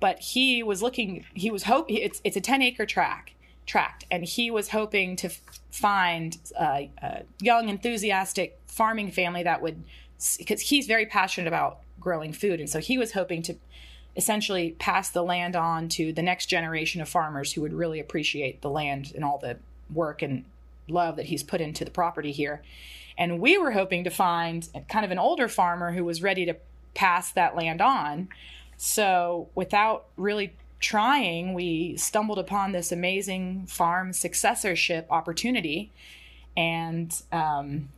But 0.00 0.18
he 0.18 0.62
was 0.62 0.82
looking, 0.82 1.24
he 1.34 1.50
was 1.50 1.64
hoping, 1.64 1.96
it's, 1.96 2.20
it's 2.24 2.36
a 2.36 2.40
10 2.40 2.62
acre 2.62 2.86
tract, 2.86 3.32
tract, 3.66 4.04
and 4.10 4.24
he 4.24 4.50
was 4.50 4.70
hoping 4.70 5.14
to 5.16 5.30
find 5.70 6.38
a, 6.58 6.90
a 7.02 7.22
young, 7.40 7.68
enthusiastic 7.68 8.58
farming 8.66 9.10
family 9.12 9.42
that 9.42 9.62
would, 9.62 9.82
because 10.38 10.62
he's 10.62 10.86
very 10.86 11.06
passionate 11.06 11.46
about 11.46 11.78
growing 12.00 12.32
food. 12.32 12.58
And 12.58 12.68
so 12.68 12.80
he 12.80 12.98
was 12.98 13.12
hoping 13.12 13.42
to 13.42 13.56
essentially 14.16 14.74
pass 14.78 15.08
the 15.08 15.22
land 15.22 15.56
on 15.56 15.88
to 15.88 16.12
the 16.12 16.22
next 16.22 16.46
generation 16.46 17.00
of 17.00 17.08
farmers 17.08 17.52
who 17.52 17.60
would 17.62 17.72
really 17.72 18.00
appreciate 18.00 18.60
the 18.60 18.70
land 18.70 19.12
and 19.14 19.24
all 19.24 19.38
the 19.38 19.56
work 19.92 20.20
and 20.22 20.44
love 20.88 21.16
that 21.16 21.26
he's 21.26 21.42
put 21.42 21.60
into 21.60 21.84
the 21.84 21.90
property 21.90 22.32
here. 22.32 22.62
And 23.18 23.40
we 23.40 23.58
were 23.58 23.72
hoping 23.72 24.04
to 24.04 24.10
find 24.10 24.68
kind 24.88 25.04
of 25.04 25.10
an 25.10 25.18
older 25.18 25.48
farmer 25.48 25.92
who 25.92 26.04
was 26.04 26.22
ready 26.22 26.46
to 26.46 26.56
pass 26.94 27.32
that 27.32 27.56
land 27.56 27.80
on. 27.80 28.28
So, 28.76 29.48
without 29.54 30.06
really 30.16 30.54
trying, 30.80 31.54
we 31.54 31.96
stumbled 31.96 32.38
upon 32.38 32.72
this 32.72 32.90
amazing 32.90 33.66
farm 33.66 34.12
successorship 34.12 35.06
opportunity. 35.10 35.92
And 36.56 37.14
um, 37.30 37.90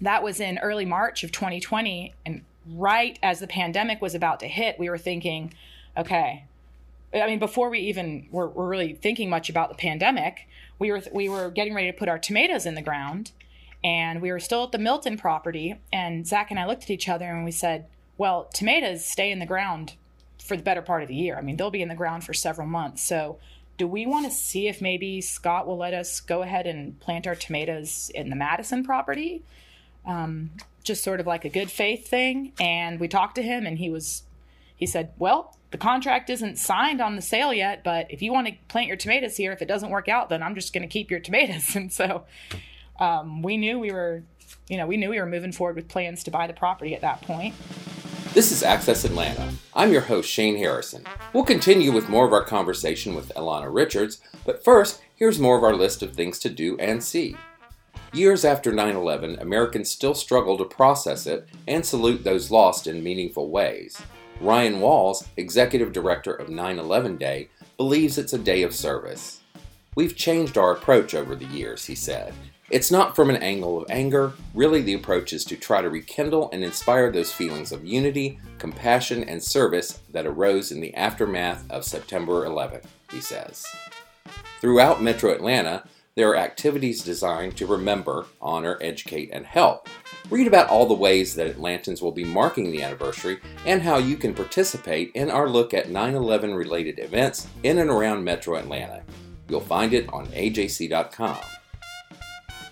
that 0.00 0.22
was 0.22 0.40
in 0.40 0.58
early 0.58 0.84
March 0.84 1.24
of 1.24 1.32
2020. 1.32 2.14
And 2.24 2.42
right 2.68 3.18
as 3.22 3.40
the 3.40 3.46
pandemic 3.46 4.02
was 4.02 4.14
about 4.14 4.40
to 4.40 4.48
hit, 4.48 4.78
we 4.78 4.90
were 4.90 4.98
thinking, 4.98 5.54
okay, 5.96 6.44
I 7.14 7.26
mean, 7.26 7.38
before 7.38 7.70
we 7.70 7.80
even 7.80 8.26
were, 8.30 8.48
were 8.48 8.68
really 8.68 8.92
thinking 8.92 9.30
much 9.30 9.48
about 9.48 9.70
the 9.70 9.74
pandemic, 9.74 10.46
we 10.78 10.90
were 10.90 11.02
we 11.12 11.28
were 11.28 11.50
getting 11.50 11.74
ready 11.74 11.90
to 11.90 11.96
put 11.96 12.08
our 12.08 12.18
tomatoes 12.18 12.66
in 12.66 12.74
the 12.74 12.82
ground, 12.82 13.32
and 13.82 14.20
we 14.20 14.30
were 14.30 14.40
still 14.40 14.64
at 14.64 14.72
the 14.72 14.78
Milton 14.78 15.16
property. 15.16 15.76
And 15.92 16.26
Zach 16.26 16.50
and 16.50 16.58
I 16.58 16.66
looked 16.66 16.84
at 16.84 16.90
each 16.90 17.08
other 17.08 17.26
and 17.26 17.44
we 17.44 17.52
said, 17.52 17.86
"Well, 18.18 18.48
tomatoes 18.52 19.04
stay 19.04 19.30
in 19.30 19.38
the 19.38 19.46
ground 19.46 19.94
for 20.38 20.56
the 20.56 20.62
better 20.62 20.82
part 20.82 21.02
of 21.02 21.08
the 21.08 21.14
year. 21.14 21.36
I 21.36 21.42
mean, 21.42 21.56
they'll 21.56 21.70
be 21.70 21.82
in 21.82 21.88
the 21.88 21.94
ground 21.94 22.24
for 22.24 22.32
several 22.32 22.66
months. 22.66 23.02
So, 23.02 23.38
do 23.78 23.86
we 23.86 24.06
want 24.06 24.24
to 24.24 24.32
see 24.32 24.68
if 24.68 24.80
maybe 24.80 25.20
Scott 25.20 25.66
will 25.66 25.76
let 25.76 25.92
us 25.92 26.20
go 26.20 26.42
ahead 26.42 26.66
and 26.66 26.98
plant 27.00 27.26
our 27.26 27.34
tomatoes 27.34 28.10
in 28.14 28.30
the 28.30 28.36
Madison 28.36 28.84
property?" 28.84 29.42
Um, 30.04 30.52
just 30.84 31.02
sort 31.02 31.18
of 31.18 31.26
like 31.26 31.44
a 31.44 31.48
good 31.48 31.70
faith 31.70 32.08
thing. 32.08 32.52
And 32.60 33.00
we 33.00 33.08
talked 33.08 33.34
to 33.34 33.42
him, 33.42 33.66
and 33.66 33.78
he 33.78 33.90
was 33.90 34.22
he 34.76 34.86
said, 34.86 35.12
"Well, 35.18 35.56
the 35.70 35.78
contract 35.78 36.30
isn't 36.30 36.58
signed 36.58 37.00
on 37.00 37.16
the 37.16 37.22
sale 37.22 37.52
yet, 37.52 37.82
but 37.82 38.10
if 38.10 38.22
you 38.22 38.32
want 38.32 38.46
to 38.46 38.54
plant 38.68 38.88
your 38.88 38.96
tomatoes 38.96 39.36
here, 39.36 39.52
if 39.52 39.62
it 39.62 39.68
doesn't 39.68 39.90
work 39.90 40.08
out, 40.08 40.28
then 40.28 40.42
I'm 40.42 40.54
just 40.54 40.72
going 40.72 40.82
to 40.82 40.88
keep 40.88 41.10
your 41.10 41.20
tomatoes." 41.20 41.74
And 41.76 41.92
so 41.92 42.24
um, 42.98 43.42
we 43.42 43.56
knew 43.56 43.78
we 43.78 43.92
were, 43.92 44.22
you 44.68 44.76
know, 44.76 44.86
we 44.86 44.96
knew 44.96 45.10
we 45.10 45.20
were 45.20 45.26
moving 45.26 45.52
forward 45.52 45.76
with 45.76 45.88
plans 45.88 46.24
to 46.24 46.30
buy 46.30 46.46
the 46.46 46.52
property 46.52 46.94
at 46.94 47.00
that 47.00 47.22
point. 47.22 47.54
This 48.34 48.52
is 48.52 48.62
Access 48.62 49.04
Atlanta. 49.04 49.54
I'm 49.74 49.92
your 49.92 50.02
host, 50.02 50.28
Shane 50.28 50.56
Harrison. 50.58 51.04
We'll 51.32 51.44
continue 51.44 51.90
with 51.90 52.10
more 52.10 52.26
of 52.26 52.34
our 52.34 52.44
conversation 52.44 53.14
with 53.14 53.32
Alana 53.34 53.72
Richards, 53.72 54.20
but 54.44 54.62
first, 54.62 55.00
here's 55.14 55.38
more 55.38 55.56
of 55.56 55.64
our 55.64 55.74
list 55.74 56.02
of 56.02 56.12
things 56.12 56.38
to 56.40 56.50
do 56.50 56.76
and 56.78 57.02
see. 57.02 57.36
Years 58.12 58.44
after 58.44 58.72
9 58.72 58.94
11, 58.94 59.38
Americans 59.40 59.90
still 59.90 60.14
struggle 60.14 60.58
to 60.58 60.64
process 60.64 61.26
it 61.26 61.48
and 61.66 61.84
salute 61.84 62.24
those 62.24 62.50
lost 62.50 62.86
in 62.86 63.02
meaningful 63.02 63.50
ways. 63.50 64.00
Ryan 64.40 64.80
Walls, 64.80 65.26
executive 65.36 65.92
director 65.92 66.32
of 66.32 66.48
9 66.50 66.78
11 66.78 67.16
Day, 67.16 67.48
believes 67.76 68.18
it's 68.18 68.32
a 68.32 68.38
day 68.38 68.62
of 68.62 68.74
service. 68.74 69.40
We've 69.94 70.14
changed 70.14 70.58
our 70.58 70.72
approach 70.72 71.14
over 71.14 71.34
the 71.34 71.46
years, 71.46 71.86
he 71.86 71.94
said. 71.94 72.34
It's 72.68 72.90
not 72.90 73.14
from 73.14 73.30
an 73.30 73.36
angle 73.36 73.80
of 73.80 73.88
anger, 73.88 74.32
really, 74.52 74.82
the 74.82 74.94
approach 74.94 75.32
is 75.32 75.44
to 75.44 75.56
try 75.56 75.82
to 75.82 75.88
rekindle 75.88 76.50
and 76.52 76.64
inspire 76.64 77.12
those 77.12 77.32
feelings 77.32 77.70
of 77.70 77.84
unity, 77.84 78.40
compassion, 78.58 79.22
and 79.22 79.40
service 79.40 80.00
that 80.10 80.26
arose 80.26 80.72
in 80.72 80.80
the 80.80 80.92
aftermath 80.94 81.64
of 81.70 81.84
September 81.84 82.44
11, 82.44 82.80
he 83.12 83.20
says. 83.20 83.64
Throughout 84.60 85.00
Metro 85.00 85.32
Atlanta, 85.32 85.84
there 86.16 86.30
are 86.30 86.36
activities 86.36 87.04
designed 87.04 87.56
to 87.58 87.66
remember, 87.66 88.26
honor, 88.42 88.78
educate, 88.80 89.30
and 89.32 89.46
help. 89.46 89.88
Read 90.28 90.48
about 90.48 90.68
all 90.68 90.86
the 90.86 90.94
ways 90.94 91.36
that 91.36 91.56
Atlantans 91.56 92.02
will 92.02 92.10
be 92.10 92.24
marking 92.24 92.72
the 92.72 92.82
anniversary 92.82 93.38
and 93.64 93.80
how 93.80 93.98
you 93.98 94.16
can 94.16 94.34
participate 94.34 95.12
in 95.14 95.30
our 95.30 95.48
look 95.48 95.72
at 95.72 95.90
9 95.90 96.14
11 96.16 96.52
related 96.52 96.98
events 96.98 97.46
in 97.62 97.78
and 97.78 97.90
around 97.90 98.24
Metro 98.24 98.56
Atlanta. 98.56 99.04
You'll 99.48 99.60
find 99.60 99.94
it 99.94 100.12
on 100.12 100.26
ajc.com. 100.28 101.38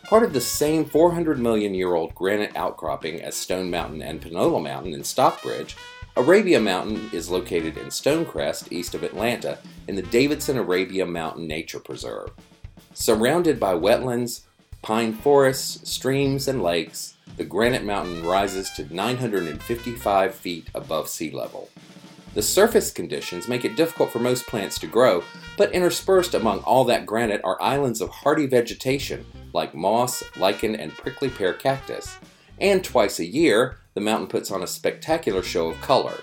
Part 0.09 0.23
of 0.23 0.35
the 0.35 0.41
same 0.41 0.85
400 0.85 1.39
million 1.39 1.73
year 1.73 1.95
old 1.95 2.15
granite 2.15 2.55
outcropping 2.57 3.23
as 3.23 3.35
Stone 3.35 3.71
Mountain 3.71 4.03
and 4.03 4.21
Panola 4.21 4.61
Mountain 4.61 4.93
in 4.93 5.03
Stockbridge, 5.03 5.77
Arabia 6.15 6.61
Mountain 6.61 7.09
is 7.15 7.31
located 7.31 7.79
in 7.79 7.87
Stonecrest, 7.87 8.71
east 8.71 8.95
of 8.95 9.03
Atlanta, 9.03 9.59
in 9.89 9.95
the 9.95 10.03
Davidson 10.03 10.59
Arabia 10.59 11.07
Mountain 11.07 11.47
Nature 11.47 11.81
Preserve. 11.81 12.31
Surrounded 12.93 13.59
by 13.59 13.73
wetlands, 13.73 14.43
pine 14.83 15.15
forests, 15.15 15.91
streams, 15.91 16.49
and 16.49 16.63
lakes, 16.63 17.17
the 17.39 17.45
Granite 17.45 17.85
Mountain 17.85 18.27
rises 18.27 18.71
to 18.73 18.95
955 18.95 20.35
feet 20.35 20.69
above 20.75 21.09
sea 21.09 21.31
level. 21.31 21.71
The 22.35 22.43
surface 22.43 22.93
conditions 22.93 23.49
make 23.49 23.65
it 23.65 23.75
difficult 23.75 24.11
for 24.11 24.19
most 24.19 24.47
plants 24.47 24.79
to 24.81 24.87
grow, 24.87 25.25
but 25.57 25.73
interspersed 25.73 26.35
among 26.35 26.61
all 26.61 26.85
that 26.85 27.07
granite 27.07 27.41
are 27.43 27.61
islands 27.63 28.03
of 28.03 28.11
hardy 28.11 28.47
vegetation 28.47 29.25
like 29.55 29.75
moss, 29.75 30.23
lichen, 30.37 30.75
and 30.75 30.93
prickly 30.93 31.31
pear 31.31 31.55
cactus. 31.55 32.19
And 32.61 32.85
twice 32.85 33.19
a 33.19 33.25
year, 33.25 33.79
the 33.95 34.01
mountain 34.01 34.27
puts 34.27 34.51
on 34.51 34.63
a 34.63 34.67
spectacular 34.67 35.43
show 35.43 35.69
of 35.69 35.81
color. 35.81 36.19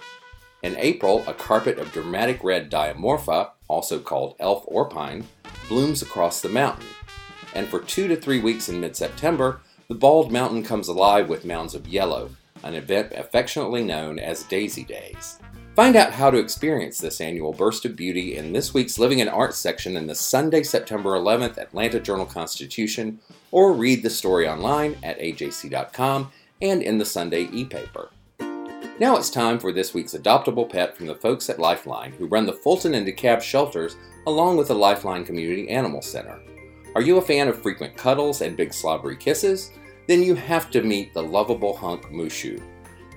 In 0.62 0.76
April, 0.78 1.24
a 1.28 1.34
carpet 1.34 1.80
of 1.80 1.92
dramatic 1.92 2.44
red 2.44 2.70
diamorpha, 2.70 3.52
also 3.68 4.00
called 4.00 4.36
elf 4.40 4.64
orpine, 4.68 5.26
blooms 5.68 6.02
across 6.02 6.42
the 6.42 6.50
mountain. 6.50 6.86
And 7.56 7.68
for 7.68 7.80
two 7.80 8.08
to 8.08 8.16
three 8.16 8.40
weeks 8.40 8.70
in 8.70 8.80
mid 8.80 8.96
September, 8.96 9.62
the 9.88 9.96
bald 9.96 10.32
mountain 10.32 10.64
comes 10.64 10.88
alive 10.88 11.28
with 11.28 11.46
mounds 11.46 11.74
of 11.74 11.88
yellow, 11.88 12.30
an 12.64 12.76
event 12.76 13.12
affectionately 13.16 13.84
known 13.84 14.20
as 14.20 14.44
Daisy 14.44 14.84
Days. 14.84 15.40
Find 15.76 15.95
out 15.95 16.11
how 16.11 16.30
to 16.30 16.38
experience 16.38 16.97
this 16.97 17.22
annual 17.22 17.53
burst 17.53 17.86
of 17.86 17.95
beauty 17.95 18.36
in 18.36 18.51
this 18.51 18.74
week's 18.74 18.99
Living 18.99 19.22
and 19.22 19.30
Arts 19.30 19.57
section 19.57 19.95
in 19.95 20.05
the 20.05 20.15
Sunday, 20.15 20.63
September 20.63 21.11
11th 21.11 21.57
Atlanta 21.57 21.99
Journal 21.99 22.26
Constitution, 22.26 23.19
or 23.51 23.74
read 23.74 24.03
the 24.03 24.09
story 24.09 24.47
online 24.47 24.97
at 25.01 25.19
ajc.com 25.19 26.32
and 26.61 26.82
in 26.82 26.97
the 26.97 27.05
Sunday 27.05 27.43
e-paper. 27.53 28.09
Now 28.99 29.15
it's 29.15 29.30
time 29.30 29.59
for 29.59 29.72
this 29.72 29.93
week's 29.93 30.13
adoptable 30.13 30.69
pet 30.69 30.95
from 30.95 31.07
the 31.07 31.15
folks 31.15 31.49
at 31.49 31.57
Lifeline 31.57 32.11
who 32.11 32.28
run 32.28 32.45
the 32.45 32.53
Fulton 32.53 32.93
and 32.93 33.07
DeKalb 33.07 33.41
shelters 33.41 33.95
along 34.28 34.57
with 34.57 34.67
the 34.67 34.76
Lifeline 34.76 35.26
Community 35.26 35.69
Animal 35.69 36.01
Center. 36.01 36.39
Are 36.95 37.01
you 37.01 37.17
a 37.17 37.22
fan 37.22 37.47
of 37.47 37.61
frequent 37.61 37.95
cuddles 37.95 38.41
and 38.41 38.57
big 38.57 38.74
slobbery 38.74 39.15
kisses? 39.15 39.72
then 40.07 40.24
you 40.24 40.36
have 40.36 40.69
to 40.72 40.82
meet 40.82 41.13
the 41.13 41.22
lovable 41.22 41.76
hunk 41.76 42.03
Mushu. 42.07 42.61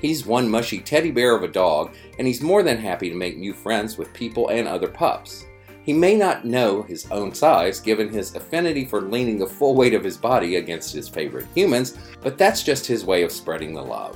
He's 0.05 0.27
one 0.27 0.51
mushy 0.51 0.81
teddy 0.81 1.11
bear 1.11 1.35
of 1.35 1.45
a 1.45 1.49
dog, 1.49 1.95
and 2.19 2.27
he's 2.27 2.43
more 2.43 2.63
than 2.63 2.77
happy 2.77 3.09
to 3.09 3.17
make 3.17 3.39
new 3.39 3.55
friends 3.55 3.97
with 3.97 4.13
people 4.13 4.51
and 4.51 4.69
other 4.69 4.87
pups. 4.87 5.47
He 5.83 5.95
may 5.95 6.15
not 6.15 6.45
know 6.45 6.83
his 6.83 7.11
own 7.11 7.33
size 7.33 7.81
given 7.81 8.11
his 8.11 8.35
affinity 8.35 8.85
for 8.85 9.01
leaning 9.01 9.39
the 9.39 9.47
full 9.47 9.75
weight 9.75 9.95
of 9.95 10.05
his 10.05 10.19
body 10.19 10.57
against 10.57 10.93
his 10.93 11.09
favorite 11.09 11.47
humans, 11.55 11.97
but 12.21 12.37
that's 12.37 12.63
just 12.63 12.85
his 12.85 13.07
way 13.07 13.23
of 13.23 13.33
spreading 13.33 13.73
the 13.73 13.81
love. 13.81 14.15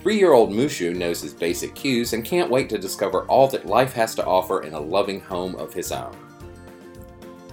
Three 0.00 0.18
year 0.18 0.32
old 0.32 0.50
Mushu 0.50 0.92
knows 0.92 1.22
his 1.22 1.34
basic 1.34 1.76
cues 1.76 2.14
and 2.14 2.24
can't 2.24 2.50
wait 2.50 2.68
to 2.70 2.76
discover 2.76 3.22
all 3.26 3.46
that 3.46 3.64
life 3.64 3.92
has 3.92 4.16
to 4.16 4.26
offer 4.26 4.64
in 4.64 4.74
a 4.74 4.80
loving 4.80 5.20
home 5.20 5.54
of 5.54 5.72
his 5.72 5.92
own. 5.92 6.16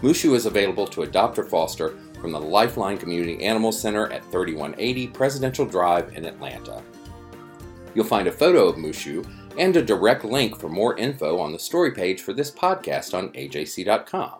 Mushu 0.02 0.34
is 0.34 0.48
available 0.48 0.88
to 0.88 1.04
adopt 1.04 1.38
or 1.38 1.44
foster 1.44 2.00
from 2.20 2.32
the 2.32 2.42
Lifeline 2.42 2.98
Community 2.98 3.44
Animal 3.44 3.72
Center 3.72 4.12
at 4.12 4.26
3180 4.32 5.06
Presidential 5.10 5.68
Drive 5.68 6.18
in 6.18 6.26
Atlanta. 6.26 6.82
You'll 7.94 8.06
find 8.06 8.28
a 8.28 8.32
photo 8.32 8.68
of 8.68 8.76
Mushu 8.76 9.28
and 9.58 9.76
a 9.76 9.82
direct 9.82 10.24
link 10.24 10.58
for 10.58 10.70
more 10.70 10.98
info 10.98 11.40
on 11.40 11.52
the 11.52 11.60
story 11.60 11.92
page 11.92 12.22
for 12.22 12.34
this 12.34 12.52
podcast 12.52 13.14
on 13.14 13.30
ajc.com. 13.30 14.40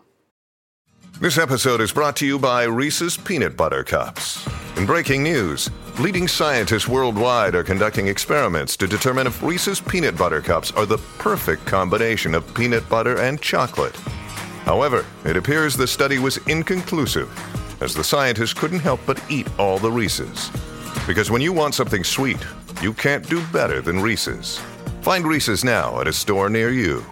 This 1.20 1.38
episode 1.38 1.82
is 1.82 1.92
brought 1.92 2.16
to 2.18 2.26
you 2.26 2.40
by 2.40 2.64
Reese's 2.64 3.18
Peanut 3.18 3.58
Butter 3.58 3.84
Cups. 3.84 4.48
In 4.78 4.86
breaking 4.86 5.22
news, 5.22 5.70
leading 6.00 6.30
scientists 6.30 6.88
worldwide 6.88 7.56
are 7.56 7.64
conducting 7.64 8.08
experiments 8.08 8.78
to 8.78 8.88
determine 8.88 9.28
if 9.28 9.44
Reese's 9.44 9.82
Peanut 9.82 10.18
Butter 10.18 10.40
Cups 10.40 10.72
are 10.72 10.86
the 10.86 11.00
perfect 11.18 11.66
combination 11.66 12.34
of 12.34 12.54
peanut 12.54 12.88
butter 12.88 13.20
and 13.20 13.42
chocolate. 13.42 13.96
However, 14.64 15.06
it 15.26 15.36
appears 15.36 15.76
the 15.76 15.88
study 15.88 16.20
was 16.20 16.38
inconclusive 16.48 17.30
as 17.82 17.94
the 17.94 18.04
scientists 18.04 18.54
couldn't 18.54 18.80
help 18.80 19.02
but 19.06 19.22
eat 19.30 19.48
all 19.60 19.80
the 19.80 19.92
Reese's. 19.92 20.50
Because 21.06 21.30
when 21.30 21.42
you 21.42 21.52
want 21.52 21.74
something 21.74 22.06
sweet, 22.06 22.38
you 22.82 22.94
can't 22.94 23.28
do 23.28 23.44
better 23.48 23.82
than 23.82 24.00
Reese's. 24.00 24.62
Find 25.02 25.26
Reese's 25.26 25.64
now 25.64 26.00
at 26.02 26.08
a 26.08 26.14
store 26.14 26.50
near 26.50 26.70
you. 26.70 27.06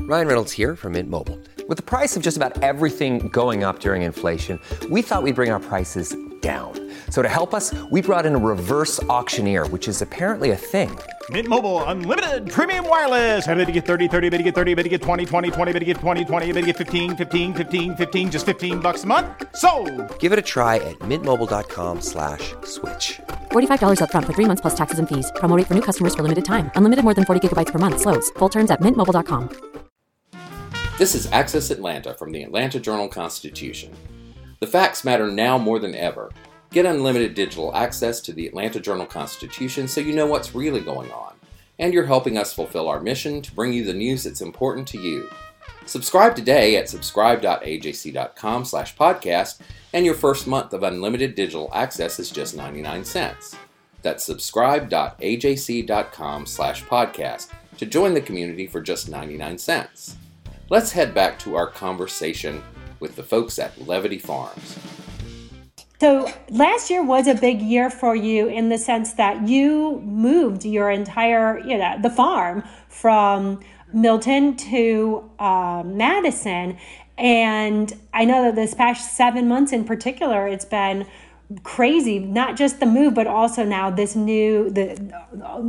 Ryan 0.00 0.26
Reynolds 0.26 0.52
here 0.52 0.76
from 0.76 0.92
Mint 0.92 1.08
Mobile. 1.08 1.38
With 1.68 1.78
the 1.78 1.82
price 1.82 2.16
of 2.16 2.22
just 2.22 2.36
about 2.36 2.62
everything 2.62 3.28
going 3.28 3.64
up 3.64 3.80
during 3.80 4.02
inflation, 4.02 4.58
we 4.90 5.00
thought 5.00 5.22
we'd 5.22 5.36
bring 5.36 5.50
our 5.50 5.60
prices 5.60 6.14
down. 6.42 6.72
So 7.08 7.22
to 7.22 7.28
help 7.28 7.54
us, 7.54 7.72
we 7.90 8.02
brought 8.02 8.26
in 8.26 8.34
a 8.34 8.38
reverse 8.38 9.00
auctioneer, 9.04 9.68
which 9.68 9.86
is 9.86 10.02
apparently 10.02 10.50
a 10.50 10.56
thing. 10.56 10.90
Mint 11.30 11.46
Mobile 11.46 11.84
unlimited 11.84 12.50
premium 12.50 12.88
wireless. 12.88 13.46
Ready 13.46 13.64
to 13.64 13.72
get 13.72 13.86
30, 13.86 14.08
30, 14.08 14.28
bit 14.28 14.38
to 14.38 14.42
get 14.42 14.54
30, 14.56 14.74
bit 14.74 14.82
to 14.82 14.88
get 14.88 15.02
20, 15.02 15.24
20, 15.24 15.50
20, 15.52 15.72
bit 15.72 15.78
to 15.78 15.84
get 15.84 15.96
20, 15.98 16.24
20, 16.24 16.52
bit 16.52 16.60
to 16.62 16.66
get 16.66 16.76
15, 16.76 17.16
15, 17.16 17.54
15, 17.54 17.96
15 17.96 18.30
just 18.32 18.44
15 18.44 18.80
bucks 18.80 19.04
a 19.04 19.06
month. 19.06 19.28
So, 19.54 19.70
Give 20.18 20.32
it 20.32 20.38
a 20.38 20.42
try 20.54 20.76
at 20.76 20.98
mintmobile.com/switch. 21.10 22.54
slash 22.64 23.20
$45 23.52 24.00
up 24.02 24.10
front 24.10 24.26
for 24.26 24.32
3 24.32 24.46
months 24.46 24.60
plus 24.60 24.74
taxes 24.74 24.98
and 24.98 25.08
fees. 25.08 25.30
Promo 25.36 25.56
rate 25.56 25.68
for 25.68 25.74
new 25.74 25.86
customers 25.88 26.16
for 26.16 26.22
limited 26.24 26.44
time. 26.44 26.72
Unlimited 26.74 27.04
more 27.04 27.14
than 27.14 27.24
40 27.24 27.46
gigabytes 27.46 27.70
per 27.70 27.78
month 27.78 28.00
slows. 28.00 28.30
Full 28.40 28.48
terms 28.48 28.70
at 28.72 28.80
mintmobile.com. 28.80 29.48
This 30.98 31.14
is 31.14 31.30
Access 31.32 31.70
Atlanta 31.70 32.14
from 32.14 32.32
the 32.32 32.42
Atlanta 32.42 32.78
Journal 32.78 33.08
Constitution. 33.08 33.90
The 34.62 34.68
facts 34.68 35.04
matter 35.04 35.28
now 35.28 35.58
more 35.58 35.80
than 35.80 35.96
ever. 35.96 36.30
Get 36.70 36.86
unlimited 36.86 37.34
digital 37.34 37.74
access 37.74 38.20
to 38.20 38.32
the 38.32 38.46
Atlanta 38.46 38.78
Journal 38.78 39.06
Constitution 39.06 39.88
so 39.88 40.00
you 40.00 40.14
know 40.14 40.26
what's 40.26 40.54
really 40.54 40.80
going 40.80 41.10
on. 41.10 41.34
And 41.80 41.92
you're 41.92 42.06
helping 42.06 42.38
us 42.38 42.54
fulfill 42.54 42.88
our 42.88 43.00
mission 43.00 43.42
to 43.42 43.52
bring 43.56 43.72
you 43.72 43.84
the 43.84 43.92
news 43.92 44.22
that's 44.22 44.40
important 44.40 44.86
to 44.86 45.00
you. 45.00 45.28
Subscribe 45.84 46.36
today 46.36 46.76
at 46.76 46.88
subscribe.ajc.com 46.88 48.64
slash 48.64 48.94
podcast, 48.94 49.58
and 49.92 50.06
your 50.06 50.14
first 50.14 50.46
month 50.46 50.72
of 50.72 50.84
unlimited 50.84 51.34
digital 51.34 51.68
access 51.72 52.20
is 52.20 52.30
just 52.30 52.56
99 52.56 53.04
cents. 53.04 53.56
That's 54.02 54.22
subscribe.ajc.com 54.22 56.46
slash 56.46 56.84
podcast 56.84 57.48
to 57.78 57.86
join 57.86 58.14
the 58.14 58.20
community 58.20 58.68
for 58.68 58.80
just 58.80 59.08
99 59.08 59.58
cents. 59.58 60.16
Let's 60.70 60.92
head 60.92 61.14
back 61.14 61.40
to 61.40 61.56
our 61.56 61.66
conversation 61.66 62.62
with 63.02 63.16
the 63.16 63.22
folks 63.22 63.58
at 63.58 63.86
Levity 63.86 64.18
Farms. 64.18 64.78
So 66.00 66.32
last 66.48 66.88
year 66.88 67.04
was 67.04 67.26
a 67.26 67.34
big 67.34 67.60
year 67.60 67.90
for 67.90 68.16
you 68.16 68.48
in 68.48 68.70
the 68.70 68.78
sense 68.78 69.12
that 69.14 69.46
you 69.46 70.00
moved 70.00 70.64
your 70.64 70.90
entire, 70.90 71.58
you 71.58 71.76
know, 71.76 71.96
the 72.00 72.10
farm 72.10 72.64
from 72.88 73.60
Milton 73.92 74.56
to 74.56 75.30
uh, 75.38 75.82
Madison. 75.84 76.78
And 77.18 77.92
I 78.14 78.24
know 78.24 78.44
that 78.44 78.54
this 78.54 78.72
past 78.72 79.16
seven 79.16 79.46
months 79.46 79.72
in 79.72 79.84
particular, 79.84 80.48
it's 80.48 80.64
been 80.64 81.06
crazy 81.64 82.18
not 82.18 82.56
just 82.56 82.80
the 82.80 82.86
move 82.86 83.12
but 83.12 83.26
also 83.26 83.62
now 83.62 83.90
this 83.90 84.16
new 84.16 84.70
the 84.70 84.96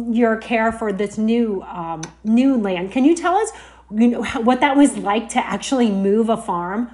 your 0.10 0.38
care 0.38 0.72
for 0.72 0.94
this 0.94 1.18
new 1.18 1.62
um, 1.64 2.02
new 2.24 2.56
land 2.56 2.90
can 2.90 3.04
you 3.04 3.14
tell 3.14 3.36
us 3.36 3.52
you 3.92 4.08
know 4.08 4.24
what 4.44 4.62
that 4.62 4.78
was 4.78 4.96
like 5.00 5.28
to 5.28 5.46
actually 5.46 5.92
move 5.92 6.30
a 6.30 6.38
farm 6.38 6.90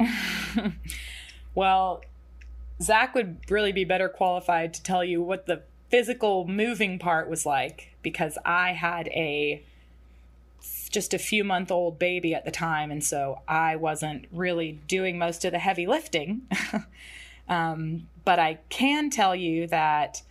well 1.54 2.02
zach 2.80 3.14
would 3.14 3.38
really 3.50 3.72
be 3.72 3.84
better 3.84 4.08
qualified 4.08 4.72
to 4.74 4.82
tell 4.82 5.04
you 5.04 5.22
what 5.22 5.46
the 5.46 5.62
physical 5.90 6.46
moving 6.46 6.98
part 6.98 7.28
was 7.28 7.44
like 7.46 7.94
because 8.02 8.38
i 8.44 8.72
had 8.72 9.08
a 9.08 9.62
just 10.90 11.12
a 11.12 11.18
few 11.18 11.44
month 11.44 11.70
old 11.70 11.98
baby 11.98 12.34
at 12.34 12.44
the 12.44 12.50
time 12.50 12.90
and 12.90 13.02
so 13.02 13.40
i 13.48 13.76
wasn't 13.76 14.24
really 14.32 14.72
doing 14.86 15.18
most 15.18 15.44
of 15.44 15.52
the 15.52 15.58
heavy 15.58 15.86
lifting. 15.86 16.42
Um, 17.48 18.08
but 18.24 18.38
I 18.38 18.58
can 18.68 19.10
tell 19.10 19.34
you 19.34 19.66
that 19.68 20.22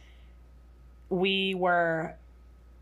we 1.09 1.55
were 1.55 2.15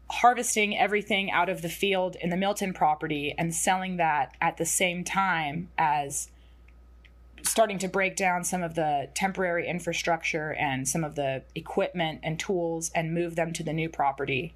harvesting 0.09 0.77
everything 0.77 1.31
out 1.31 1.49
of 1.49 1.61
the 1.61 1.69
field 1.69 2.15
in 2.21 2.29
the 2.29 2.37
Milton 2.37 2.73
property 2.73 3.33
and 3.37 3.55
selling 3.55 3.97
that 3.97 4.35
at 4.41 4.57
the 4.57 4.65
same 4.65 5.03
time 5.03 5.69
as 5.77 6.29
starting 7.47 7.77
to 7.79 7.87
break 7.87 8.15
down 8.15 8.43
some 8.43 8.63
of 8.63 8.75
the 8.75 9.09
temporary 9.13 9.67
infrastructure 9.67 10.53
and 10.53 10.87
some 10.87 11.03
of 11.03 11.15
the 11.15 11.43
equipment 11.53 12.19
and 12.23 12.39
tools 12.39 12.91
and 12.95 13.13
move 13.13 13.35
them 13.35 13.53
to 13.53 13.63
the 13.63 13.73
new 13.73 13.89
property. 13.89 14.53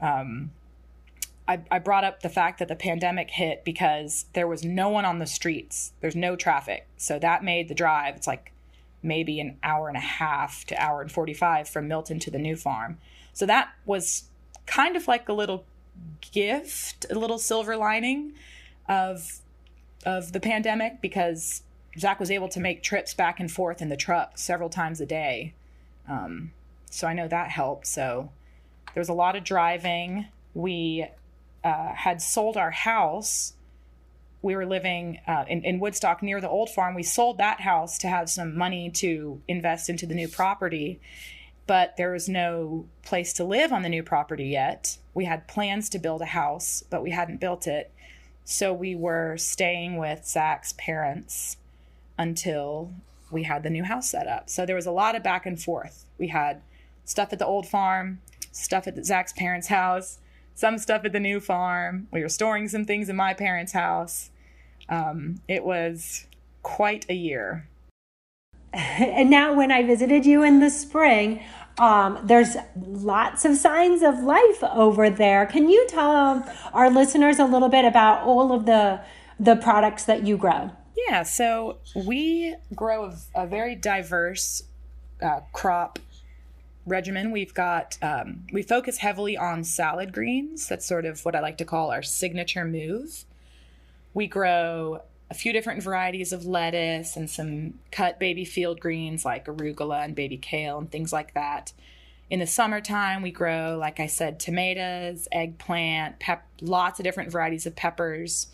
Um, 0.00 0.50
I, 1.46 1.60
I 1.70 1.78
brought 1.78 2.04
up 2.04 2.20
the 2.20 2.28
fact 2.28 2.58
that 2.58 2.68
the 2.68 2.76
pandemic 2.76 3.30
hit 3.30 3.64
because 3.64 4.26
there 4.34 4.46
was 4.46 4.64
no 4.64 4.90
one 4.90 5.06
on 5.06 5.18
the 5.18 5.26
streets. 5.26 5.92
There's 6.00 6.16
no 6.16 6.36
traffic. 6.36 6.86
So 6.98 7.18
that 7.18 7.42
made 7.42 7.68
the 7.68 7.74
drive, 7.74 8.16
it's 8.16 8.26
like 8.26 8.52
maybe 9.02 9.40
an 9.40 9.56
hour 9.62 9.88
and 9.88 9.96
a 9.96 10.00
half 10.00 10.64
to 10.66 10.82
hour 10.82 11.00
and 11.00 11.10
45 11.10 11.68
from 11.68 11.88
Milton 11.88 12.18
to 12.20 12.30
the 12.30 12.38
new 12.38 12.56
farm. 12.56 12.98
So 13.32 13.46
that 13.46 13.70
was 13.86 14.24
kind 14.66 14.96
of 14.96 15.08
like 15.08 15.28
a 15.28 15.32
little 15.32 15.64
gift, 16.32 17.06
a 17.10 17.14
little 17.14 17.38
silver 17.38 17.76
lining 17.76 18.34
of 18.88 19.40
of 20.06 20.32
the 20.32 20.40
pandemic 20.40 21.00
because 21.00 21.62
Zach 21.98 22.20
was 22.20 22.30
able 22.30 22.48
to 22.48 22.60
make 22.60 22.82
trips 22.82 23.14
back 23.14 23.40
and 23.40 23.50
forth 23.50 23.82
in 23.82 23.88
the 23.88 23.96
truck 23.96 24.38
several 24.38 24.68
times 24.68 25.00
a 25.00 25.06
day. 25.06 25.54
Um, 26.08 26.52
so 26.90 27.06
I 27.06 27.14
know 27.14 27.28
that 27.28 27.50
helped. 27.50 27.86
So 27.86 28.30
there 28.94 29.00
was 29.00 29.08
a 29.08 29.14
lot 29.14 29.36
of 29.36 29.44
driving. 29.44 30.26
We 30.54 31.06
uh, 31.64 31.92
had 31.94 32.22
sold 32.22 32.56
our 32.56 32.70
house 32.70 33.54
we 34.40 34.54
were 34.54 34.66
living 34.66 35.20
uh, 35.26 35.44
in, 35.48 35.64
in 35.64 35.80
Woodstock 35.80 36.22
near 36.22 36.40
the 36.40 36.48
old 36.48 36.70
farm. 36.70 36.94
We 36.94 37.02
sold 37.02 37.38
that 37.38 37.60
house 37.60 37.98
to 37.98 38.08
have 38.08 38.30
some 38.30 38.56
money 38.56 38.90
to 38.90 39.40
invest 39.48 39.88
into 39.88 40.06
the 40.06 40.14
new 40.14 40.28
property, 40.28 41.00
but 41.66 41.96
there 41.96 42.12
was 42.12 42.28
no 42.28 42.86
place 43.02 43.32
to 43.34 43.44
live 43.44 43.72
on 43.72 43.82
the 43.82 43.88
new 43.88 44.02
property 44.02 44.46
yet. 44.46 44.98
We 45.12 45.24
had 45.24 45.48
plans 45.48 45.88
to 45.90 45.98
build 45.98 46.22
a 46.22 46.26
house, 46.26 46.84
but 46.88 47.02
we 47.02 47.10
hadn't 47.10 47.40
built 47.40 47.66
it. 47.66 47.90
So 48.44 48.72
we 48.72 48.94
were 48.94 49.36
staying 49.36 49.96
with 49.96 50.26
Zach's 50.26 50.72
parents 50.74 51.56
until 52.18 52.92
we 53.30 53.44
had 53.44 53.62
the 53.62 53.70
new 53.70 53.84
house 53.84 54.10
set 54.10 54.26
up. 54.26 54.50
So 54.50 54.66
there 54.66 54.76
was 54.76 54.86
a 54.86 54.90
lot 54.90 55.14
of 55.14 55.22
back 55.22 55.46
and 55.46 55.60
forth. 55.60 56.04
We 56.18 56.28
had 56.28 56.60
stuff 57.04 57.32
at 57.32 57.38
the 57.38 57.46
old 57.46 57.66
farm, 57.66 58.20
stuff 58.52 58.86
at 58.86 59.02
Zach's 59.04 59.32
parents' 59.32 59.68
house 59.68 60.18
some 60.58 60.76
stuff 60.76 61.04
at 61.04 61.12
the 61.12 61.20
new 61.20 61.38
farm. 61.38 62.08
We 62.12 62.20
were 62.20 62.28
storing 62.28 62.66
some 62.66 62.84
things 62.84 63.08
in 63.08 63.14
my 63.14 63.32
parents' 63.32 63.70
house. 63.70 64.30
Um, 64.88 65.40
it 65.46 65.62
was 65.62 66.26
quite 66.64 67.06
a 67.08 67.14
year. 67.14 67.68
And 68.74 69.30
now, 69.30 69.54
when 69.54 69.70
I 69.70 69.84
visited 69.84 70.26
you 70.26 70.42
in 70.42 70.58
the 70.58 70.68
spring, 70.68 71.40
um, 71.78 72.18
there's 72.24 72.56
lots 72.76 73.44
of 73.44 73.56
signs 73.56 74.02
of 74.02 74.18
life 74.18 74.62
over 74.62 75.08
there. 75.08 75.46
Can 75.46 75.70
you 75.70 75.86
tell 75.88 76.44
our 76.74 76.90
listeners 76.90 77.38
a 77.38 77.44
little 77.44 77.68
bit 77.68 77.84
about 77.84 78.24
all 78.24 78.52
of 78.52 78.66
the 78.66 79.00
the 79.38 79.54
products 79.54 80.04
that 80.04 80.26
you 80.26 80.36
grow? 80.36 80.72
Yeah, 81.06 81.22
so 81.22 81.78
we 81.94 82.56
grow 82.74 83.12
a, 83.34 83.46
very 83.46 83.74
diverse 83.74 84.64
uh, 85.22 85.40
crop 85.52 85.98
regimen, 86.88 87.30
we've 87.30 87.54
got 87.54 87.98
um, 88.02 88.44
we 88.52 88.62
focus 88.62 88.98
heavily 88.98 89.36
on 89.36 89.62
salad 89.64 90.12
greens. 90.12 90.66
That's 90.66 90.86
sort 90.86 91.04
of 91.04 91.24
what 91.24 91.36
I 91.36 91.40
like 91.40 91.58
to 91.58 91.64
call 91.64 91.90
our 91.90 92.02
signature 92.02 92.64
move. 92.64 93.24
We 94.14 94.26
grow 94.26 95.02
a 95.30 95.34
few 95.34 95.52
different 95.52 95.82
varieties 95.82 96.32
of 96.32 96.46
lettuce 96.46 97.16
and 97.16 97.28
some 97.28 97.74
cut 97.92 98.18
baby 98.18 98.44
field 98.44 98.80
greens 98.80 99.24
like 99.24 99.44
arugula 99.44 100.02
and 100.04 100.14
baby 100.14 100.38
kale 100.38 100.78
and 100.78 100.90
things 100.90 101.12
like 101.12 101.34
that. 101.34 101.72
In 102.30 102.40
the 102.40 102.46
summertime, 102.46 103.22
we 103.22 103.30
grow, 103.30 103.76
like 103.78 104.00
I 104.00 104.06
said, 104.06 104.38
tomatoes, 104.38 105.28
eggplant, 105.32 106.18
pep- 106.18 106.46
lots 106.60 107.00
of 107.00 107.04
different 107.04 107.30
varieties 107.30 107.66
of 107.66 107.74
peppers. 107.74 108.48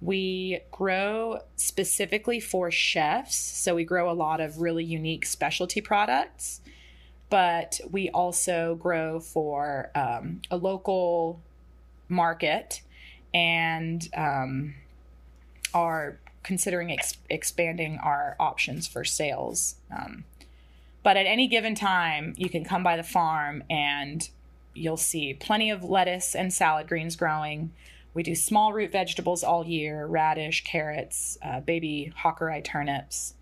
We 0.00 0.60
grow 0.70 1.40
specifically 1.56 2.40
for 2.40 2.70
chefs, 2.70 3.36
so 3.36 3.74
we 3.74 3.84
grow 3.84 4.10
a 4.10 4.14
lot 4.14 4.40
of 4.40 4.60
really 4.60 4.84
unique 4.84 5.26
specialty 5.26 5.80
products 5.80 6.60
but 7.30 7.80
we 7.90 8.10
also 8.10 8.74
grow 8.74 9.20
for 9.20 9.90
um, 9.94 10.42
a 10.50 10.56
local 10.56 11.40
market 12.08 12.82
and 13.32 14.08
um, 14.14 14.74
are 15.72 16.18
considering 16.42 16.90
ex- 16.90 17.16
expanding 17.30 17.98
our 18.02 18.34
options 18.40 18.88
for 18.88 19.04
sales. 19.04 19.76
Um, 19.96 20.24
but 21.04 21.16
at 21.16 21.26
any 21.26 21.46
given 21.46 21.76
time, 21.76 22.34
you 22.36 22.50
can 22.50 22.64
come 22.64 22.82
by 22.82 22.96
the 22.96 23.04
farm 23.04 23.62
and 23.70 24.28
you'll 24.74 24.96
see 24.96 25.32
plenty 25.32 25.70
of 25.70 25.84
lettuce 25.84 26.34
and 26.34 26.52
salad 26.52 26.88
greens 26.88 27.14
growing. 27.14 27.72
We 28.14 28.22
do 28.22 28.34
small 28.34 28.72
root 28.72 28.92
vegetables 28.92 29.44
all 29.44 29.66
year 29.66 30.06
radish, 30.06 30.64
carrots, 30.64 31.38
uh, 31.42 31.60
baby 31.60 32.12
Hakurei 32.22 32.64
turnips 32.64 33.34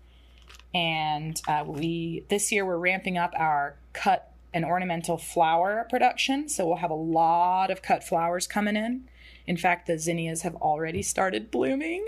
and 0.73 1.41
uh, 1.47 1.63
we 1.65 2.23
this 2.29 2.51
year 2.51 2.65
we're 2.65 2.77
ramping 2.77 3.17
up 3.17 3.33
our 3.35 3.75
cut 3.93 4.31
and 4.53 4.65
ornamental 4.65 5.17
flower 5.17 5.85
production. 5.89 6.49
So 6.49 6.67
we'll 6.67 6.77
have 6.77 6.91
a 6.91 6.95
lot 6.95 7.71
of 7.71 7.81
cut 7.81 8.03
flowers 8.03 8.47
coming 8.47 8.75
in. 8.75 9.07
In 9.45 9.57
fact, 9.57 9.87
the 9.87 9.97
zinnias 9.97 10.41
have 10.43 10.55
already 10.55 11.01
started 11.01 11.51
blooming. 11.51 12.05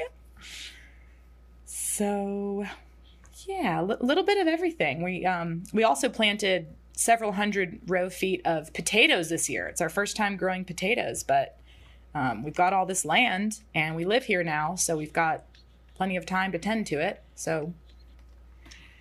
So, 1.66 2.66
yeah, 3.48 3.82
a 3.82 3.84
little 3.84 4.24
bit 4.24 4.40
of 4.40 4.48
everything. 4.48 5.04
We 5.04 5.26
um, 5.26 5.64
we 5.74 5.84
also 5.84 6.10
planted 6.10 6.68
several 6.94 7.32
hundred 7.32 7.80
row 7.88 8.10
feet 8.10 8.42
of 8.46 8.74
potatoes 8.74 9.30
this 9.30 9.50
year. 9.50 9.68
It's 9.68 9.82
our 9.82 9.90
first 9.90 10.16
time 10.16 10.38
growing 10.38 10.66
potatoes, 10.66 11.24
but 11.24 11.58
um, 12.14 12.44
we've 12.44 12.56
got 12.56 12.74
all 12.74 12.86
this 12.86 13.06
land 13.06 13.60
and 13.74 13.96
we 13.96 14.06
live 14.06 14.26
here 14.26 14.44
now, 14.44 14.76
so 14.76 14.98
we've 14.98 15.14
got 15.14 15.44
plenty 15.96 16.18
of 16.18 16.26
time 16.26 16.52
to 16.52 16.60
tend 16.60 16.88
to 16.88 16.96
it. 16.96 17.24
So 17.36 17.74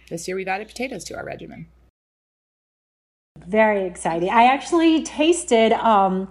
this 0.08 0.28
year 0.28 0.36
we've 0.36 0.48
added 0.48 0.68
potatoes 0.68 1.04
to 1.04 1.16
our 1.16 1.24
regimen. 1.24 1.66
Very 3.46 3.86
exciting. 3.86 4.28
I 4.30 4.44
actually 4.44 5.02
tasted 5.02 5.72
um, 5.72 6.28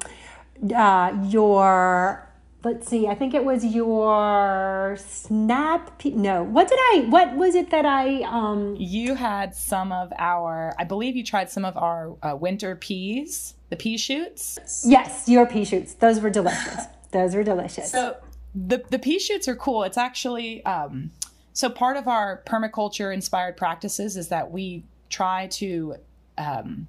uh, 0.75 1.17
your 1.27 2.29
let's 2.63 2.89
see 2.89 3.07
i 3.07 3.15
think 3.15 3.33
it 3.33 3.45
was 3.45 3.63
your 3.63 4.97
snap 4.99 5.97
pe- 5.97 6.09
no 6.09 6.43
what 6.43 6.67
did 6.67 6.77
i 6.77 7.05
what 7.07 7.33
was 7.37 7.55
it 7.55 7.69
that 7.69 7.85
i 7.85 8.21
um 8.23 8.75
you 8.77 9.15
had 9.15 9.55
some 9.55 9.93
of 9.93 10.11
our 10.19 10.75
i 10.77 10.83
believe 10.83 11.15
you 11.15 11.23
tried 11.23 11.49
some 11.49 11.63
of 11.63 11.77
our 11.77 12.17
uh, 12.21 12.35
winter 12.35 12.75
peas 12.75 13.55
the 13.69 13.75
pea 13.75 13.97
shoots? 13.97 14.83
Yes 14.85 15.27
your 15.27 15.45
pea 15.45 15.65
shoots. 15.65 15.93
Those 15.93 16.19
were 16.19 16.29
delicious. 16.29 16.85
Those 17.11 17.35
were 17.35 17.43
delicious. 17.43 17.91
So 17.91 18.17
the 18.53 18.83
the 18.89 18.99
pea 18.99 19.19
shoots 19.19 19.47
are 19.47 19.55
cool. 19.55 19.83
It's 19.83 19.97
actually 19.97 20.63
um 20.65 21.11
so 21.53 21.69
part 21.69 21.97
of 21.97 22.07
our 22.07 22.41
permaculture 22.45 23.13
inspired 23.13 23.57
practices 23.57 24.15
is 24.15 24.29
that 24.29 24.49
we 24.49 24.85
try 25.09 25.47
to 25.47 25.95
um, 26.37 26.87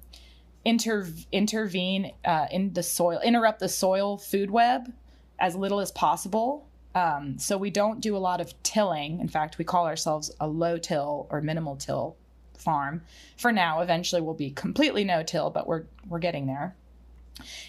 inter- 0.63 1.09
intervene 1.31 2.13
uh, 2.23 2.47
in 2.51 2.73
the 2.73 2.83
soil, 2.83 3.19
interrupt 3.23 3.59
the 3.59 3.69
soil 3.69 4.17
food 4.17 4.49
web 4.49 4.91
as 5.39 5.55
little 5.55 5.79
as 5.79 5.91
possible. 5.91 6.67
Um, 6.93 7.37
so 7.37 7.57
we 7.57 7.69
don't 7.69 7.99
do 7.99 8.15
a 8.15 8.19
lot 8.19 8.41
of 8.41 8.53
tilling. 8.63 9.19
In 9.19 9.27
fact, 9.27 9.57
we 9.57 9.65
call 9.65 9.85
ourselves 9.85 10.31
a 10.39 10.47
low 10.47 10.77
till 10.77 11.27
or 11.29 11.41
minimal 11.41 11.75
till 11.75 12.15
farm. 12.61 13.01
For 13.37 13.51
now, 13.51 13.81
eventually 13.81 14.21
we'll 14.21 14.33
be 14.33 14.51
completely 14.51 15.03
no 15.03 15.23
till, 15.23 15.49
but 15.49 15.67
we're 15.67 15.83
we're 16.07 16.19
getting 16.19 16.47
there. 16.47 16.75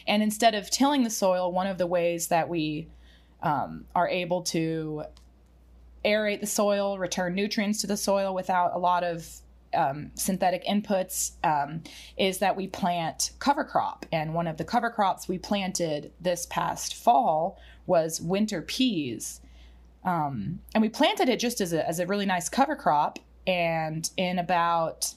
And 0.06 0.22
instead 0.22 0.54
of 0.54 0.70
tilling 0.70 1.04
the 1.04 1.10
soil, 1.10 1.50
one 1.50 1.66
of 1.66 1.78
the 1.78 1.86
ways 1.86 2.28
that 2.28 2.48
we 2.48 2.88
um, 3.42 3.86
are 3.94 4.08
able 4.08 4.42
to 4.42 5.04
aerate 6.04 6.40
the 6.40 6.46
soil, 6.46 6.98
return 6.98 7.34
nutrients 7.34 7.80
to 7.80 7.86
the 7.86 7.96
soil 7.96 8.34
without 8.34 8.74
a 8.74 8.78
lot 8.78 9.04
of 9.04 9.26
um, 9.74 10.10
synthetic 10.14 10.64
inputs 10.66 11.32
um, 11.44 11.82
is 12.16 12.38
that 12.38 12.56
we 12.56 12.66
plant 12.66 13.30
cover 13.38 13.64
crop. 13.64 14.04
And 14.12 14.34
one 14.34 14.46
of 14.46 14.56
the 14.56 14.64
cover 14.64 14.90
crops 14.90 15.28
we 15.28 15.38
planted 15.38 16.12
this 16.20 16.46
past 16.46 16.94
fall 16.94 17.58
was 17.86 18.20
winter 18.20 18.62
peas. 18.62 19.40
Um, 20.04 20.60
and 20.74 20.82
we 20.82 20.88
planted 20.88 21.28
it 21.28 21.38
just 21.38 21.60
as 21.60 21.72
a, 21.72 21.86
as 21.88 22.00
a 22.00 22.06
really 22.06 22.26
nice 22.26 22.48
cover 22.48 22.76
crop. 22.76 23.18
And 23.46 24.08
in 24.16 24.38
about 24.38 25.14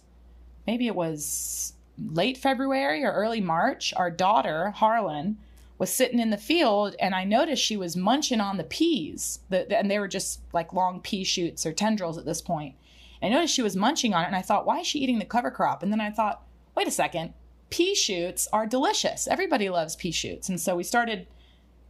maybe 0.65 0.87
it 0.87 0.95
was 0.95 1.73
late 1.97 2.37
February 2.37 3.03
or 3.03 3.11
early 3.11 3.41
March, 3.41 3.93
our 3.95 4.11
daughter, 4.11 4.71
Harlan, 4.71 5.37
was 5.77 5.93
sitting 5.93 6.19
in 6.19 6.29
the 6.29 6.37
field 6.37 6.95
and 6.99 7.13
I 7.13 7.25
noticed 7.25 7.61
she 7.61 7.77
was 7.77 7.97
munching 7.97 8.39
on 8.39 8.57
the 8.57 8.63
peas. 8.63 9.39
The, 9.49 9.77
and 9.77 9.91
they 9.91 9.99
were 9.99 10.07
just 10.07 10.39
like 10.53 10.73
long 10.73 11.01
pea 11.01 11.23
shoots 11.23 11.65
or 11.65 11.73
tendrils 11.73 12.17
at 12.17 12.25
this 12.25 12.41
point. 12.41 12.75
I 13.21 13.29
noticed 13.29 13.55
she 13.55 13.61
was 13.61 13.75
munching 13.75 14.13
on 14.13 14.23
it 14.23 14.27
and 14.27 14.35
I 14.35 14.41
thought, 14.41 14.65
why 14.65 14.79
is 14.79 14.87
she 14.87 14.99
eating 14.99 15.19
the 15.19 15.25
cover 15.25 15.51
crop? 15.51 15.83
And 15.83 15.91
then 15.91 16.01
I 16.01 16.11
thought, 16.11 16.43
wait 16.75 16.87
a 16.87 16.91
second, 16.91 17.33
pea 17.69 17.95
shoots 17.95 18.47
are 18.53 18.65
delicious. 18.65 19.27
Everybody 19.27 19.69
loves 19.69 19.95
pea 19.95 20.11
shoots. 20.11 20.47
And 20.47 20.59
so 20.59 20.75
we 20.75 20.83
started, 20.83 21.27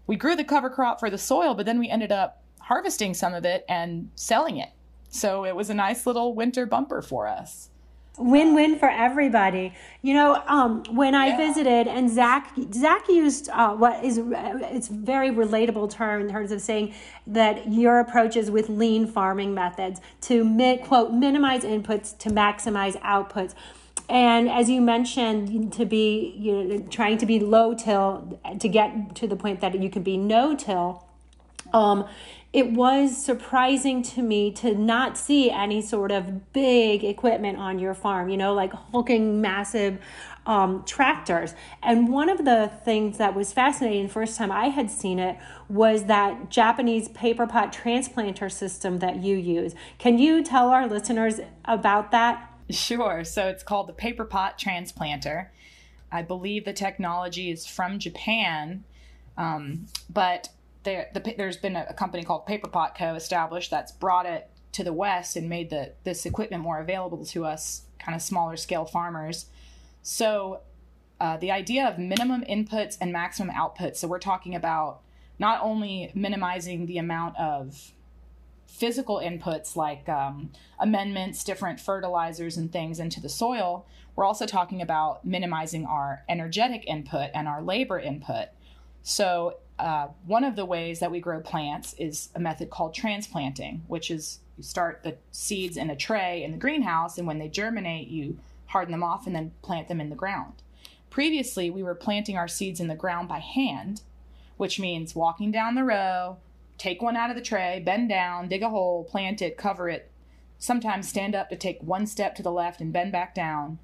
we 0.07 0.15
grew 0.15 0.35
the 0.35 0.43
cover 0.43 0.69
crop 0.69 0.99
for 0.99 1.09
the 1.09 1.17
soil, 1.17 1.53
but 1.53 1.65
then 1.65 1.79
we 1.79 1.89
ended 1.89 2.11
up 2.11 2.43
harvesting 2.59 3.13
some 3.13 3.33
of 3.33 3.45
it 3.45 3.65
and 3.69 4.09
selling 4.15 4.57
it. 4.57 4.69
So 5.09 5.45
it 5.45 5.55
was 5.55 5.69
a 5.69 5.73
nice 5.73 6.05
little 6.05 6.33
winter 6.33 6.65
bumper 6.65 7.01
for 7.01 7.27
us. 7.27 7.69
Win-win 8.17 8.79
for 8.79 8.89
everybody. 8.89 9.73
You 10.01 10.13
know 10.13 10.41
um, 10.47 10.83
when 10.91 11.15
i 11.15 11.27
yeah. 11.27 11.37
visited 11.37 11.87
and 11.87 12.09
zach 12.09 12.53
zach 12.71 13.07
used 13.09 13.49
uh, 13.49 13.75
what 13.75 14.03
is 14.03 14.21
it's 14.23 14.87
very 14.87 15.29
relatable 15.29 15.89
term 15.91 16.21
in 16.21 16.29
terms 16.29 16.51
of 16.51 16.61
saying 16.61 16.93
that 17.27 17.71
your 17.71 17.99
approaches 17.99 18.49
with 18.49 18.69
lean 18.69 19.05
farming 19.05 19.53
methods 19.53 19.99
to 20.21 20.45
mi- 20.45 20.77
quote 20.77 21.11
minimize 21.11 21.63
inputs 21.63 22.17
to 22.19 22.29
maximize 22.29 22.99
outputs. 23.01 23.53
And 24.07 24.49
as 24.49 24.69
you 24.69 24.79
mentioned 24.81 25.73
to 25.73 25.85
be 25.85 26.35
you 26.37 26.63
know 26.63 26.79
trying 26.89 27.17
to 27.17 27.25
be 27.25 27.39
low 27.39 27.73
till 27.73 28.39
to 28.59 28.67
get 28.69 29.15
to 29.15 29.27
the 29.27 29.35
point 29.35 29.59
that 29.59 29.81
you 29.81 29.89
can 29.89 30.03
be 30.03 30.15
no 30.15 30.55
till 30.55 31.04
um, 31.73 32.07
it 32.53 32.71
was 32.71 33.17
surprising 33.17 34.01
to 34.01 34.21
me 34.21 34.49
to 34.49 34.73
not 34.75 35.17
see 35.17 35.51
any 35.51 35.81
sort 35.81 36.11
of 36.11 36.53
big 36.53 37.03
equipment 37.03 37.57
on 37.57 37.79
your 37.79 37.93
farm, 37.93 38.29
you 38.29 38.37
know, 38.37 38.53
like 38.53 38.71
hulking 38.71 39.41
massive 39.41 39.99
um, 40.45 40.83
tractors. 40.85 41.53
And 41.83 42.09
one 42.09 42.29
of 42.29 42.45
the 42.45 42.71
things 42.83 43.17
that 43.17 43.35
was 43.35 43.51
fascinating, 43.51 44.03
the 44.03 44.13
first 44.13 44.37
time 44.37 44.51
I 44.51 44.67
had 44.67 44.89
seen 44.89 45.19
it, 45.19 45.37
was 45.67 46.05
that 46.05 46.49
Japanese 46.49 47.09
paper 47.09 47.47
pot 47.47 47.73
transplanter 47.73 48.51
system 48.51 48.99
that 48.99 49.17
you 49.17 49.35
use. 49.35 49.73
Can 49.97 50.17
you 50.17 50.43
tell 50.43 50.69
our 50.69 50.87
listeners 50.87 51.41
about 51.65 52.11
that? 52.11 52.51
Sure. 52.69 53.23
So 53.23 53.47
it's 53.47 53.63
called 53.63 53.87
the 53.87 53.93
paper 53.93 54.25
pot 54.25 54.57
transplanter. 54.57 55.47
I 56.11 56.21
believe 56.21 56.65
the 56.65 56.73
technology 56.73 57.51
is 57.51 57.65
from 57.65 57.99
Japan, 57.99 58.83
um, 59.37 59.87
but 60.09 60.49
there, 60.85 61.09
the, 61.13 61.35
there's 61.37 61.57
been 61.57 61.75
a, 61.75 61.87
a 61.89 61.93
company 61.93 62.23
called 62.23 62.45
Paperpot 62.45 62.95
Co. 62.97 63.15
established 63.15 63.69
that's 63.69 63.91
brought 63.91 64.25
it 64.25 64.49
to 64.71 64.83
the 64.83 64.93
West 64.93 65.35
and 65.35 65.49
made 65.49 65.69
the 65.69 65.93
this 66.03 66.25
equipment 66.25 66.63
more 66.63 66.79
available 66.79 67.25
to 67.25 67.45
us, 67.45 67.83
kind 67.99 68.15
of 68.15 68.21
smaller 68.21 68.55
scale 68.55 68.85
farmers. 68.85 69.47
So 70.01 70.61
uh, 71.19 71.37
the 71.37 71.51
idea 71.51 71.87
of 71.87 71.97
minimum 71.97 72.43
inputs 72.49 72.97
and 72.99 73.11
maximum 73.11 73.53
outputs. 73.55 73.97
So 73.97 74.07
we're 74.07 74.19
talking 74.19 74.55
about 74.55 75.01
not 75.39 75.59
only 75.61 76.11
minimizing 76.13 76.85
the 76.85 76.97
amount 76.97 77.37
of 77.37 77.91
physical 78.67 79.17
inputs 79.17 79.75
like 79.75 80.07
um, 80.09 80.51
amendments, 80.79 81.43
different 81.43 81.79
fertilizers, 81.79 82.57
and 82.57 82.71
things 82.71 82.99
into 82.99 83.21
the 83.21 83.29
soil, 83.29 83.85
we're 84.15 84.25
also 84.25 84.45
talking 84.45 84.81
about 84.81 85.25
minimizing 85.25 85.85
our 85.85 86.23
energetic 86.27 86.83
input 86.85 87.29
and 87.33 87.47
our 87.47 87.61
labor 87.61 87.99
input. 87.99 88.49
So 89.03 89.57
uh, 89.77 90.07
one 90.25 90.43
of 90.43 90.55
the 90.55 90.65
ways 90.65 90.99
that 90.99 91.11
we 91.11 91.19
grow 91.19 91.41
plants 91.41 91.93
is 91.97 92.29
a 92.35 92.39
method 92.39 92.69
called 92.69 92.93
transplanting, 92.93 93.83
which 93.87 94.09
is 94.09 94.39
you 94.57 94.63
start 94.63 95.03
the 95.03 95.17
seeds 95.31 95.75
in 95.75 95.89
a 95.89 95.95
tray 95.95 96.43
in 96.43 96.51
the 96.51 96.57
greenhouse, 96.57 97.17
and 97.17 97.27
when 97.27 97.39
they 97.39 97.49
germinate, 97.49 98.07
you 98.07 98.37
harden 98.67 98.91
them 98.91 99.03
off 99.03 99.27
and 99.27 99.35
then 99.35 99.51
plant 99.61 99.87
them 99.87 99.99
in 99.99 100.09
the 100.09 100.15
ground. 100.15 100.53
Previously, 101.09 101.69
we 101.69 101.83
were 101.83 101.95
planting 101.95 102.37
our 102.37 102.47
seeds 102.47 102.79
in 102.79 102.87
the 102.87 102.95
ground 102.95 103.27
by 103.27 103.39
hand, 103.39 104.01
which 104.57 104.79
means 104.79 105.15
walking 105.15 105.51
down 105.51 105.75
the 105.75 105.83
row, 105.83 106.37
take 106.77 107.01
one 107.01 107.17
out 107.17 107.29
of 107.29 107.35
the 107.35 107.41
tray, 107.41 107.81
bend 107.85 108.09
down, 108.09 108.47
dig 108.47 108.63
a 108.63 108.69
hole, 108.69 109.03
plant 109.03 109.41
it, 109.41 109.57
cover 109.57 109.89
it, 109.89 110.09
sometimes 110.57 111.07
stand 111.07 111.35
up 111.35 111.49
to 111.49 111.55
take 111.55 111.81
one 111.81 112.05
step 112.07 112.35
to 112.35 112.43
the 112.43 112.51
left 112.51 112.79
and 112.79 112.93
bend 112.93 113.11
back 113.11 113.35
down. 113.35 113.77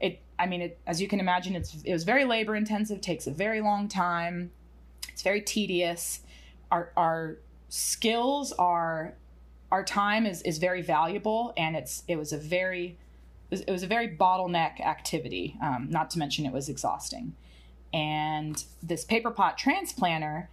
It, 0.00 0.20
I 0.38 0.46
mean, 0.46 0.60
it, 0.60 0.78
as 0.86 1.00
you 1.00 1.08
can 1.08 1.20
imagine, 1.20 1.56
it's, 1.56 1.76
it 1.82 1.92
was 1.92 2.04
very 2.04 2.24
labor 2.24 2.56
intensive, 2.56 3.00
takes 3.00 3.26
a 3.26 3.30
very 3.30 3.60
long 3.60 3.88
time 3.88 4.50
it's 5.12 5.22
very 5.22 5.40
tedious. 5.40 6.20
Our 6.70 6.92
our 6.96 7.38
skills 7.68 8.52
are 8.52 9.14
our 9.70 9.84
time 9.84 10.26
is 10.26 10.42
is 10.42 10.58
very 10.58 10.82
valuable, 10.82 11.52
and 11.56 11.76
it's 11.76 12.02
it 12.08 12.16
was 12.16 12.32
a 12.32 12.38
very 12.38 12.98
it 13.50 13.54
was, 13.54 13.60
it 13.62 13.70
was 13.70 13.82
a 13.82 13.86
very 13.86 14.08
bottleneck 14.08 14.80
activity. 14.80 15.56
Um, 15.62 15.88
not 15.90 16.10
to 16.10 16.18
mention 16.18 16.46
it 16.46 16.52
was 16.52 16.68
exhausting. 16.68 17.34
And 17.92 18.62
this 18.82 19.04
paper 19.04 19.30
pot 19.30 19.58
transplanter 19.58 20.46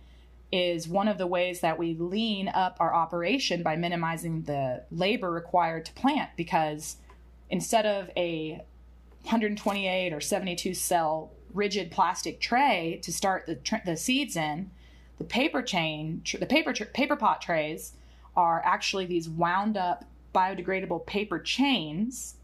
is 0.51 0.87
one 0.87 1.07
of 1.07 1.17
the 1.17 1.27
ways 1.27 1.59
that 1.59 1.77
we 1.77 1.93
lean 1.93 2.47
up 2.47 2.77
our 2.79 2.93
operation 2.93 3.63
by 3.63 3.75
minimizing 3.75 4.43
the 4.43 4.83
labor 4.91 5.29
required 5.29 5.85
to 5.85 5.93
plant 5.93 6.29
because 6.37 6.97
instead 7.49 7.85
of 7.85 8.09
a 8.15 8.61
128 9.23 10.13
or 10.13 10.21
72 10.21 10.73
cell 10.73 11.31
rigid 11.57 11.91
plastic 11.91 12.39
tray 12.39 12.99
to 13.03 13.11
start 13.11 13.45
the, 13.45 13.55
tr- 13.55 13.75
the 13.85 13.97
seeds 13.97 14.35
in. 14.35 14.71
The 15.17 15.23
paper 15.23 15.61
chain, 15.61 16.21
tr- 16.23 16.37
the 16.37 16.45
paper 16.45 16.73
tr- 16.73 16.85
paper 16.85 17.15
pot 17.15 17.41
trays 17.41 17.93
are 18.35 18.61
actually 18.63 19.05
these 19.05 19.27
wound 19.27 19.75
up 19.75 20.05
biodegradable 20.33 21.05
paper 21.05 21.39
chains 21.39 22.35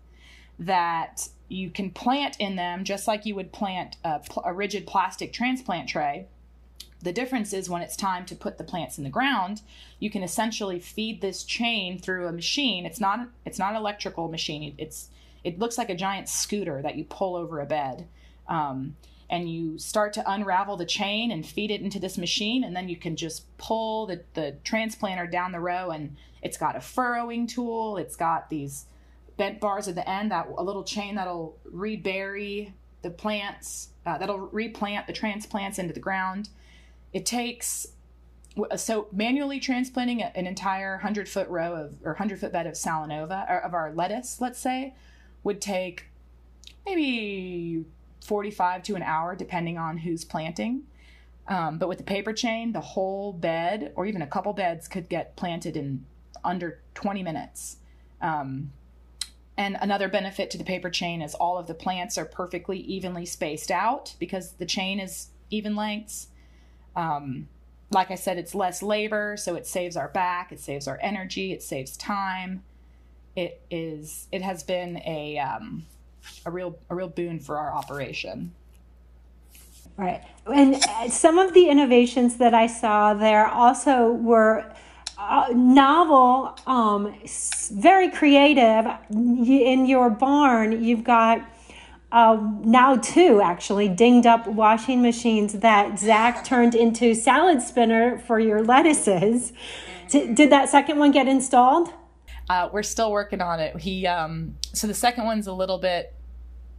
that 0.57 1.29
you 1.47 1.69
can 1.69 1.91
plant 1.91 2.35
in 2.39 2.55
them 2.55 2.83
just 2.83 3.07
like 3.07 3.25
you 3.25 3.35
would 3.35 3.51
plant 3.51 3.97
a, 4.03 4.19
pl- 4.19 4.43
a 4.45 4.53
rigid 4.53 4.87
plastic 4.87 5.31
transplant 5.31 5.87
tray. 5.87 6.25
The 7.01 7.13
difference 7.13 7.53
is 7.53 7.69
when 7.69 7.81
it's 7.81 7.97
time 7.97 8.25
to 8.27 8.35
put 8.35 8.57
the 8.57 8.63
plants 8.63 8.97
in 8.97 9.03
the 9.03 9.09
ground, 9.09 9.61
you 9.99 10.09
can 10.09 10.23
essentially 10.23 10.79
feed 10.79 11.21
this 11.21 11.43
chain 11.43 11.99
through 11.99 12.27
a 12.27 12.31
machine. 12.31 12.85
It's 12.85 12.99
not 12.99 13.27
it's 13.45 13.59
not 13.59 13.71
an 13.71 13.77
electrical 13.77 14.29
machine. 14.29 14.73
It's 14.77 15.09
it 15.43 15.59
looks 15.59 15.77
like 15.77 15.89
a 15.89 15.95
giant 15.95 16.29
scooter 16.29 16.81
that 16.81 16.95
you 16.95 17.03
pull 17.03 17.35
over 17.35 17.59
a 17.59 17.65
bed 17.65 18.07
um, 18.47 18.95
and 19.29 19.49
you 19.49 19.79
start 19.79 20.13
to 20.13 20.31
unravel 20.31 20.77
the 20.77 20.85
chain 20.85 21.31
and 21.31 21.45
feed 21.45 21.71
it 21.71 21.81
into 21.81 21.99
this 21.99 22.17
machine 22.17 22.63
and 22.63 22.75
then 22.75 22.87
you 22.87 22.95
can 22.95 23.15
just 23.15 23.57
pull 23.57 24.05
the, 24.05 24.21
the 24.33 24.55
transplanter 24.63 25.29
down 25.29 25.51
the 25.51 25.59
row 25.59 25.89
and 25.89 26.15
it's 26.41 26.57
got 26.57 26.75
a 26.75 26.81
furrowing 26.81 27.47
tool. 27.47 27.97
It's 27.97 28.15
got 28.15 28.49
these 28.49 28.85
bent 29.37 29.59
bars 29.59 29.87
at 29.87 29.95
the 29.95 30.07
end 30.07 30.31
that 30.31 30.47
a 30.57 30.63
little 30.63 30.83
chain 30.83 31.15
that'll 31.15 31.57
rebury 31.65 32.73
the 33.01 33.09
plants 33.09 33.89
uh, 34.05 34.17
that'll 34.17 34.39
replant 34.39 35.07
the 35.07 35.13
transplants 35.13 35.79
into 35.79 35.93
the 35.93 35.99
ground. 35.99 36.49
It 37.11 37.25
takes 37.25 37.87
so 38.75 39.07
manually 39.11 39.59
transplanting 39.59 40.21
an 40.21 40.45
entire 40.45 40.91
100 40.97 41.27
foot 41.27 41.47
row 41.49 41.73
of 41.73 41.95
or 42.03 42.11
100 42.11 42.39
foot 42.39 42.51
bed 42.51 42.67
of 42.67 42.73
salanova 42.73 43.49
or 43.49 43.59
of 43.59 43.73
our 43.73 43.91
lettuce 43.93 44.39
let's 44.39 44.59
say 44.59 44.93
would 45.43 45.59
take 45.59 46.05
maybe 46.85 47.83
45 48.23 48.83
to 48.83 48.95
an 48.95 49.03
hour, 49.03 49.35
depending 49.35 49.77
on 49.77 49.97
who's 49.97 50.23
planting. 50.25 50.83
Um, 51.47 51.77
but 51.77 51.89
with 51.89 51.97
the 51.97 52.03
paper 52.03 52.33
chain, 52.33 52.71
the 52.71 52.81
whole 52.81 53.33
bed 53.33 53.91
or 53.95 54.05
even 54.05 54.21
a 54.21 54.27
couple 54.27 54.53
beds 54.53 54.87
could 54.87 55.09
get 55.09 55.35
planted 55.35 55.75
in 55.75 56.05
under 56.43 56.79
20 56.95 57.23
minutes. 57.23 57.77
Um, 58.21 58.71
and 59.57 59.77
another 59.79 60.07
benefit 60.07 60.49
to 60.51 60.57
the 60.57 60.63
paper 60.63 60.89
chain 60.89 61.21
is 61.21 61.35
all 61.35 61.57
of 61.57 61.67
the 61.67 61.73
plants 61.73 62.17
are 62.17 62.25
perfectly 62.25 62.79
evenly 62.79 63.25
spaced 63.25 63.69
out 63.69 64.15
because 64.19 64.53
the 64.53 64.65
chain 64.65 64.99
is 64.99 65.27
even 65.51 65.75
lengths. 65.75 66.27
Um, 66.95 67.47
like 67.91 68.09
I 68.09 68.15
said, 68.15 68.37
it's 68.37 68.55
less 68.55 68.81
labor, 68.81 69.37
so 69.37 69.55
it 69.55 69.67
saves 69.67 69.95
our 69.95 70.07
back, 70.07 70.51
it 70.51 70.59
saves 70.59 70.87
our 70.87 70.97
energy, 71.01 71.51
it 71.51 71.61
saves 71.61 71.95
time. 71.95 72.63
It 73.35 73.61
is. 73.69 74.27
It 74.31 74.41
has 74.41 74.63
been 74.63 74.97
a 75.05 75.39
um, 75.39 75.85
a 76.45 76.51
real 76.51 76.77
a 76.89 76.95
real 76.95 77.09
boon 77.09 77.39
for 77.39 77.57
our 77.57 77.73
operation. 77.73 78.53
Right. 79.97 80.23
And 80.51 80.81
some 81.11 81.37
of 81.37 81.53
the 81.53 81.69
innovations 81.69 82.37
that 82.37 82.53
I 82.53 82.67
saw 82.67 83.13
there 83.13 83.45
also 83.47 84.11
were 84.11 84.73
uh, 85.17 85.49
novel, 85.53 86.57
um, 86.65 87.15
very 87.71 88.09
creative. 88.09 88.91
In 89.11 89.85
your 89.85 90.09
barn, 90.09 90.83
you've 90.83 91.03
got 91.03 91.47
uh, 92.11 92.37
now 92.63 92.95
two 92.95 93.41
actually 93.41 93.87
dinged 93.87 94.27
up 94.27 94.47
washing 94.47 95.01
machines 95.01 95.53
that 95.53 95.99
Zach 95.99 96.43
turned 96.43 96.75
into 96.75 97.13
salad 97.13 97.61
spinner 97.61 98.17
for 98.19 98.39
your 98.39 98.63
lettuces. 98.63 99.53
Did, 100.09 100.35
did 100.35 100.49
that 100.51 100.69
second 100.69 100.99
one 100.99 101.11
get 101.11 101.27
installed? 101.27 101.89
Uh, 102.49 102.69
we're 102.71 102.83
still 102.83 103.11
working 103.11 103.41
on 103.41 103.59
it. 103.59 103.77
He 103.77 104.05
um, 104.07 104.55
so 104.73 104.87
the 104.87 104.93
second 104.93 105.25
one's 105.25 105.47
a 105.47 105.53
little 105.53 105.77
bit. 105.77 106.13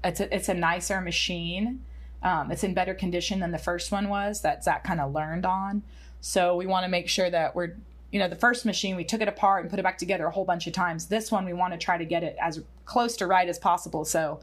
It's 0.03 0.21
a, 0.21 0.35
it's 0.35 0.49
a 0.49 0.55
nicer 0.55 1.01
machine. 1.01 1.83
Um, 2.23 2.51
it's 2.51 2.65
in 2.65 2.75
better 2.75 2.95
condition 2.95 3.41
than 3.41 3.51
the 3.51 3.59
first 3.59 3.93
one 3.93 4.09
was 4.09 4.43
that 4.43 4.65
Zach 4.65 4.85
kind 4.85 5.01
of 5.01 5.13
learned 5.13 5.45
on. 5.45 5.83
So 6.21 6.57
we 6.57 6.67
want 6.67 6.85
to 6.85 6.91
make 6.91 7.09
sure 7.09 7.31
that 7.31 7.55
we're 7.55 7.77
you 8.11 8.19
know 8.19 8.29
the 8.29 8.37
first 8.37 8.65
machine 8.65 8.97
we 8.97 9.05
took 9.05 9.21
it 9.21 9.29
apart 9.29 9.63
and 9.63 9.71
put 9.71 9.79
it 9.79 9.83
back 9.83 9.99
together 9.99 10.27
a 10.27 10.31
whole 10.31 10.45
bunch 10.45 10.67
of 10.67 10.73
times. 10.73 11.07
This 11.07 11.31
one 11.33 11.45
we 11.45 11.53
want 11.53 11.73
to 11.73 11.79
try 11.79 11.99
to 11.99 12.05
get 12.05 12.23
it 12.23 12.37
as 12.41 12.63
close 12.85 13.17
to 13.17 13.27
right 13.27 13.49
as 13.49 13.59
possible. 13.59 14.05
So 14.05 14.41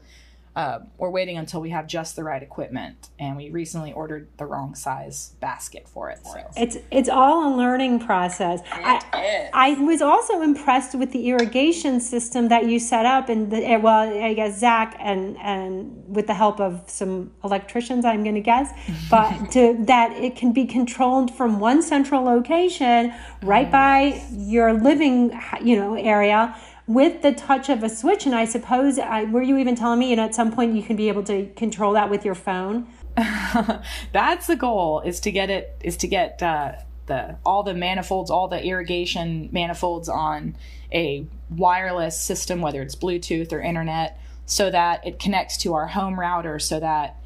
uh, 0.54 0.80
we're 0.98 1.10
waiting 1.10 1.38
until 1.38 1.60
we 1.60 1.70
have 1.70 1.86
just 1.86 2.16
the 2.16 2.24
right 2.24 2.42
equipment 2.42 3.08
and 3.18 3.36
we 3.36 3.50
recently 3.50 3.92
ordered 3.92 4.28
the 4.36 4.44
wrong 4.44 4.74
size 4.74 5.34
basket 5.40 5.88
for 5.88 6.10
it 6.10 6.18
so. 6.24 6.50
It's 6.56 6.76
it's 6.90 7.08
all 7.08 7.54
a 7.54 7.56
learning 7.56 8.00
process. 8.00 8.60
I, 8.70 9.50
I 9.52 9.74
was 9.74 10.02
also 10.02 10.42
impressed 10.42 10.94
with 10.94 11.12
the 11.12 11.28
irrigation 11.28 12.00
system 12.00 12.48
that 12.48 12.66
you 12.66 12.78
set 12.78 13.06
up 13.06 13.28
and 13.28 13.50
the, 13.50 13.56
eh, 13.56 13.76
well 13.76 14.22
i 14.22 14.34
guess 14.34 14.58
zach 14.58 14.96
and 15.00 15.36
and 15.38 16.02
with 16.06 16.26
the 16.26 16.34
help 16.34 16.60
of 16.60 16.82
some 16.86 17.32
electricians 17.44 18.04
i'm 18.04 18.22
going 18.22 18.34
to 18.34 18.40
guess 18.40 18.70
but 19.10 19.50
to 19.50 19.76
that 19.80 20.12
it 20.12 20.36
can 20.36 20.52
be 20.52 20.64
controlled 20.64 21.34
from 21.34 21.60
one 21.60 21.82
central 21.82 22.22
location 22.22 23.12
right 23.42 23.70
by 23.70 24.22
your 24.32 24.72
living 24.72 25.38
you 25.62 25.76
know 25.76 25.94
area 25.94 26.54
with 26.86 27.22
the 27.22 27.32
touch 27.32 27.68
of 27.68 27.82
a 27.82 27.88
switch. 27.88 28.26
And 28.26 28.34
I 28.34 28.44
suppose, 28.44 28.98
I, 28.98 29.24
were 29.24 29.42
you 29.42 29.56
even 29.58 29.74
telling 29.74 29.98
me, 29.98 30.10
you 30.10 30.16
know, 30.16 30.24
at 30.24 30.34
some 30.34 30.52
point 30.52 30.74
you 30.74 30.82
can 30.82 30.96
be 30.96 31.08
able 31.08 31.22
to 31.24 31.46
control 31.54 31.92
that 31.94 32.10
with 32.10 32.24
your 32.24 32.34
phone? 32.34 32.86
That's 34.12 34.46
the 34.46 34.56
goal 34.56 35.00
is 35.00 35.20
to 35.20 35.30
get 35.30 35.50
it, 35.50 35.76
is 35.82 35.96
to 35.98 36.08
get 36.08 36.42
uh, 36.42 36.72
the, 37.06 37.36
all 37.44 37.62
the 37.62 37.74
manifolds, 37.74 38.30
all 38.30 38.48
the 38.48 38.62
irrigation 38.64 39.48
manifolds 39.52 40.08
on 40.08 40.56
a 40.92 41.26
wireless 41.50 42.18
system, 42.18 42.60
whether 42.60 42.82
it's 42.82 42.96
Bluetooth 42.96 43.52
or 43.52 43.60
internet, 43.60 44.18
so 44.46 44.70
that 44.70 45.06
it 45.06 45.18
connects 45.18 45.56
to 45.58 45.74
our 45.74 45.86
home 45.88 46.18
router 46.18 46.58
so 46.58 46.80
that 46.80 47.16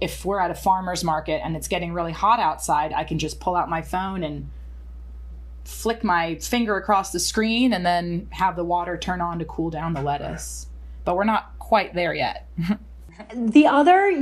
if 0.00 0.24
we're 0.24 0.40
at 0.40 0.50
a 0.50 0.54
farmer's 0.54 1.02
market 1.02 1.40
and 1.44 1.56
it's 1.56 1.68
getting 1.68 1.92
really 1.92 2.12
hot 2.12 2.38
outside, 2.38 2.92
I 2.92 3.04
can 3.04 3.18
just 3.18 3.40
pull 3.40 3.56
out 3.56 3.68
my 3.68 3.82
phone 3.82 4.22
and 4.22 4.50
flick 5.66 6.04
my 6.04 6.36
finger 6.36 6.76
across 6.76 7.12
the 7.12 7.20
screen 7.20 7.72
and 7.72 7.84
then 7.84 8.28
have 8.30 8.56
the 8.56 8.64
water 8.64 8.96
turn 8.96 9.20
on 9.20 9.38
to 9.38 9.44
cool 9.44 9.70
down 9.70 9.94
the 9.94 10.02
lettuce. 10.02 10.66
But 11.04 11.16
we're 11.16 11.24
not 11.24 11.58
quite 11.58 11.94
there 11.94 12.14
yet. 12.14 12.48
the 13.34 13.66
other 13.66 14.12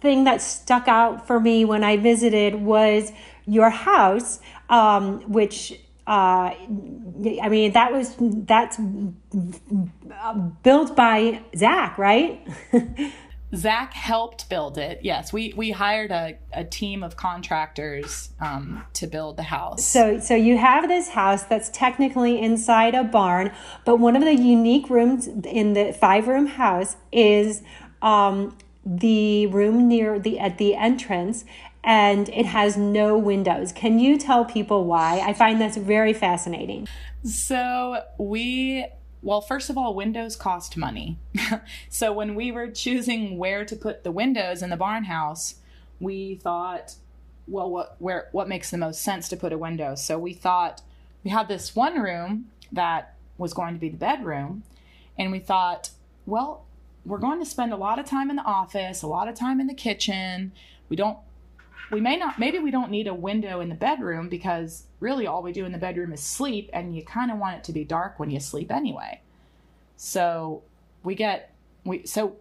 thing 0.00 0.24
that 0.24 0.40
stuck 0.40 0.88
out 0.88 1.26
for 1.26 1.40
me 1.40 1.64
when 1.64 1.82
I 1.82 1.96
visited 1.96 2.54
was 2.54 3.12
your 3.46 3.70
house, 3.70 4.40
um, 4.68 5.20
which 5.32 5.72
uh, 6.06 6.54
I 6.54 7.48
mean 7.48 7.72
that 7.72 7.92
was 7.92 8.14
that's 8.18 8.78
built 10.62 10.94
by 10.94 11.42
Zach, 11.56 11.98
right? 11.98 12.46
Zach 13.56 13.92
helped 13.94 14.48
build 14.48 14.76
it. 14.78 15.00
Yes, 15.02 15.32
we 15.32 15.52
we 15.56 15.70
hired 15.70 16.10
a, 16.10 16.36
a 16.52 16.64
team 16.64 17.02
of 17.02 17.16
contractors 17.16 18.30
um, 18.40 18.84
to 18.94 19.06
build 19.06 19.36
the 19.36 19.44
house. 19.44 19.84
So 19.84 20.20
so 20.20 20.34
you 20.34 20.58
have 20.58 20.88
this 20.88 21.10
house 21.10 21.44
that's 21.44 21.70
technically 21.70 22.40
inside 22.40 22.94
a 22.94 23.04
barn, 23.04 23.52
but 23.84 23.96
one 23.96 24.14
of 24.16 24.22
the 24.22 24.34
unique 24.34 24.90
rooms 24.90 25.26
in 25.26 25.72
the 25.72 25.92
five 25.92 26.28
room 26.28 26.46
house 26.46 26.96
is 27.12 27.62
um, 28.02 28.56
the 28.84 29.46
room 29.46 29.88
near 29.88 30.18
the 30.18 30.38
at 30.38 30.58
the 30.58 30.74
entrance. 30.74 31.44
And 31.82 32.28
it 32.30 32.46
has 32.46 32.76
no 32.76 33.16
windows. 33.16 33.70
Can 33.70 34.00
you 34.00 34.18
tell 34.18 34.44
people 34.44 34.86
why? 34.86 35.20
I 35.20 35.32
find 35.32 35.60
this 35.60 35.76
very 35.76 36.12
fascinating. 36.12 36.88
So, 37.22 38.02
we 38.18 38.86
well, 39.22 39.40
first 39.40 39.70
of 39.70 39.78
all, 39.78 39.94
windows 39.94 40.36
cost 40.36 40.76
money. 40.76 41.18
so 41.88 42.12
when 42.12 42.34
we 42.34 42.52
were 42.52 42.68
choosing 42.68 43.38
where 43.38 43.64
to 43.64 43.76
put 43.76 44.04
the 44.04 44.12
windows 44.12 44.62
in 44.62 44.70
the 44.70 44.76
barn 44.76 45.04
house, 45.04 45.56
we 46.00 46.36
thought, 46.36 46.94
well, 47.46 47.70
what 47.70 47.96
where 47.98 48.28
what 48.32 48.48
makes 48.48 48.70
the 48.70 48.78
most 48.78 49.02
sense 49.02 49.28
to 49.28 49.36
put 49.36 49.52
a 49.52 49.58
window? 49.58 49.94
So 49.94 50.18
we 50.18 50.32
thought 50.32 50.82
we 51.24 51.30
had 51.30 51.48
this 51.48 51.74
one 51.74 52.00
room 52.00 52.46
that 52.72 53.14
was 53.38 53.54
going 53.54 53.74
to 53.74 53.80
be 53.80 53.88
the 53.88 53.96
bedroom, 53.96 54.62
and 55.18 55.32
we 55.32 55.38
thought, 55.38 55.90
well, 56.26 56.64
we're 57.04 57.18
going 57.18 57.38
to 57.38 57.46
spend 57.46 57.72
a 57.72 57.76
lot 57.76 57.98
of 57.98 58.06
time 58.06 58.30
in 58.30 58.36
the 58.36 58.42
office, 58.42 59.02
a 59.02 59.06
lot 59.06 59.28
of 59.28 59.34
time 59.34 59.60
in 59.60 59.66
the 59.66 59.74
kitchen. 59.74 60.52
We 60.88 60.96
don't 60.96 61.18
we 61.90 62.00
may 62.00 62.16
not 62.16 62.38
maybe 62.38 62.58
we 62.58 62.70
don't 62.70 62.90
need 62.90 63.06
a 63.06 63.14
window 63.14 63.60
in 63.60 63.68
the 63.68 63.74
bedroom 63.74 64.28
because 64.28 64.84
really 65.00 65.26
all 65.26 65.42
we 65.42 65.52
do 65.52 65.64
in 65.64 65.72
the 65.72 65.78
bedroom 65.78 66.12
is 66.12 66.20
sleep 66.20 66.68
and 66.72 66.94
you 66.94 67.04
kind 67.04 67.30
of 67.30 67.38
want 67.38 67.56
it 67.56 67.64
to 67.64 67.72
be 67.72 67.84
dark 67.84 68.18
when 68.18 68.30
you 68.30 68.40
sleep 68.40 68.70
anyway. 68.70 69.20
So 69.96 70.62
we 71.02 71.14
get 71.14 71.54
we 71.84 72.04
so 72.06 72.36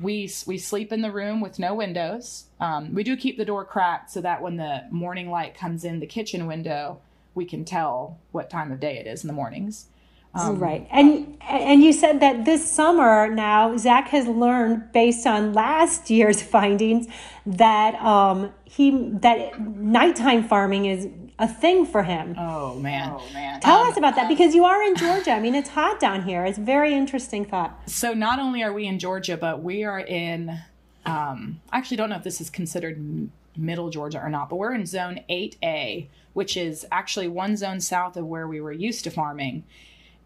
we 0.00 0.30
we 0.46 0.58
sleep 0.58 0.92
in 0.92 1.02
the 1.02 1.12
room 1.12 1.40
with 1.40 1.58
no 1.58 1.74
windows. 1.74 2.46
Um, 2.58 2.94
we 2.94 3.04
do 3.04 3.16
keep 3.16 3.36
the 3.36 3.44
door 3.44 3.64
cracked 3.64 4.10
so 4.10 4.20
that 4.20 4.42
when 4.42 4.56
the 4.56 4.84
morning 4.90 5.30
light 5.30 5.54
comes 5.54 5.84
in 5.84 6.00
the 6.00 6.06
kitchen 6.06 6.46
window 6.46 7.00
we 7.34 7.44
can 7.44 7.64
tell 7.64 8.18
what 8.32 8.48
time 8.48 8.72
of 8.72 8.80
day 8.80 8.96
it 8.98 9.06
is 9.06 9.24
in 9.24 9.28
the 9.28 9.34
mornings 9.34 9.86
um, 10.34 10.58
right, 10.58 10.86
and 10.90 11.36
and 11.48 11.82
you 11.82 11.92
said 11.92 12.20
that 12.20 12.44
this 12.44 12.68
summer 12.68 13.28
now 13.28 13.76
Zach 13.76 14.08
has 14.08 14.26
learned 14.26 14.92
based 14.92 15.26
on 15.26 15.52
last 15.52 16.10
year's 16.10 16.42
findings 16.42 17.06
that 17.46 17.94
um, 17.96 18.52
he 18.64 18.90
that 19.20 19.60
nighttime 19.60 20.42
farming 20.42 20.86
is 20.86 21.08
a 21.38 21.48
thing 21.48 21.86
for 21.86 22.02
him. 22.02 22.34
Oh 22.38 22.78
man, 22.78 23.12
oh 23.14 23.32
man! 23.32 23.60
Tell 23.60 23.80
um, 23.80 23.88
us 23.88 23.96
about 23.96 24.16
that 24.16 24.28
because 24.28 24.54
you 24.54 24.64
are 24.64 24.82
in 24.82 24.96
Georgia. 24.96 25.32
I 25.32 25.40
mean, 25.40 25.54
it's 25.54 25.70
hot 25.70 26.00
down 26.00 26.22
here. 26.22 26.44
It's 26.44 26.58
a 26.58 26.62
very 26.62 26.94
interesting 26.94 27.44
thought. 27.44 27.88
So 27.88 28.12
not 28.12 28.38
only 28.38 28.62
are 28.62 28.72
we 28.72 28.86
in 28.86 28.98
Georgia, 28.98 29.36
but 29.36 29.62
we 29.62 29.84
are 29.84 30.00
in. 30.00 30.60
Um, 31.06 31.60
I 31.70 31.78
actually 31.78 31.98
don't 31.98 32.08
know 32.10 32.16
if 32.16 32.24
this 32.24 32.40
is 32.40 32.50
considered 32.50 33.30
middle 33.56 33.90
Georgia 33.90 34.20
or 34.20 34.30
not, 34.30 34.48
but 34.48 34.56
we're 34.56 34.72
in 34.72 34.86
Zone 34.86 35.20
Eight 35.28 35.56
A, 35.62 36.08
which 36.32 36.56
is 36.56 36.86
actually 36.90 37.28
one 37.28 37.56
zone 37.56 37.80
south 37.80 38.16
of 38.16 38.26
where 38.26 38.48
we 38.48 38.60
were 38.60 38.72
used 38.72 39.04
to 39.04 39.10
farming 39.10 39.64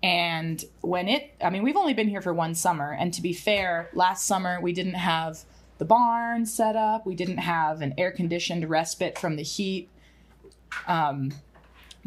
and 0.02 0.64
when 0.80 1.08
it, 1.08 1.34
I 1.42 1.50
mean, 1.50 1.62
we've 1.62 1.76
only 1.76 1.94
been 1.94 2.08
here 2.08 2.22
for 2.22 2.32
one 2.32 2.54
summer. 2.54 2.92
And 2.92 3.12
to 3.14 3.22
be 3.22 3.32
fair, 3.32 3.90
last 3.92 4.26
summer 4.26 4.60
we 4.60 4.72
didn't 4.72 4.94
have 4.94 5.40
the 5.78 5.84
barn 5.84 6.46
set 6.46 6.76
up, 6.76 7.06
we 7.06 7.14
didn't 7.14 7.38
have 7.38 7.80
an 7.80 7.94
air 7.98 8.10
conditioned 8.10 8.68
respite 8.68 9.18
from 9.18 9.36
the 9.36 9.42
heat. 9.42 9.88
Um, 10.86 11.32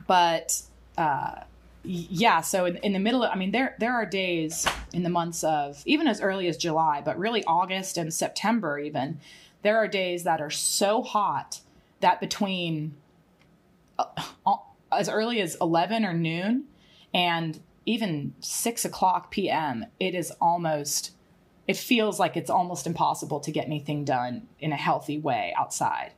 but 0.08 0.62
uh, 0.98 1.42
yeah, 1.84 2.42
so 2.42 2.66
in, 2.66 2.78
in 2.78 2.94
the 2.94 3.00
middle 3.00 3.24
of, 3.24 3.32
I 3.32 3.36
mean, 3.36 3.52
there 3.52 3.76
there 3.80 3.94
are 3.94 4.06
days 4.06 4.68
in 4.94 5.04
the 5.04 5.10
months 5.10 5.44
of 5.44 5.82
even 5.86 6.08
as 6.08 6.22
early 6.22 6.48
as 6.48 6.58
July, 6.58 7.02
but 7.04 7.18
really 7.18 7.44
August 7.46 7.98
and 7.98 8.14
September 8.14 8.80
even, 8.80 9.20
there 9.64 9.78
are 9.78 9.88
days 9.88 10.24
that 10.24 10.39
are 10.42 10.50
so 10.50 11.02
hot 11.02 11.60
that 12.00 12.20
between 12.20 12.96
uh, 14.00 14.06
as 14.92 15.10
early 15.10 15.42
as 15.42 15.56
11 15.62 16.06
or 16.06 16.14
noon 16.14 16.66
and 17.14 17.60
even 17.86 18.34
six 18.40 18.86
o'clock 18.86 19.32
p.m., 19.32 19.86
it 20.00 20.14
is 20.16 20.32
almost, 20.40 21.12
it 21.68 21.78
feels 21.78 22.20
like 22.20 22.38
it's 22.38 22.50
almost 22.50 22.86
impossible 22.86 23.40
to 23.40 23.52
get 23.52 23.66
anything 23.66 24.06
done 24.06 24.48
in 24.60 24.72
a 24.72 24.78
healthy 24.78 25.18
way 25.18 25.54
outside. 25.58 26.12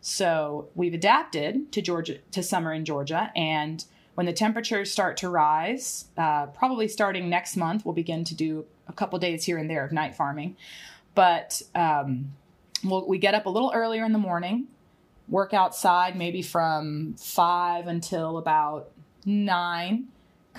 So 0.00 0.68
we've 0.74 0.94
adapted 0.94 1.72
to 1.72 1.82
Georgia, 1.82 2.18
to 2.30 2.42
summer 2.42 2.72
in 2.72 2.84
Georgia, 2.84 3.30
and 3.36 3.84
when 4.14 4.26
the 4.26 4.32
temperatures 4.32 4.90
start 4.90 5.18
to 5.18 5.28
rise, 5.28 6.06
uh, 6.16 6.46
probably 6.46 6.88
starting 6.88 7.28
next 7.28 7.56
month, 7.56 7.84
we'll 7.84 7.94
begin 7.94 8.24
to 8.24 8.34
do 8.34 8.66
a 8.88 8.92
couple 8.92 9.18
days 9.18 9.44
here 9.44 9.56
and 9.56 9.70
there 9.70 9.84
of 9.84 9.92
night 9.92 10.14
farming. 10.14 10.56
But 11.14 11.62
um, 11.74 12.32
we'll, 12.82 13.06
we 13.06 13.18
get 13.18 13.34
up 13.34 13.46
a 13.46 13.50
little 13.50 13.72
earlier 13.74 14.04
in 14.04 14.12
the 14.12 14.18
morning, 14.18 14.66
work 15.28 15.54
outside 15.54 16.16
maybe 16.16 16.42
from 16.42 17.14
five 17.18 17.86
until 17.86 18.36
about 18.36 18.90
nine 19.24 20.08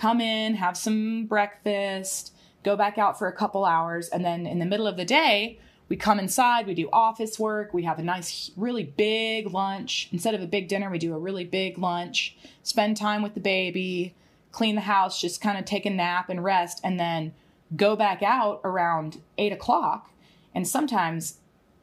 come 0.02 0.20
in, 0.20 0.56
have 0.56 0.76
some 0.76 1.28
breakfast, 1.28 2.34
go 2.64 2.76
back 2.76 2.98
out 2.98 3.20
for 3.20 3.28
a 3.28 3.32
couple 3.32 3.64
hours, 3.64 4.10
and 4.10 4.26
then 4.26 4.48
in 4.48 4.58
the 4.58 4.66
middle 4.66 4.88
of 4.88 4.98
the 4.98 5.06
day, 5.06 5.60
we 5.90 5.96
come 5.96 6.20
inside, 6.20 6.66
we 6.66 6.74
do 6.74 6.90
office 6.92 7.38
work, 7.38 7.72
we 7.72 7.84
have 7.84 8.00
a 8.00 8.02
nice, 8.02 8.50
really 8.58 8.84
big 8.84 9.54
lunch. 9.54 10.10
Instead 10.12 10.34
of 10.34 10.42
a 10.42 10.48
big 10.48 10.68
dinner, 10.68 10.90
we 10.90 10.98
do 10.98 11.14
a 11.14 11.20
really 11.20 11.46
big 11.46 11.78
lunch, 11.78 12.36
spend 12.64 12.98
time 12.98 13.22
with 13.22 13.36
the 13.36 13.40
baby, 13.40 14.16
clean 14.52 14.74
the 14.74 14.82
house, 14.82 15.22
just 15.22 15.40
kind 15.40 15.60
of 15.60 15.66
take 15.66 15.86
a 15.86 15.90
nap 15.92 16.30
and 16.30 16.44
rest, 16.44 16.82
and 16.84 17.00
then 17.00 17.32
go 17.76 17.96
back 17.96 18.24
out 18.24 18.60
around 18.64 19.22
eight 19.38 19.54
o'clock. 19.54 20.10
And 20.56 20.68
sometimes 20.68 21.38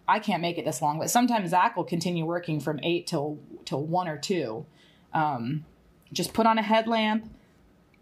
I 0.09 0.19
can't 0.19 0.43
make 0.43 0.59
it 0.59 0.65
this 0.65 0.83
long, 0.83 0.99
but 0.99 1.09
sometimes 1.09 1.51
Zach 1.51 1.77
will 1.77 1.85
continue 1.85 2.25
working 2.25 2.59
from 2.59 2.81
eight 2.83 3.07
till 3.07 3.39
till 3.65 3.85
one 3.85 4.09
or 4.09 4.19
two. 4.19 4.67
Um, 5.15 5.67
just 6.13 6.33
put 6.33 6.47
on 6.47 6.59
a 6.59 6.63
headlamp, 6.63 7.31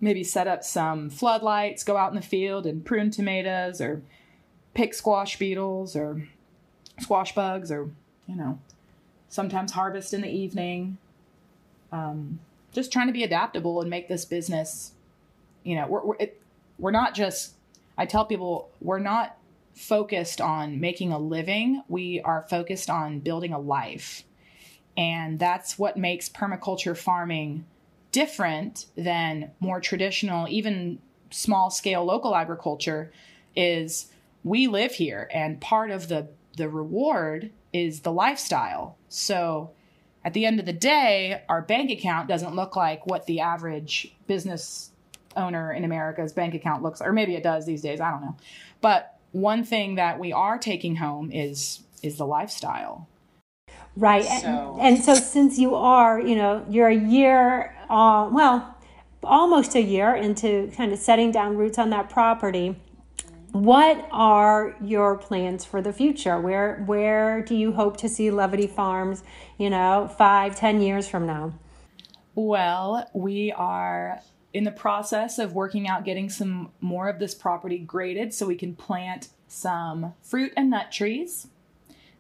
maybe 0.01 0.23
set 0.23 0.47
up 0.47 0.63
some 0.63 1.11
floodlights, 1.11 1.85
go 1.85 1.97
out 1.97 2.11
in 2.11 2.17
the 2.17 2.23
field 2.23 2.67
and 2.67 2.85
prune 2.85 3.11
tomatoes 3.11 3.81
or 3.81 4.03
pick 4.75 4.93
squash 4.95 5.39
beetles 5.39 5.97
or 5.97 6.29
squash 7.01 7.35
bugs 7.35 7.71
or, 7.71 7.91
you 8.27 8.37
know, 8.37 8.59
sometimes 9.29 9.73
harvest 9.73 10.13
in 10.13 10.21
the 10.21 10.31
evening. 10.31 10.99
Um, 11.93 12.41
just 12.73 12.93
trying 12.93 13.07
to 13.07 13.13
be 13.13 13.23
adaptable 13.23 13.81
and 13.81 13.89
make 13.89 14.09
this 14.09 14.25
business, 14.25 14.93
you 15.65 15.77
know, 15.77 15.87
we're, 15.87 16.05
we're, 16.05 16.17
it, 16.19 16.41
we're 16.79 16.91
not 16.91 17.15
just, 17.15 17.55
I 17.97 18.05
tell 18.05 18.27
people, 18.27 18.71
we're 18.81 18.99
not 18.99 19.39
focused 19.75 20.41
on 20.41 20.81
making 20.81 21.13
a 21.13 21.19
living. 21.19 21.83
We 21.89 22.21
are 22.23 22.43
focused 22.43 22.91
on 22.91 23.21
building 23.21 23.53
a 23.53 23.59
life. 23.59 24.25
And 24.97 25.39
that's 25.39 25.79
what 25.79 25.97
makes 25.97 26.29
permaculture 26.29 26.97
farming 26.97 27.67
different 28.17 28.87
than 28.97 29.51
more 29.61 29.79
traditional, 29.79 30.49
even 30.49 30.99
small 31.31 31.69
scale 31.69 32.03
local 32.03 32.35
agriculture 32.35 33.13
is 33.55 34.07
we 34.43 34.67
live 34.67 34.93
here 34.93 35.29
and 35.35 35.61
part 35.61 35.91
of 35.91 36.09
the 36.09 36.27
the 36.57 36.67
reward 36.67 37.51
is 37.75 38.01
the 38.01 38.11
lifestyle. 38.11 38.97
So 39.11 39.73
at 40.25 40.33
the 40.33 40.47
end 40.47 40.59
of 40.59 40.65
the 40.65 40.73
day, 40.73 41.43
our 41.51 41.61
bank 41.61 41.91
account 41.91 42.27
doesn't 42.27 42.57
look 42.57 42.75
like 42.75 43.07
what 43.07 43.27
the 43.27 43.41
average 43.41 44.15
business 44.27 44.93
owner 45.37 45.71
in 45.71 45.85
America's 45.85 46.33
bank 46.33 46.55
account 46.55 46.83
looks 46.83 47.03
or 47.03 47.13
maybe 47.13 47.35
it 47.35 47.43
does 47.43 47.67
these 47.67 47.83
days, 47.83 48.01
I 48.01 48.11
don't 48.11 48.23
know. 48.23 48.37
But 48.81 49.19
one 49.33 49.63
thing 49.63 49.97
that 49.97 50.19
we 50.19 50.33
are 50.33 50.57
taking 50.57 50.97
home 50.97 51.31
is 51.31 51.83
is 52.03 52.17
the 52.17 52.27
lifestyle. 52.27 53.09
Right. 53.97 54.25
So. 54.25 54.77
And, 54.81 54.97
and, 54.97 55.05
so 55.05 55.15
since 55.15 55.59
you 55.59 55.75
are, 55.75 56.21
you 56.21 56.37
know, 56.37 56.65
you're 56.69 56.89
a 56.89 56.95
year, 56.95 57.75
uh, 57.89 58.29
well, 58.31 58.77
almost 59.25 59.75
a 59.75 59.81
year 59.81 60.15
into 60.15 60.71
kind 60.77 60.93
of 60.93 60.99
setting 60.99 61.33
down 61.33 61.57
roots 61.57 61.79
on 61.79 61.91
that 61.91 62.11
property, 62.11 62.77
what 63.53 64.07
are 64.13 64.77
your 64.83 65.17
plans 65.17 65.65
for 65.65 65.81
the 65.81 65.93
future? 65.93 66.39
Where 66.39 66.83
where 66.85 67.41
do 67.41 67.55
you 67.55 67.73
hope 67.73 67.97
to 67.99 68.09
see 68.09 68.31
Levity 68.31 68.67
Farms, 68.67 69.25
you 69.57 69.71
know, 69.71 70.13
five, 70.19 70.57
ten 70.57 70.83
years 70.83 71.09
from 71.09 71.27
now? 71.27 71.55
Well, 72.35 73.11
we 73.15 73.51
are 73.53 74.21
in 74.53 74.65
the 74.65 74.71
process 74.71 75.39
of 75.39 75.55
working 75.55 75.89
out 75.89 76.05
getting 76.05 76.29
some 76.29 76.71
more 76.81 77.09
of 77.09 77.19
this 77.19 77.35
property 77.35 77.79
graded 77.79 78.35
so 78.35 78.47
we 78.47 78.57
can 78.57 78.75
plant 78.75 79.29
some 79.49 80.13
fruit 80.23 80.53
and 80.55 80.71
nut 80.71 80.93
trees 80.93 81.49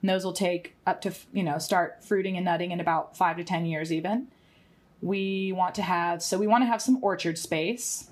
and 0.00 0.10
those 0.10 0.24
will 0.24 0.32
take 0.32 0.74
up 0.86 1.00
to, 1.02 1.12
you 1.32 1.42
know, 1.42 1.58
start 1.58 2.04
fruiting 2.04 2.36
and 2.36 2.44
nutting 2.44 2.70
in 2.70 2.80
about 2.80 3.16
five 3.16 3.36
to 3.36 3.44
10 3.44 3.66
years 3.66 3.92
even. 3.92 4.28
We 5.02 5.52
want 5.52 5.74
to 5.76 5.82
have, 5.82 6.22
so 6.22 6.38
we 6.38 6.46
want 6.46 6.62
to 6.62 6.66
have 6.66 6.82
some 6.82 7.02
orchard 7.02 7.38
space. 7.38 8.08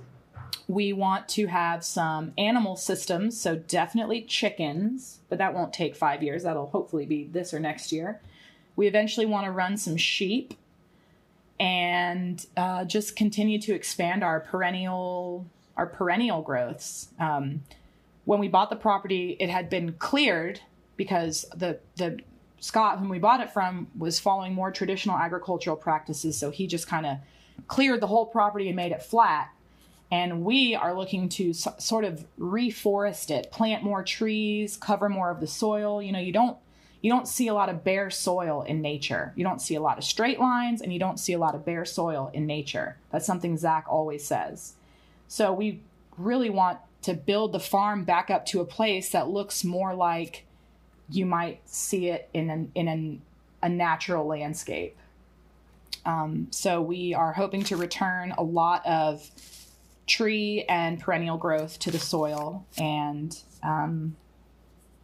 We 0.66 0.93
want 0.93 1.28
to 1.30 1.47
have 1.47 1.85
some 1.85 2.32
animal 2.39 2.76
systems, 2.76 3.39
so 3.41 3.57
definitely 3.57 4.22
chickens, 4.22 5.20
but 5.28 5.39
that 5.39 5.55
won't 5.55 5.72
take 5.72 5.95
five 5.95 6.22
years. 6.22 6.43
That'll 6.43 6.68
hopefully 6.68 7.07
be 7.07 7.24
this 7.24 7.53
or 7.53 7.61
next 7.61 7.93
year. 7.93 8.20
We 8.76 8.87
eventually 8.87 9.26
want 9.26 9.45
to 9.45 9.51
run 9.51 9.76
some 9.76 9.97
sheep 9.97 10.55
and 11.61 12.45
uh, 12.57 12.85
just 12.85 13.14
continue 13.14 13.61
to 13.61 13.74
expand 13.74 14.24
our 14.24 14.41
perennial 14.41 15.47
our 15.76 15.87
perennial 15.87 16.41
growths. 16.41 17.09
Um, 17.18 17.64
when 18.24 18.39
we 18.39 18.49
bought 18.49 18.70
the 18.70 18.76
property, 18.76 19.37
it 19.41 19.51
had 19.51 19.68
been 19.68 19.95
cleared 19.95 20.61
because 20.97 21.47
the 21.57 21.79
the 21.97 22.21
Scott 22.61 22.99
whom 22.99 23.09
we 23.09 23.19
bought 23.19 23.41
it 23.41 23.51
from 23.51 23.89
was 23.97 24.19
following 24.19 24.55
more 24.55 24.71
traditional 24.71 25.17
agricultural 25.17 25.77
practices, 25.77 26.39
so 26.39 26.51
he 26.51 26.67
just 26.67 26.89
kind 26.89 27.07
of 27.07 27.19
cleared 27.69 28.01
the 28.01 28.07
whole 28.07 28.27
property 28.27 28.69
and 28.69 28.77
made 28.77 28.93
it 28.93 29.03
flat. 29.03 29.51
And 30.11 30.45
we 30.45 30.75
are 30.75 30.95
looking 30.97 31.29
to 31.31 31.53
so, 31.53 31.75
sort 31.79 32.05
of 32.05 32.25
reforest 32.39 33.31
it, 33.31 33.51
plant 33.51 33.83
more 33.83 34.03
trees, 34.05 34.77
cover 34.77 35.09
more 35.09 35.31
of 35.31 35.41
the 35.41 35.47
soil. 35.47 36.01
You 36.03 36.13
know, 36.13 36.21
you 36.21 36.33
don't 36.33 36.57
you 37.05 37.11
don't 37.11 37.29
see 37.29 37.49
a 37.49 37.55
lot 37.55 37.69
of 37.69 37.85
bare 37.85 38.09
soil 38.09 38.63
in 38.63 38.81
nature. 38.81 39.35
You 39.37 39.45
don't 39.45 39.61
see 39.61 39.75
a 39.75 39.81
lot 39.83 39.99
of 39.99 40.05
straight 40.05 40.41
lines, 40.41 40.81
and 40.81 40.91
you 40.91 40.99
don't 40.99 41.21
see 41.21 41.35
a 41.35 41.39
lot 41.39 41.55
of 41.55 41.63
bare 41.63 41.85
soil 41.85 42.31
in 42.33 42.47
nature. 42.47 42.97
That's 43.11 43.27
something 43.27 43.59
Zach 43.59 43.85
always 43.89 44.25
says. 44.25 44.73
So 45.29 45.53
we 45.53 45.81
really 46.17 46.49
want 46.49 46.79
to 47.03 47.13
build 47.13 47.53
the 47.53 47.61
farm 47.61 48.05
back 48.05 48.31
up 48.31 48.47
to 48.47 48.63
a 48.63 48.65
place 48.65 49.11
that 49.11 49.29
looks 49.29 49.65
more 49.65 49.95
like 49.95 50.47
you 51.09 51.27
might 51.27 51.69
see 51.69 52.09
it 52.09 52.29
in 52.33 52.51
an, 52.51 52.73
in 52.75 52.89
an, 52.89 53.23
a 53.63 53.69
natural 53.69 54.27
landscape. 54.27 54.97
Um, 56.07 56.49
so 56.51 56.83
we 56.83 57.15
are 57.15 57.33
hoping 57.33 57.63
to 57.65 57.77
return 57.77 58.33
a 58.37 58.43
lot 58.43 58.85
of 58.87 59.31
tree 60.07 60.65
and 60.69 61.01
perennial 61.01 61.39
growth 61.39 61.79
to 61.81 61.91
the 61.91 61.99
soil, 61.99 62.67
and 62.77 63.37
um, 63.63 64.17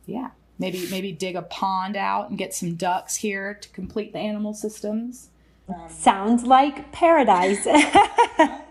yeah, 0.04 0.30
maybe 0.58 0.86
maybe 0.90 1.12
dig 1.12 1.36
a 1.36 1.42
pond 1.42 1.96
out 1.96 2.28
and 2.28 2.38
get 2.38 2.52
some 2.52 2.74
ducks 2.74 3.16
here 3.16 3.54
to 3.54 3.68
complete 3.70 4.12
the 4.12 4.18
animal 4.18 4.52
systems. 4.52 5.30
Um, 5.68 5.88
Sounds 5.88 6.44
like 6.44 6.92
paradise. 6.92 7.66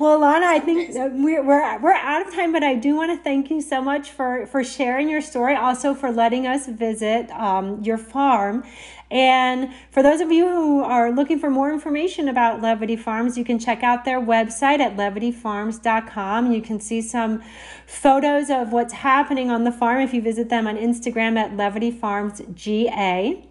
Well, 0.00 0.20
Lana, 0.20 0.46
I 0.46 0.60
think 0.60 0.92
we're, 0.94 1.44
we're, 1.44 1.78
we're 1.78 1.92
out 1.92 2.26
of 2.26 2.32
time, 2.32 2.52
but 2.52 2.64
I 2.64 2.74
do 2.74 2.96
want 2.96 3.10
to 3.10 3.22
thank 3.22 3.50
you 3.50 3.60
so 3.60 3.82
much 3.82 4.10
for, 4.10 4.46
for 4.46 4.64
sharing 4.64 5.10
your 5.10 5.20
story, 5.20 5.54
also 5.54 5.92
for 5.92 6.10
letting 6.10 6.46
us 6.46 6.66
visit 6.68 7.30
um, 7.32 7.82
your 7.82 7.98
farm. 7.98 8.64
And 9.10 9.74
for 9.90 10.02
those 10.02 10.22
of 10.22 10.32
you 10.32 10.48
who 10.48 10.82
are 10.82 11.12
looking 11.12 11.38
for 11.38 11.50
more 11.50 11.70
information 11.70 12.30
about 12.30 12.62
Levity 12.62 12.96
Farms, 12.96 13.36
you 13.36 13.44
can 13.44 13.58
check 13.58 13.82
out 13.82 14.06
their 14.06 14.22
website 14.22 14.78
at 14.78 14.96
levityfarms.com. 14.96 16.50
You 16.50 16.62
can 16.62 16.80
see 16.80 17.02
some 17.02 17.42
photos 17.86 18.48
of 18.48 18.72
what's 18.72 18.94
happening 18.94 19.50
on 19.50 19.64
the 19.64 19.72
farm 19.72 20.00
if 20.00 20.14
you 20.14 20.22
visit 20.22 20.48
them 20.48 20.66
on 20.66 20.78
Instagram 20.78 21.36
at 21.36 21.52
levityfarmsga. 21.52 22.54
GA. 22.54 23.49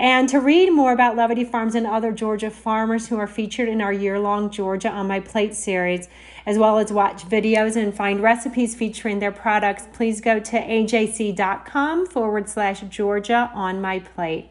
And 0.00 0.30
to 0.30 0.40
read 0.40 0.70
more 0.72 0.92
about 0.92 1.14
Levity 1.14 1.44
Farms 1.44 1.74
and 1.74 1.86
other 1.86 2.10
Georgia 2.10 2.50
farmers 2.50 3.08
who 3.08 3.18
are 3.18 3.26
featured 3.26 3.68
in 3.68 3.82
our 3.82 3.92
year 3.92 4.18
long 4.18 4.48
Georgia 4.48 4.88
on 4.88 5.08
My 5.08 5.20
Plate 5.20 5.54
series, 5.54 6.08
as 6.46 6.56
well 6.56 6.78
as 6.78 6.90
watch 6.90 7.28
videos 7.28 7.76
and 7.76 7.94
find 7.94 8.22
recipes 8.22 8.74
featuring 8.74 9.18
their 9.18 9.30
products, 9.30 9.88
please 9.92 10.22
go 10.22 10.40
to 10.40 10.58
ajc.com 10.58 12.06
forward 12.06 12.48
slash 12.48 12.80
Georgia 12.88 13.50
on 13.52 13.82
My 13.82 13.98
Plate. 13.98 14.48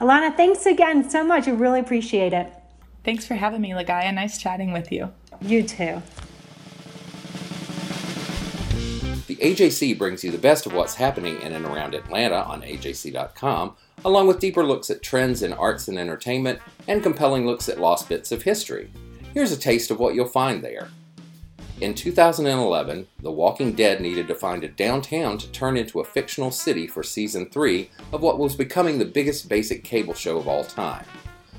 Alana, 0.00 0.34
thanks 0.34 0.64
again 0.64 1.08
so 1.10 1.22
much. 1.22 1.46
I 1.46 1.50
really 1.50 1.80
appreciate 1.80 2.32
it. 2.32 2.50
Thanks 3.04 3.26
for 3.26 3.34
having 3.34 3.60
me, 3.60 3.72
Ligaya. 3.72 4.14
Nice 4.14 4.38
chatting 4.38 4.72
with 4.72 4.90
you. 4.90 5.12
You 5.42 5.64
too. 5.64 6.02
The 9.26 9.36
AJC 9.36 9.98
brings 9.98 10.24
you 10.24 10.30
the 10.30 10.38
best 10.38 10.64
of 10.64 10.72
what's 10.72 10.94
happening 10.94 11.42
in 11.42 11.52
and 11.52 11.66
around 11.66 11.94
Atlanta 11.94 12.36
on 12.36 12.62
AJC.com 12.62 13.76
along 14.04 14.26
with 14.26 14.38
deeper 14.38 14.64
looks 14.64 14.90
at 14.90 15.02
trends 15.02 15.42
in 15.42 15.52
arts 15.52 15.88
and 15.88 15.98
entertainment 15.98 16.60
and 16.86 17.02
compelling 17.02 17.46
looks 17.46 17.68
at 17.68 17.80
lost 17.80 18.08
bits 18.08 18.32
of 18.32 18.42
history. 18.42 18.90
Here's 19.34 19.52
a 19.52 19.56
taste 19.56 19.90
of 19.90 19.98
what 19.98 20.14
you'll 20.14 20.26
find 20.26 20.62
there. 20.62 20.88
In 21.80 21.94
2011, 21.94 23.06
The 23.22 23.30
Walking 23.30 23.72
Dead 23.72 24.00
needed 24.00 24.26
to 24.28 24.34
find 24.34 24.64
a 24.64 24.68
downtown 24.68 25.38
to 25.38 25.50
turn 25.52 25.76
into 25.76 26.00
a 26.00 26.04
fictional 26.04 26.50
city 26.50 26.88
for 26.88 27.04
season 27.04 27.48
3 27.50 27.88
of 28.12 28.20
what 28.20 28.38
was 28.38 28.56
becoming 28.56 28.98
the 28.98 29.04
biggest 29.04 29.48
basic 29.48 29.84
cable 29.84 30.14
show 30.14 30.38
of 30.38 30.48
all 30.48 30.64
time. 30.64 31.04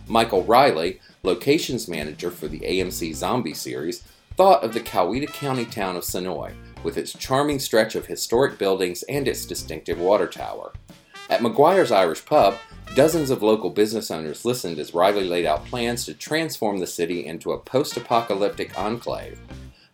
Michael 0.07 0.43
Riley, 0.43 0.99
locations 1.23 1.87
manager 1.87 2.31
for 2.31 2.49
the 2.49 2.59
AMC 2.59 3.15
Zombie 3.15 3.53
series, 3.53 4.03
thought 4.35 4.63
of 4.63 4.73
the 4.73 4.81
Coweta 4.81 5.27
County 5.27 5.65
town 5.65 5.95
of 5.95 6.03
Senoia, 6.03 6.53
with 6.83 6.97
its 6.97 7.13
charming 7.13 7.59
stretch 7.59 7.95
of 7.95 8.07
historic 8.07 8.57
buildings 8.57 9.03
and 9.03 9.27
its 9.27 9.45
distinctive 9.45 9.99
water 9.99 10.27
tower. 10.27 10.73
At 11.29 11.41
McGuire's 11.41 11.91
Irish 11.91 12.25
Pub, 12.25 12.55
dozens 12.95 13.29
of 13.29 13.43
local 13.43 13.69
business 13.69 14.09
owners 14.09 14.45
listened 14.45 14.79
as 14.79 14.95
Riley 14.95 15.25
laid 15.25 15.45
out 15.45 15.63
plans 15.65 16.03
to 16.05 16.15
transform 16.15 16.79
the 16.79 16.87
city 16.87 17.27
into 17.27 17.51
a 17.51 17.59
post 17.59 17.95
apocalyptic 17.97 18.77
enclave. 18.79 19.39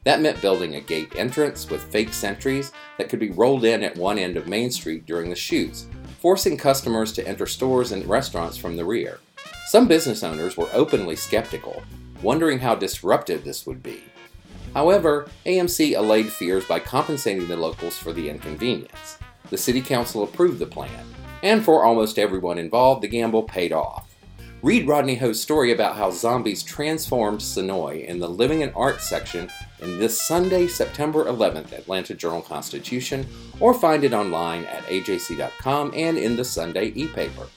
That 0.05 0.21
meant 0.21 0.41
building 0.41 0.75
a 0.75 0.81
gate 0.81 1.11
entrance 1.17 1.69
with 1.69 1.83
fake 1.91 2.13
sentries 2.13 2.71
that 2.97 3.09
could 3.09 3.19
be 3.19 3.31
rolled 3.31 3.65
in 3.65 3.83
at 3.83 3.97
one 3.97 4.17
end 4.17 4.37
of 4.37 4.47
Main 4.47 4.71
Street 4.71 5.05
during 5.05 5.29
the 5.29 5.35
shoots, 5.35 5.87
forcing 6.21 6.55
customers 6.55 7.11
to 7.11 7.27
enter 7.27 7.45
stores 7.45 7.91
and 7.91 8.05
restaurants 8.05 8.55
from 8.55 8.77
the 8.77 8.85
rear. 8.85 9.19
Some 9.65 9.89
business 9.89 10.23
owners 10.23 10.55
were 10.55 10.69
openly 10.71 11.17
skeptical, 11.17 11.83
wondering 12.21 12.59
how 12.59 12.75
disruptive 12.75 13.43
this 13.43 13.67
would 13.67 13.83
be. 13.83 14.03
However, 14.73 15.27
AMC 15.45 15.97
allayed 15.97 16.31
fears 16.31 16.63
by 16.65 16.79
compensating 16.79 17.49
the 17.49 17.57
locals 17.57 17.97
for 17.97 18.13
the 18.13 18.29
inconvenience. 18.29 19.17
The 19.49 19.57
City 19.57 19.81
Council 19.81 20.23
approved 20.23 20.59
the 20.59 20.65
plan, 20.65 21.05
and 21.45 21.63
for 21.63 21.85
almost 21.85 22.17
everyone 22.17 22.57
involved, 22.57 23.03
the 23.03 23.07
gamble 23.07 23.43
paid 23.43 23.71
off. 23.71 24.15
Read 24.63 24.87
Rodney 24.87 25.13
Ho's 25.13 25.39
story 25.39 25.71
about 25.71 25.95
how 25.95 26.09
zombies 26.09 26.63
transformed 26.63 27.39
Senoia 27.39 28.03
in 28.03 28.17
the 28.17 28.27
Living 28.27 28.63
and 28.63 28.73
Art 28.75 28.99
section 28.99 29.51
in 29.79 29.99
this 29.99 30.19
Sunday, 30.19 30.65
September 30.65 31.25
11th 31.25 31.71
Atlanta 31.71 32.15
Journal 32.15 32.41
Constitution, 32.41 33.27
or 33.59 33.75
find 33.75 34.03
it 34.03 34.11
online 34.11 34.65
at 34.65 34.81
ajc.com 34.85 35.93
and 35.95 36.17
in 36.17 36.35
the 36.35 36.43
Sunday 36.43 36.87
e-paper. 36.95 37.47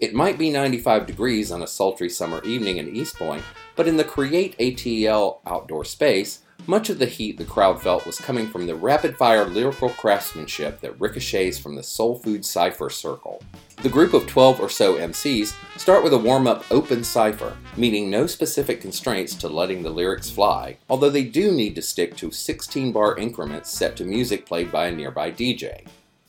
It 0.00 0.14
might 0.14 0.38
be 0.38 0.48
95 0.48 1.06
degrees 1.06 1.52
on 1.52 1.60
a 1.60 1.66
sultry 1.66 2.08
summer 2.08 2.42
evening 2.42 2.78
in 2.78 2.96
East 2.96 3.16
Point, 3.16 3.44
but 3.76 3.86
in 3.86 3.98
the 3.98 4.02
Create 4.02 4.56
ATL 4.56 5.40
outdoor 5.46 5.84
space, 5.84 6.40
Much 6.68 6.88
of 6.90 7.00
the 7.00 7.06
heat 7.06 7.38
the 7.38 7.44
crowd 7.44 7.82
felt 7.82 8.06
was 8.06 8.20
coming 8.20 8.48
from 8.48 8.66
the 8.66 8.74
rapid 8.74 9.16
fire 9.16 9.44
lyrical 9.44 9.88
craftsmanship 9.88 10.80
that 10.80 11.00
ricochets 11.00 11.58
from 11.58 11.74
the 11.74 11.82
Soul 11.82 12.16
Food 12.20 12.44
Cypher 12.44 12.88
circle. 12.88 13.42
The 13.82 13.88
group 13.88 14.14
of 14.14 14.28
12 14.28 14.60
or 14.60 14.68
so 14.68 14.94
MCs 14.94 15.54
start 15.76 16.04
with 16.04 16.12
a 16.12 16.18
warm 16.18 16.46
up 16.46 16.64
open 16.70 17.02
cipher, 17.02 17.56
meaning 17.76 18.08
no 18.08 18.28
specific 18.28 18.80
constraints 18.80 19.34
to 19.36 19.48
letting 19.48 19.82
the 19.82 19.90
lyrics 19.90 20.30
fly, 20.30 20.76
although 20.88 21.10
they 21.10 21.24
do 21.24 21.50
need 21.50 21.74
to 21.74 21.82
stick 21.82 22.16
to 22.18 22.30
16 22.30 22.92
bar 22.92 23.18
increments 23.18 23.68
set 23.68 23.96
to 23.96 24.04
music 24.04 24.46
played 24.46 24.70
by 24.70 24.86
a 24.86 24.92
nearby 24.92 25.32
DJ. 25.32 25.84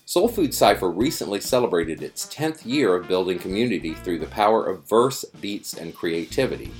Soul 0.06 0.28
Food 0.28 0.54
Cypher 0.54 0.90
recently 0.90 1.42
celebrated 1.42 2.02
its 2.02 2.26
10th 2.34 2.66
year 2.66 2.96
of 2.96 3.08
building 3.08 3.38
community 3.38 3.94
through 3.94 4.18
the 4.18 4.26
power 4.26 4.66
of 4.66 4.90
verse, 4.90 5.24
beats, 5.40 5.76
and 5.76 5.96
creativity. 5.96 6.72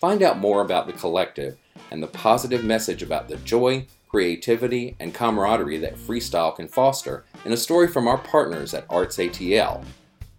Find 0.00 0.22
out 0.22 0.38
more 0.38 0.60
about 0.60 0.86
the 0.86 0.92
collective 0.92 1.56
and 1.90 2.02
the 2.02 2.06
positive 2.06 2.64
message 2.64 3.02
about 3.02 3.28
the 3.28 3.36
joy, 3.38 3.86
creativity, 4.08 4.96
and 5.00 5.12
camaraderie 5.12 5.78
that 5.78 5.96
freestyle 5.96 6.54
can 6.54 6.68
foster 6.68 7.24
in 7.44 7.52
a 7.52 7.56
story 7.56 7.88
from 7.88 8.06
our 8.06 8.18
partners 8.18 8.74
at 8.74 8.86
Arts 8.88 9.16
ATL. 9.16 9.84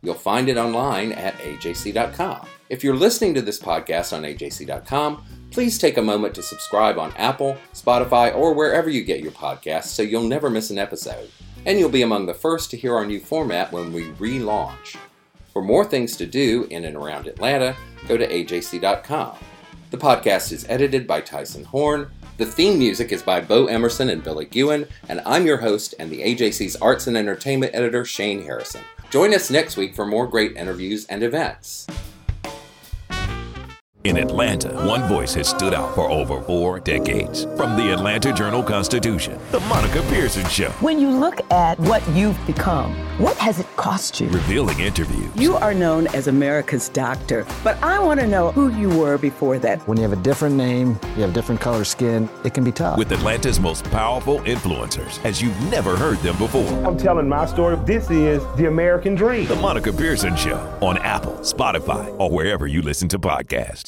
You'll 0.01 0.15
find 0.15 0.47
it 0.47 0.57
online 0.57 1.11
at 1.11 1.35
ajc.com. 1.39 2.47
If 2.69 2.83
you're 2.83 2.95
listening 2.95 3.33
to 3.33 3.41
this 3.41 3.59
podcast 3.59 4.15
on 4.15 4.23
ajc.com, 4.23 5.23
please 5.51 5.77
take 5.77 5.97
a 5.97 6.01
moment 6.01 6.35
to 6.35 6.43
subscribe 6.43 6.97
on 6.97 7.13
Apple, 7.17 7.57
Spotify, 7.73 8.33
or 8.33 8.53
wherever 8.53 8.89
you 8.89 9.03
get 9.03 9.21
your 9.21 9.31
podcasts 9.31 9.87
so 9.87 10.03
you'll 10.03 10.23
never 10.23 10.49
miss 10.49 10.69
an 10.69 10.77
episode. 10.77 11.29
And 11.65 11.77
you'll 11.77 11.89
be 11.89 12.03
among 12.03 12.27
the 12.27 12.33
first 12.33 12.71
to 12.71 12.77
hear 12.77 12.95
our 12.95 13.05
new 13.05 13.19
format 13.19 13.73
when 13.73 13.91
we 13.91 14.11
relaunch. 14.11 14.95
For 15.51 15.61
more 15.61 15.83
things 15.83 16.15
to 16.17 16.25
do 16.25 16.67
in 16.69 16.85
and 16.85 16.95
around 16.95 17.27
Atlanta, 17.27 17.75
go 18.07 18.15
to 18.15 18.25
ajc.com. 18.25 19.35
The 19.91 19.97
podcast 19.97 20.51
is 20.51 20.67
edited 20.69 21.07
by 21.07 21.21
Tyson 21.21 21.63
Horn. 21.63 22.11
The 22.37 22.45
theme 22.45 22.77
music 22.77 23.11
is 23.11 23.23
by 23.23 23.41
Bo 23.41 23.65
Emerson 23.65 24.11
and 24.11 24.23
Billy 24.23 24.45
Gewen, 24.45 24.87
and 25.07 25.19
I'm 25.25 25.47
your 25.47 25.57
host 25.57 25.95
and 25.97 26.11
the 26.11 26.21
AJC's 26.21 26.75
Arts 26.75 27.07
and 27.07 27.17
Entertainment 27.17 27.73
Editor, 27.73 28.05
Shane 28.05 28.43
Harrison. 28.43 28.81
Join 29.09 29.33
us 29.33 29.49
next 29.49 29.77
week 29.77 29.95
for 29.95 30.05
more 30.05 30.27
great 30.27 30.55
interviews 30.55 31.07
and 31.07 31.23
events. 31.23 31.87
In 34.09 34.17
Atlanta, 34.17 34.69
one 34.87 35.07
voice 35.07 35.35
has 35.35 35.47
stood 35.47 35.71
out 35.71 35.93
for 35.93 36.09
over 36.09 36.41
four 36.41 36.79
decades. 36.79 37.43
From 37.55 37.77
the 37.77 37.93
Atlanta 37.93 38.33
Journal 38.33 38.63
Constitution, 38.63 39.37
The 39.51 39.59
Monica 39.59 40.01
Pearson 40.09 40.49
Show. 40.49 40.71
When 40.79 40.99
you 40.99 41.11
look 41.11 41.39
at 41.51 41.79
what 41.81 42.01
you've 42.09 42.43
become, 42.47 42.91
what 43.19 43.37
has 43.37 43.59
it 43.59 43.67
cost 43.75 44.19
you? 44.19 44.27
Revealing 44.29 44.79
interviews. 44.79 45.29
You 45.35 45.57
are 45.57 45.75
known 45.75 46.07
as 46.07 46.25
America's 46.25 46.89
doctor, 46.89 47.45
but 47.63 47.77
I 47.83 47.99
want 47.99 48.19
to 48.21 48.25
know 48.25 48.51
who 48.51 48.75
you 48.75 48.89
were 48.89 49.19
before 49.19 49.59
that. 49.59 49.87
When 49.87 49.97
you 49.99 50.03
have 50.09 50.13
a 50.13 50.23
different 50.23 50.55
name, 50.55 50.99
you 51.15 51.21
have 51.21 51.33
different 51.33 51.61
color 51.61 51.83
skin, 51.83 52.27
it 52.43 52.55
can 52.55 52.63
be 52.63 52.71
tough. 52.71 52.97
With 52.97 53.11
Atlanta's 53.11 53.59
most 53.59 53.83
powerful 53.91 54.39
influencers, 54.39 55.23
as 55.23 55.39
you've 55.39 55.61
never 55.69 55.95
heard 55.95 56.17
them 56.19 56.35
before. 56.39 56.67
I'm 56.83 56.97
telling 56.97 57.29
my 57.29 57.45
story. 57.45 57.77
This 57.85 58.09
is 58.09 58.41
the 58.55 58.65
American 58.65 59.13
dream. 59.13 59.45
The 59.45 59.55
Monica 59.57 59.93
Pearson 59.93 60.35
Show 60.35 60.57
on 60.81 60.97
Apple, 60.97 61.33
Spotify, 61.41 62.11
or 62.19 62.31
wherever 62.31 62.65
you 62.65 62.81
listen 62.81 63.07
to 63.09 63.19
podcasts. 63.19 63.85